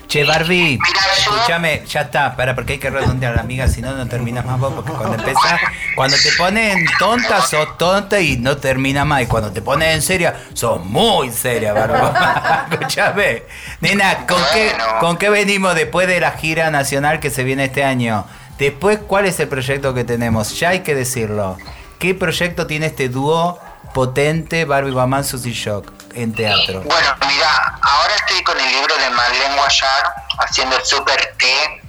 Che, 0.07 0.23
Barbie, 0.23 0.79
escúchame, 1.17 1.83
ya 1.87 2.01
está, 2.01 2.35
para, 2.35 2.55
porque 2.55 2.73
hay 2.73 2.79
que 2.79 2.89
redondear, 2.89 3.39
amiga, 3.39 3.67
si 3.67 3.81
no, 3.81 3.93
no 3.93 4.07
terminas 4.07 4.43
más 4.43 4.59
vos, 4.59 4.73
porque 4.73 4.91
cuando 4.91 5.15
empezás, 5.15 5.59
cuando 5.95 6.17
te 6.17 6.31
ponen 6.37 6.85
tonta, 6.97 7.41
sos 7.41 7.77
tonta 7.77 8.19
y 8.19 8.37
no 8.37 8.57
termina 8.57 9.05
más, 9.05 9.21
y 9.21 9.25
cuando 9.27 9.51
te 9.51 9.61
pones 9.61 9.95
en 9.95 10.01
seria, 10.01 10.35
sos 10.53 10.83
muy 10.83 11.31
seria, 11.31 11.73
Barbie. 11.73 12.71
escúchame, 12.71 13.43
nena, 13.81 14.25
¿con 14.25 14.41
qué, 14.51 14.73
¿con 14.99 15.17
qué 15.17 15.29
venimos 15.29 15.75
después 15.75 16.07
de 16.07 16.19
la 16.19 16.31
gira 16.31 16.71
nacional 16.71 17.19
que 17.19 17.29
se 17.29 17.43
viene 17.43 17.65
este 17.65 17.83
año? 17.83 18.25
Después, 18.57 18.99
¿cuál 19.07 19.27
es 19.27 19.39
el 19.39 19.47
proyecto 19.47 19.93
que 19.93 20.03
tenemos? 20.03 20.59
Ya 20.59 20.69
hay 20.69 20.79
que 20.79 20.95
decirlo. 20.95 21.57
¿Qué 21.99 22.15
proyecto 22.15 22.67
tiene 22.67 22.87
este 22.87 23.09
dúo 23.09 23.59
potente, 23.93 24.65
Barbie 24.65 24.91
Guamán, 24.91 25.23
Susy 25.23 25.51
Shock, 25.51 25.91
en 26.13 26.33
teatro? 26.33 26.81
Bueno, 26.81 27.15
mira, 27.27 27.77
ahora 27.81 28.15
estoy 28.15 28.43
con 28.43 28.59
el 28.59 28.71
libro 28.71 28.95
de 28.97 29.09
Marlene 29.09 29.55
Guayar 29.55 30.15
haciendo 30.39 30.77
el 30.77 30.85
Super 30.85 31.35
T. 31.37 31.81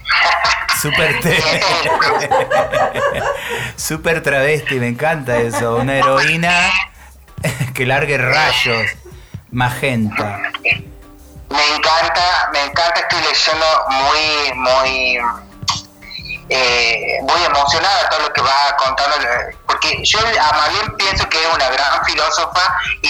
Super 0.80 1.20
T. 1.20 1.42
Super 3.76 4.22
travesti, 4.22 4.76
me 4.76 4.88
encanta 4.88 5.36
eso. 5.38 5.76
Una 5.76 5.96
heroína 5.96 6.70
que 7.74 7.86
largue 7.86 8.18
rayos. 8.18 8.86
Magenta. 9.50 10.38
Me 10.62 11.76
encanta, 11.76 12.50
me 12.52 12.62
encanta, 12.62 13.00
estoy 13.00 13.20
leyendo 13.22 13.66
muy, 13.88 14.52
muy, 14.54 15.18
eh, 16.48 17.18
muy 17.22 17.42
emocionada 17.44 18.08
todo 18.08 18.20
lo 18.20 18.32
que 18.32 18.40
va 18.40 18.76
contando, 18.78 19.16
porque 19.70 20.00
yo 20.04 20.18
a 20.18 20.52
Marlene 20.56 20.90
pienso 20.98 21.28
que 21.28 21.40
es 21.40 21.54
una 21.54 21.68
gran 21.68 22.04
filósofa 22.04 22.74
y, 23.02 23.08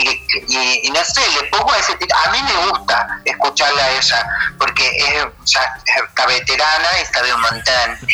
y- 0.49 0.81
y 0.87 0.91
no 0.91 1.03
sé, 1.05 1.23
le 1.41 1.45
pongo 1.49 1.75
ese 1.75 1.95
tipo, 1.97 2.15
a 2.15 2.31
mí 2.31 2.39
me 2.43 2.67
gusta 2.69 3.07
escucharla 3.25 3.83
a 3.83 3.91
ella, 3.93 4.27
porque 4.59 4.87
es, 4.89 5.25
ya 5.47 5.75
está 6.05 6.27
veterana 6.27 6.89
y 7.03 7.07
sabe 7.15 7.33
un 7.35 7.41
montón. 7.41 7.99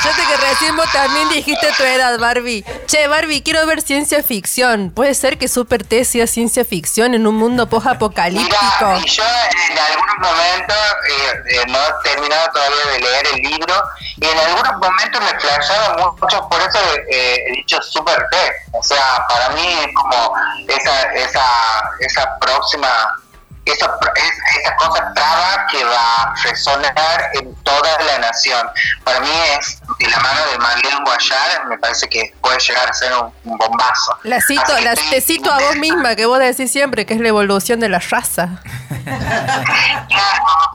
Fíjate 0.00 0.22
que 0.26 0.36
recién 0.48 0.76
vos 0.76 0.90
también 0.92 1.28
dijiste 1.28 1.72
tu 1.76 1.82
edad, 1.82 2.18
Barbie. 2.18 2.64
Che, 2.86 3.06
Barbie, 3.08 3.42
quiero 3.42 3.66
ver 3.66 3.82
ciencia 3.82 4.22
ficción. 4.22 4.90
¿Puede 4.94 5.14
ser 5.14 5.38
que 5.38 5.48
Super 5.48 5.84
T 5.84 6.04
sea 6.04 6.26
ciencia 6.26 6.64
ficción 6.64 7.14
en 7.14 7.26
un 7.26 7.36
mundo 7.36 7.68
post-apocalíptico? 7.68 9.00
Y 9.04 9.08
yo 9.08 9.24
en 9.70 9.78
algunos 9.78 10.18
momentos 10.18 10.76
eh, 11.08 11.42
eh, 11.50 11.62
no 11.68 11.78
he 11.78 11.92
terminado 12.08 12.48
todavía 12.52 12.86
de 12.92 12.98
leer 13.00 13.26
el 13.34 13.42
libro 13.42 13.74
y 14.16 14.26
en 14.26 14.38
algunos 14.38 14.72
momentos 14.78 15.20
me 15.22 15.40
flashaba 15.40 15.96
mucho, 15.98 16.48
por 16.48 16.60
eso 16.60 16.78
eh, 17.10 17.44
he 17.48 17.52
dicho 17.52 17.80
super 17.82 18.26
T. 18.30 18.36
O 18.72 18.82
sea, 18.82 19.24
para 19.28 19.50
mí 19.50 19.66
es 19.66 19.88
como 19.94 20.34
esa, 20.68 21.02
esa, 21.12 21.42
esa 22.00 22.38
próxima, 22.38 22.88
esa, 23.64 23.86
es- 24.16 24.60
esa 24.60 24.76
cosa 24.76 25.12
traba 25.14 25.66
que 25.70 25.84
va 25.84 26.22
a 26.22 26.34
resonar 26.42 27.30
en 27.34 27.54
toda 27.62 27.98
la 28.02 28.18
nación. 28.18 28.68
Para 29.04 29.20
mí 29.20 29.30
es, 29.58 29.80
de 29.98 30.08
la 30.08 30.18
mano 30.18 30.40
de 30.50 30.58
Marlene 30.58 31.04
Guayar, 31.04 31.66
me 31.66 31.78
parece 31.78 32.08
que 32.08 32.34
puede 32.40 32.58
llegar 32.58 32.88
a 32.90 32.92
ser 32.92 33.12
un, 33.14 33.32
un 33.44 33.56
bombazo. 33.58 34.18
La 34.24 34.40
cito, 34.40 34.76
la, 34.80 34.94
te 34.94 35.20
cito 35.20 35.52
a 35.52 35.58
vos 35.60 35.76
misma, 35.76 36.16
que 36.16 36.26
vos 36.26 36.38
decís 36.38 36.70
siempre 36.72 37.06
que 37.06 37.14
es 37.14 37.20
la 37.20 37.28
evolución 37.28 37.78
de 37.80 37.88
la 37.88 37.98
raza. 38.00 38.48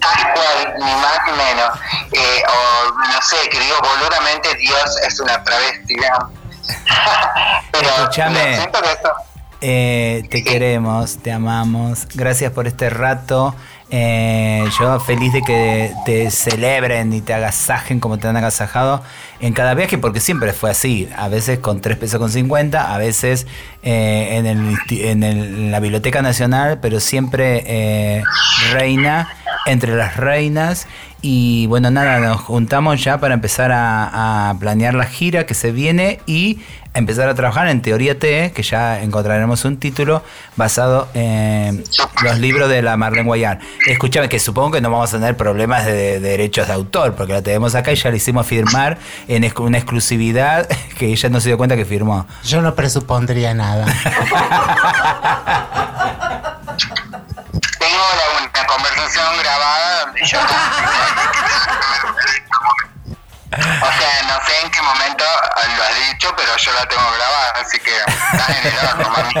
Tal 0.00 0.32
cual, 0.34 0.74
ni 0.78 0.84
más 0.94 1.18
ni 1.26 1.32
menos. 1.32 1.78
Eh, 2.12 2.42
o 2.48 2.98
no 2.98 3.22
sé, 3.22 3.48
que 3.50 3.58
digo 3.60 3.76
boludamente, 3.80 4.54
Dios 4.56 4.96
es 5.06 5.20
una 5.20 5.42
travesti. 5.44 5.94
¿no? 5.94 6.30
Pero 7.72 7.88
Escúchame. 7.88 8.56
siento 8.56 8.80
que 8.82 8.88
eso. 8.92 9.12
Eh, 9.62 10.22
te 10.30 10.42
queremos, 10.42 11.18
te 11.22 11.32
amamos. 11.32 12.06
Gracias 12.14 12.50
por 12.52 12.66
este 12.66 12.88
rato. 12.88 13.54
Eh, 13.92 14.64
yo 14.78 15.00
feliz 15.00 15.32
de 15.32 15.42
que 15.42 15.92
te 16.06 16.30
celebren 16.30 17.12
y 17.12 17.20
te 17.22 17.34
agasajen 17.34 17.98
como 17.98 18.18
te 18.18 18.28
han 18.28 18.36
agasajado 18.36 19.02
en 19.40 19.52
cada 19.52 19.74
viaje, 19.74 19.98
porque 19.98 20.20
siempre 20.20 20.52
fue 20.52 20.70
así. 20.70 21.10
A 21.16 21.26
veces 21.28 21.58
con 21.58 21.80
3 21.80 21.98
pesos 21.98 22.20
con 22.20 22.30
50, 22.30 22.94
a 22.94 22.98
veces 22.98 23.48
eh, 23.82 24.28
en, 24.36 24.46
el, 24.46 24.78
en, 24.90 25.22
el- 25.24 25.38
en 25.54 25.72
la 25.72 25.80
Biblioteca 25.80 26.22
Nacional, 26.22 26.78
pero 26.80 27.00
siempre 27.00 27.64
eh, 27.66 28.22
reina 28.72 29.28
entre 29.70 29.96
las 29.96 30.16
reinas. 30.16 30.86
Y 31.22 31.66
bueno, 31.66 31.90
nada, 31.90 32.18
nos 32.20 32.40
juntamos 32.40 33.04
ya 33.04 33.20
para 33.20 33.34
empezar 33.34 33.72
a, 33.72 34.50
a 34.50 34.58
planear 34.58 34.94
la 34.94 35.04
gira 35.04 35.44
que 35.44 35.54
se 35.54 35.70
viene 35.70 36.20
y 36.26 36.60
empezar 36.94 37.28
a 37.28 37.34
trabajar 37.34 37.68
en 37.68 37.82
Teoría 37.82 38.18
T, 38.18 38.52
que 38.52 38.62
ya 38.62 39.02
encontraremos 39.02 39.64
un 39.64 39.76
título 39.76 40.22
basado 40.56 41.08
en 41.14 41.84
los 42.22 42.38
libros 42.38 42.68
de 42.68 42.82
la 42.82 42.96
Marlene 42.96 43.26
Guayar. 43.26 43.60
Escúchame, 43.86 44.28
que 44.28 44.40
supongo 44.40 44.72
que 44.72 44.80
no 44.80 44.90
vamos 44.90 45.12
a 45.14 45.18
tener 45.18 45.36
problemas 45.36 45.86
de, 45.86 45.92
de 45.92 46.20
derechos 46.20 46.66
de 46.66 46.72
autor, 46.72 47.14
porque 47.14 47.32
la 47.32 47.42
tenemos 47.42 47.74
acá 47.74 47.92
y 47.92 47.96
ya 47.96 48.10
la 48.10 48.16
hicimos 48.16 48.46
firmar 48.46 48.98
en 49.28 49.50
una 49.58 49.78
exclusividad 49.78 50.68
que 50.98 51.06
ella 51.06 51.28
no 51.28 51.40
se 51.40 51.50
dio 51.50 51.58
cuenta 51.58 51.76
que 51.76 51.84
firmó. 51.84 52.26
Yo 52.44 52.60
no 52.60 52.74
presupondría 52.74 53.54
nada. 53.54 53.86
Una 58.60 58.66
conversación 58.66 59.38
grabada 59.38 60.00
donde 60.04 60.20
yo... 60.26 60.38
o 60.38 60.42
sea, 63.50 64.22
no 64.28 64.36
sé 64.44 64.52
en 64.62 64.70
qué 64.70 64.82
momento 64.82 65.24
lo 65.76 65.82
has 65.82 65.96
dicho, 66.10 66.34
pero 66.36 66.54
yo 66.58 66.72
la 66.74 66.86
tengo 66.86 67.10
grabada, 67.10 67.52
así 67.62 67.78
que 67.78 67.90
estás 68.06 68.50
en 68.50 68.66
el 68.66 68.78
horno, 68.86 69.08
mami. 69.08 69.34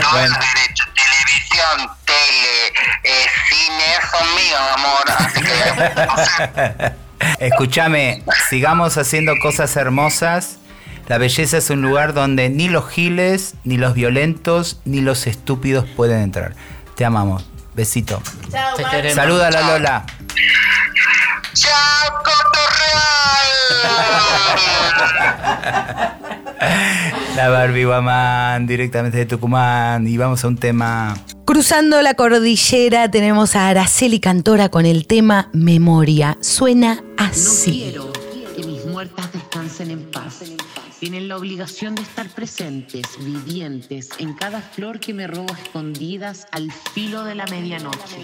Todos 0.00 0.28
los 0.30 0.38
derechos, 0.38 0.88
televisión, 0.94 1.90
tele, 2.06 2.72
eh, 3.02 3.26
cine 3.48 3.98
son 4.10 4.34
míos, 4.34 4.60
amor, 4.76 5.04
así 5.18 5.42
que... 5.42 5.56
no 6.06 6.16
sé. 6.24 7.44
Escúchame, 7.46 8.24
sigamos 8.48 8.96
haciendo 8.96 9.34
cosas 9.42 9.76
hermosas. 9.76 10.56
La 11.06 11.18
belleza 11.18 11.58
es 11.58 11.68
un 11.68 11.82
lugar 11.82 12.14
donde 12.14 12.48
ni 12.48 12.68
los 12.68 12.88
giles, 12.88 13.56
ni 13.64 13.76
los 13.76 13.92
violentos, 13.92 14.80
ni 14.86 15.02
los 15.02 15.26
estúpidos 15.26 15.84
pueden 15.84 16.22
entrar. 16.22 16.54
Te 16.96 17.04
amamos. 17.04 17.44
Besito. 17.74 18.22
Chao, 18.50 18.76
Te 18.76 18.84
queremos. 18.84 19.14
Saluda 19.14 19.48
a 19.48 19.50
la 19.50 19.60
Lola. 19.62 20.06
¡Chao, 21.54 22.22
Cotorreal! 22.24 23.04
La 27.36 27.48
Barbie 27.48 27.84
Guamán, 27.84 28.66
directamente 28.66 29.18
de 29.18 29.26
Tucumán. 29.26 30.06
Y 30.06 30.16
vamos 30.16 30.44
a 30.44 30.48
un 30.48 30.56
tema. 30.56 31.16
Cruzando 31.44 32.00
la 32.00 32.14
cordillera 32.14 33.10
tenemos 33.10 33.54
a 33.56 33.68
Araceli 33.68 34.18
Cantora 34.20 34.68
con 34.68 34.86
el 34.86 35.06
tema 35.06 35.50
Memoria. 35.52 36.38
Suena 36.40 37.02
así. 37.18 37.82
quiero 37.90 38.12
que 38.56 38.66
mis 38.66 38.86
muertas 38.86 39.32
descansen 39.32 39.90
en 39.90 40.10
paz. 40.10 40.40
Tienen 41.04 41.28
la 41.28 41.36
obligación 41.36 41.94
de 41.94 42.00
estar 42.00 42.30
presentes, 42.30 43.02
vivientes, 43.20 44.08
en 44.20 44.32
cada 44.32 44.62
flor 44.62 45.00
que 45.00 45.12
me 45.12 45.26
robo 45.26 45.52
escondidas 45.52 46.46
al 46.50 46.72
filo 46.72 47.24
de 47.24 47.34
la 47.34 47.44
medianoche. 47.44 48.22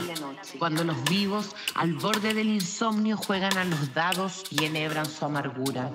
Cuando 0.58 0.82
los 0.82 0.96
vivos, 1.04 1.54
al 1.74 1.92
borde 1.92 2.32
del 2.32 2.48
insomnio, 2.48 3.18
juegan 3.18 3.54
a 3.58 3.64
los 3.64 3.92
dados 3.92 4.44
y 4.48 4.64
enhebran 4.64 5.04
su 5.04 5.26
amargura. 5.26 5.90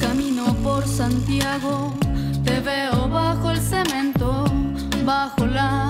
Camino 0.00 0.52
por 0.64 0.84
Santiago, 0.84 1.94
te 2.44 2.58
veo 2.58 3.08
bajo 3.08 3.52
el 3.52 3.60
cemento, 3.60 4.44
bajo 5.04 5.46
la 5.46 5.81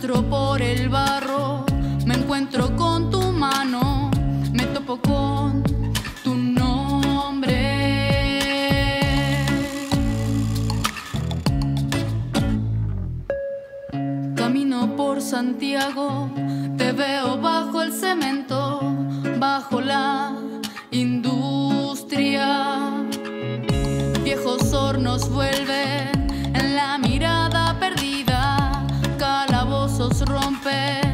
arrastro 0.00 0.22
por 0.28 0.62
el 0.62 0.88
barro, 0.88 1.64
me 2.06 2.14
encuentro 2.14 2.74
con 2.76 3.10
tu 3.10 3.20
mano, 3.32 4.10
me 4.52 4.64
topo 4.66 4.98
con 4.98 5.62
tu 6.24 6.34
nombre. 6.34 7.56
Camino 14.34 14.96
por 14.96 15.20
Santiago, 15.20 16.30
te 16.76 16.92
veo 16.92 17.38
bajo 17.38 17.82
el 17.82 17.92
cemento, 17.92 18.80
bajo 19.38 19.80
la 19.80 20.34
industria. 20.90 22.46
Viejos 24.24 24.72
hornos 24.72 25.28
vuelven 25.30 26.10
en 26.54 26.76
la 26.76 26.98
mirada 26.98 27.76
perdida, 27.78 28.19
romper. 30.62 31.09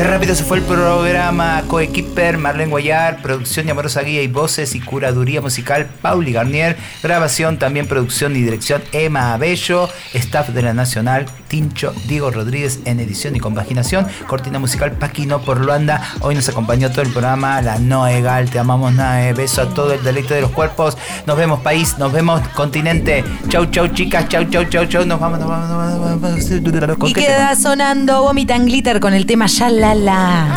Qué 0.00 0.06
rápido 0.06 0.34
se 0.34 0.44
fue 0.44 0.56
el 0.56 0.62
programa. 0.64 1.62
Coequiper, 1.68 2.38
Marlene 2.38 2.70
Guayar, 2.70 3.20
producción 3.20 3.66
de 3.66 3.72
Amorosa 3.72 4.00
Guía 4.00 4.22
y 4.22 4.28
voces 4.28 4.74
y 4.74 4.80
curaduría 4.80 5.42
musical, 5.42 5.90
Pauli 6.00 6.32
Garnier, 6.32 6.78
grabación, 7.02 7.58
también 7.58 7.86
producción 7.86 8.34
y 8.34 8.40
dirección, 8.40 8.82
Emma 8.92 9.34
Abello, 9.34 9.90
staff 10.14 10.48
de 10.48 10.62
la 10.62 10.72
Nacional, 10.72 11.26
Tincho, 11.50 11.92
Diego 12.06 12.30
Rodríguez 12.30 12.78
en 12.84 13.00
edición 13.00 13.34
y 13.34 13.40
compaginación, 13.40 14.06
cortina 14.28 14.60
musical, 14.60 14.92
Paquino 14.92 15.40
por 15.40 15.60
Luanda. 15.60 16.00
Hoy 16.20 16.36
nos 16.36 16.48
acompañó 16.48 16.90
todo 16.90 17.02
el 17.02 17.10
programa, 17.10 17.60
la 17.60 17.78
Noegal, 17.80 18.48
te 18.48 18.60
amamos 18.60 18.94
Nae, 18.94 19.32
beso 19.32 19.62
a 19.62 19.74
todo 19.74 19.92
el 19.92 20.02
delecto 20.04 20.32
de 20.32 20.42
los 20.42 20.52
cuerpos. 20.52 20.96
Nos 21.26 21.36
vemos 21.36 21.58
país, 21.60 21.98
nos 21.98 22.12
vemos 22.12 22.40
continente. 22.54 23.24
Chau, 23.48 23.66
chau 23.66 23.88
chicas, 23.88 24.28
chau, 24.28 24.44
chau, 24.44 24.64
chau, 24.66 24.86
chau. 24.86 25.04
Nos 25.04 25.18
vamos, 25.18 25.40
nos 25.40 25.48
vamos, 25.48 25.68
nos 25.68 25.76
vamos. 25.76 25.90
Nos 25.90 26.20
vamos. 26.20 26.96
¿Con 26.98 27.08
Y 27.08 27.12
qué 27.12 27.22
queda 27.22 27.56
sonando 27.56 28.22
Vomit 28.22 28.52
and 28.52 28.66
Glitter 28.66 29.00
con 29.00 29.12
el 29.12 29.26
tema 29.26 29.46
Shalala. 29.48 30.54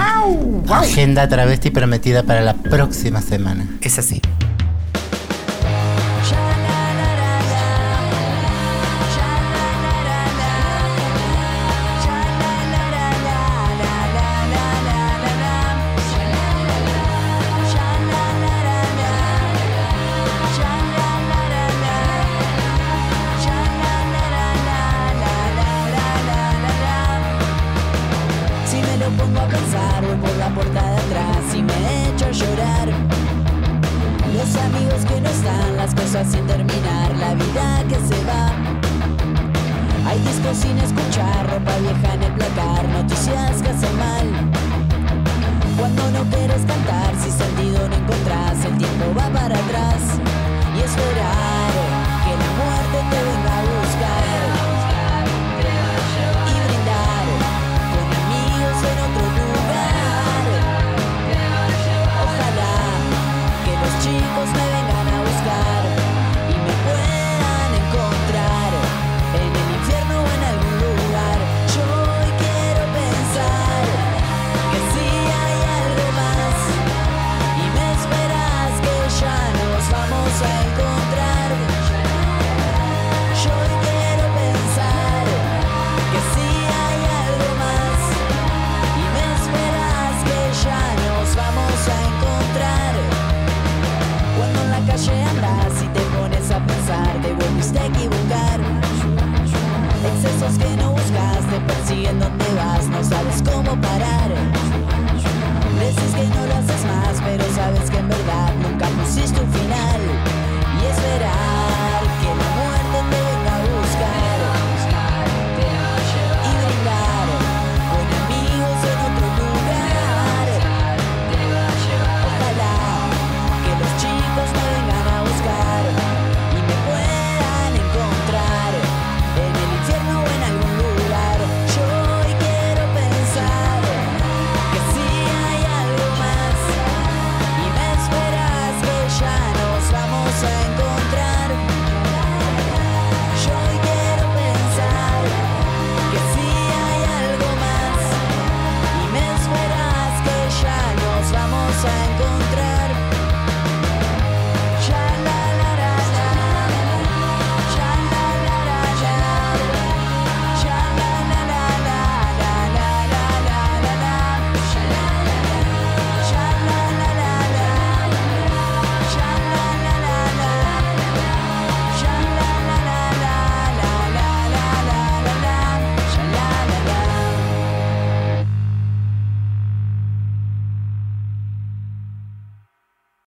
Agenda 0.69 1.27
travesti 1.27 1.71
prometida 1.71 2.21
para 2.21 2.41
la 2.41 2.53
próxima 2.53 3.19
semana. 3.19 3.65
Es 3.81 3.97
así. 3.97 4.21